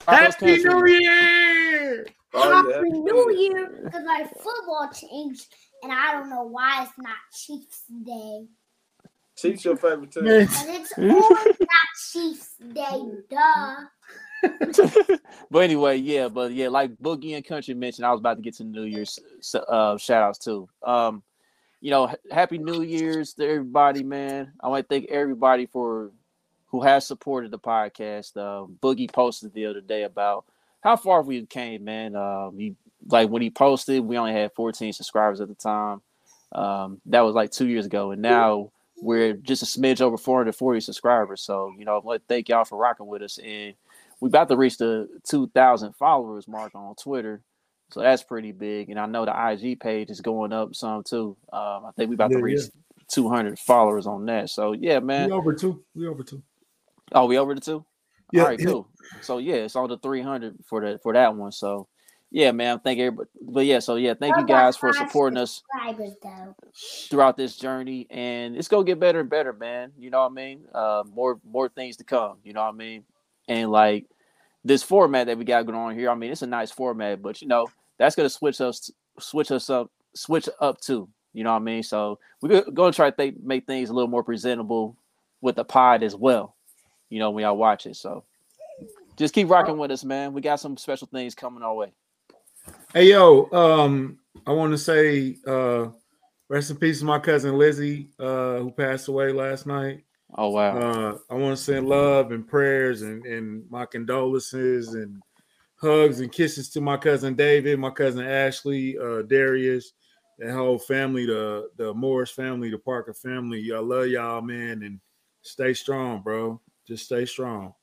Happy. 0.07 0.59
New 0.59 0.87
Year! 0.87 2.07
Oh, 2.35 2.53
Happy 2.53 2.73
happy 2.73 2.91
New 2.91 3.37
Year 3.37 3.81
because 3.85 4.05
my 4.05 4.25
football 4.25 4.91
changed 4.95 5.55
and 5.83 5.93
I 5.93 6.13
don't 6.13 6.31
know 6.31 6.45
why 6.45 6.85
it's 6.85 6.93
not 6.99 7.17
Chiefs 7.33 7.85
Day. 8.05 8.47
Chiefs 9.37 9.65
your 9.65 9.77
favorite 9.77 10.13
team. 10.13 10.27
And 10.27 10.49
it's 10.49 10.93
always 10.99 11.61
not 11.61 11.89
Chiefs 12.13 12.55
Day, 12.73 13.03
duh. 13.31 13.77
but 15.51 15.63
anyway, 15.63 15.97
yeah, 15.97 16.29
but 16.29 16.53
yeah, 16.53 16.69
like 16.69 16.97
Boogie 16.97 17.35
and 17.35 17.45
Country 17.45 17.75
mentioned, 17.75 18.07
I 18.07 18.11
was 18.11 18.21
about 18.21 18.37
to 18.37 18.43
get 18.43 18.55
to 18.57 18.65
New 18.65 18.85
Year's 18.85 19.19
uh, 19.55 19.97
shout 19.97 20.23
outs 20.23 20.39
too. 20.39 20.69
Um, 20.83 21.23
you 21.81 21.91
know, 21.91 22.15
happy 22.31 22.59
New 22.59 22.83
Year's 22.83 23.35
to 23.35 23.45
everybody, 23.47 24.03
man. 24.03 24.53
I 24.61 24.69
want 24.69 24.89
to 24.89 24.95
thank 24.95 25.11
everybody 25.11 25.67
for 25.67 26.11
who 26.69 26.83
has 26.83 27.07
supported 27.07 27.51
the 27.51 27.59
podcast. 27.59 28.37
Uh, 28.37 28.67
Boogie 28.83 29.13
posted 29.13 29.53
the 29.53 29.67
other 29.67 29.81
day 29.81 30.05
about 30.05 30.45
how 30.81 30.97
far 30.97 31.23
we 31.23 31.45
came, 31.47 31.85
man. 31.85 32.17
Uh, 32.17 32.51
he 32.51 32.75
like 33.09 33.29
when 33.29 33.43
he 33.43 33.51
posted, 33.51 34.05
we 34.05 34.17
only 34.17 34.33
had 34.33 34.53
14 34.55 34.93
subscribers 34.93 35.41
at 35.41 35.49
the 35.49 35.55
time. 35.55 36.03
Um, 36.53 37.01
that 37.07 37.21
was 37.21 37.35
like 37.35 37.51
two 37.51 37.67
years 37.67 37.87
ago, 37.87 38.11
and 38.11 38.23
now 38.23 38.71
we're 39.03 39.35
just 39.35 39.63
a 39.63 39.67
smidge 39.67 40.01
over 40.01 40.17
440 40.17 40.81
subscribers. 40.81 41.43
So, 41.43 41.75
you 41.77 41.85
know, 41.85 41.97
I 41.97 41.99
want 41.99 42.23
to 42.23 42.27
thank 42.29 42.49
y'all 42.49 42.65
for 42.65 42.79
rocking 42.79 43.09
with 43.09 43.23
us. 43.23 43.39
And 43.39 43.75
we 44.23 44.29
about 44.29 44.49
to 44.51 44.57
reach 44.57 44.79
the 44.79 45.09
2,000 45.29 45.95
followers 45.97 46.47
mark 46.47 46.77
on 46.77 46.95
Twitter. 46.95 47.43
So 47.91 48.03
that's 48.03 48.23
pretty 48.23 48.53
big. 48.53 48.89
And 48.89 49.01
I 49.01 49.07
know 49.07 49.25
the 49.25 49.35
IG 49.51 49.81
page 49.81 50.11
is 50.11 50.21
going 50.21 50.53
up 50.53 50.77
some 50.77 51.03
too. 51.03 51.37
Um, 51.53 51.87
I 51.87 51.91
think 51.97 52.09
we 52.09 52.15
about 52.15 52.31
to 52.31 52.37
Yeah, 52.39 52.45
reach 52.45 52.61
200 53.09 53.59
followers 53.59 54.07
on 54.07 54.25
that. 54.27 54.49
So 54.49 54.75
yeah, 54.75 55.01
man. 55.01 55.27
We 55.27 55.33
over 55.33 55.53
two. 55.53 55.83
We 55.97 56.07
over 56.07 56.23
two. 56.23 56.41
Oh, 57.11 57.27
we 57.27 57.37
over 57.37 57.53
the 57.53 57.61
two. 57.61 57.85
Yeah, 58.31 58.43
All 58.43 58.49
right, 58.49 58.61
yeah. 58.61 58.67
cool. 58.67 58.89
So 59.23 59.39
yeah, 59.39 59.57
it's 59.57 59.75
on 59.75 59.89
the 59.89 59.99
300 59.99 60.55
for 60.69 60.81
the 60.81 61.01
for 61.03 61.13
that 61.15 61.35
one. 61.35 61.51
So 61.51 61.89
yeah, 62.31 62.53
man. 62.53 62.79
Thank 62.79 63.01
everybody. 63.01 63.29
But 63.43 63.67
yeah, 63.67 63.81
so 63.81 63.97
yeah, 63.97 64.15
thank 64.15 64.37
you 64.37 64.47
guys 64.47 64.77
for 64.77 64.93
supporting 64.93 65.37
us 65.37 65.63
throughout 67.11 67.37
this 67.37 67.57
journey, 67.57 68.07
and 68.09 68.57
it's 68.57 68.69
gonna 68.69 68.85
get 68.85 69.01
better 69.01 69.19
and 69.19 69.29
better, 69.29 69.53
man. 69.53 69.93
You 69.99 70.11
know 70.11 70.21
what 70.21 70.31
I 70.31 70.35
mean? 70.35 70.65
Uh, 70.73 71.03
more 71.13 71.41
more 71.45 71.69
things 71.69 71.97
to 71.97 72.05
come. 72.05 72.37
You 72.45 72.53
know 72.53 72.63
what 72.63 72.69
I 72.75 72.77
mean? 72.77 73.05
And 73.49 73.71
like 73.71 74.07
this 74.65 74.83
format 74.83 75.27
that 75.27 75.39
we 75.39 75.45
got 75.45 75.67
going 75.67 75.79
on 75.79 75.95
here, 75.95 76.11
I 76.11 76.15
mean, 76.15 76.31
it's 76.31 76.43
a 76.43 76.47
nice 76.47 76.71
format, 76.71 77.23
but 77.23 77.43
you 77.43 77.49
know 77.49 77.67
that's 77.99 78.17
gonna 78.17 78.31
switch 78.31 78.61
us 78.61 78.91
switch 79.19 79.51
us 79.51 79.71
up 79.71 79.91
switch 80.15 80.49
up 80.61 80.81
too. 80.81 81.09
You 81.33 81.45
know 81.45 81.51
what 81.51 81.63
I 81.63 81.65
mean? 81.65 81.83
So 81.83 82.19
we're 82.41 82.63
gonna 82.71 82.93
try 82.93 83.11
to 83.11 83.17
th- 83.17 83.35
make 83.43 83.67
things 83.67 83.91
a 83.91 83.93
little 83.93 84.11
more 84.11 84.23
presentable 84.23 84.97
with 85.41 85.57
the 85.57 85.65
pod 85.65 86.03
as 86.03 86.15
well. 86.15 86.57
You 87.09 87.19
know 87.19 87.31
when 87.31 87.43
y'all 87.43 87.57
watch 87.57 87.87
it, 87.87 87.97
so 87.97 88.25
just 89.17 89.35
keep 89.35 89.49
rocking 89.49 89.79
with 89.79 89.91
us, 89.91 90.05
man. 90.05 90.33
We 90.33 90.41
got 90.41 90.61
some 90.61 90.77
special 90.77 91.09
things 91.09 91.35
coming 91.35 91.63
our 91.63 91.75
way. 91.75 91.93
Hey 92.95 93.11
yo, 93.11 93.51
um, 93.53 94.19
I 94.47 94.53
want 94.53 94.73
to 94.73 94.79
say 94.79 95.37
uh 95.47 95.89
rest 96.49 96.71
in 96.71 96.77
peace 96.77 97.01
to 97.01 97.05
my 97.05 97.19
cousin 97.19 97.57
Lizzie, 97.57 98.11
uh, 98.19 98.59
who 98.59 98.71
passed 98.71 99.09
away 99.09 99.33
last 99.33 99.67
night. 99.67 100.05
Oh 100.37 100.49
wow. 100.49 100.79
Uh, 100.79 101.19
I 101.31 101.35
want 101.35 101.57
to 101.57 101.63
send 101.63 101.89
love 101.89 102.33
and 102.33 102.47
prayers 102.47 103.03
and, 103.03 103.25
and 103.27 103.69
my 103.71 103.85
condolences 103.85 104.95
and 104.95 105.23
hugs 105.77 106.21
and 106.21 106.33
kisses 106.33 106.71
to 106.71 106.81
my 106.81 106.97
cousin 106.97 107.35
David, 107.35 107.79
my 107.79 107.91
cousin 107.91 108.25
Ashley, 108.25 108.97
uh, 108.99 109.23
Darius, 109.23 109.93
that 110.39 110.53
whole 110.53 110.79
family, 110.79 111.27
the 111.27 111.69
the 111.77 111.93
Morris 111.93 112.31
family, 112.31 112.71
the 112.71 112.79
Parker 112.79 113.13
family. 113.13 113.71
I 113.75 113.79
love 113.79 114.07
y'all, 114.07 114.41
man, 114.41 114.83
and 114.83 115.01
stay 115.43 115.75
strong, 115.75 116.23
bro. 116.23 116.61
Just 116.87 117.05
stay 117.05 117.27
strong. 117.27 117.75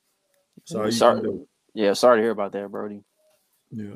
So 0.64 0.86
you 0.86 0.92
sorry, 0.92 1.22
can 1.22 1.30
do. 1.30 1.48
yeah, 1.74 1.94
sorry 1.94 2.18
to 2.18 2.24
hear 2.24 2.32
about 2.32 2.52
that, 2.54 2.70
Brody. 2.70 3.04
Yeah. 3.72 3.96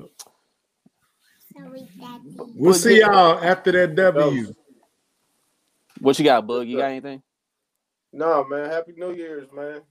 Sorry, 1.55 1.88
We'll 2.35 2.49
Well, 2.55 2.73
see 2.73 2.99
y'all 2.99 3.43
after 3.43 3.71
that 3.71 3.95
W. 3.95 4.53
What 5.99 6.17
you 6.17 6.25
got, 6.25 6.45
Bug? 6.47 6.67
You 6.67 6.77
got 6.77 6.91
anything? 6.91 7.21
No, 8.14 8.45
man. 8.45 8.69
Happy 8.69 8.94
New 8.95 9.14
Year's, 9.14 9.52
man. 9.52 9.81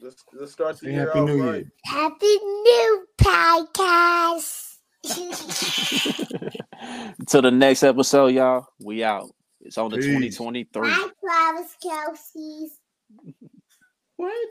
Let's 0.00 0.24
let's 0.32 0.52
start 0.52 0.78
the 0.78 0.86
Say 0.86 0.92
year 0.92 1.06
Happy 1.08 1.18
off 1.18 1.28
New 1.28 1.44
right. 1.44 1.56
Year. 1.56 1.72
Happy 1.84 2.26
new 2.26 3.06
podcast. 3.20 4.76
Till 7.28 7.42
the 7.42 7.50
next 7.50 7.82
episode, 7.82 8.28
y'all. 8.28 8.66
We 8.80 9.04
out. 9.04 9.28
It's 9.60 9.76
on 9.76 9.90
the 9.90 9.98
Peace. 9.98 10.06
2023. 10.38 10.82
Bye, 10.82 11.08
Travis 11.20 11.76
Kelce's. 11.84 12.72
What? 14.16 14.48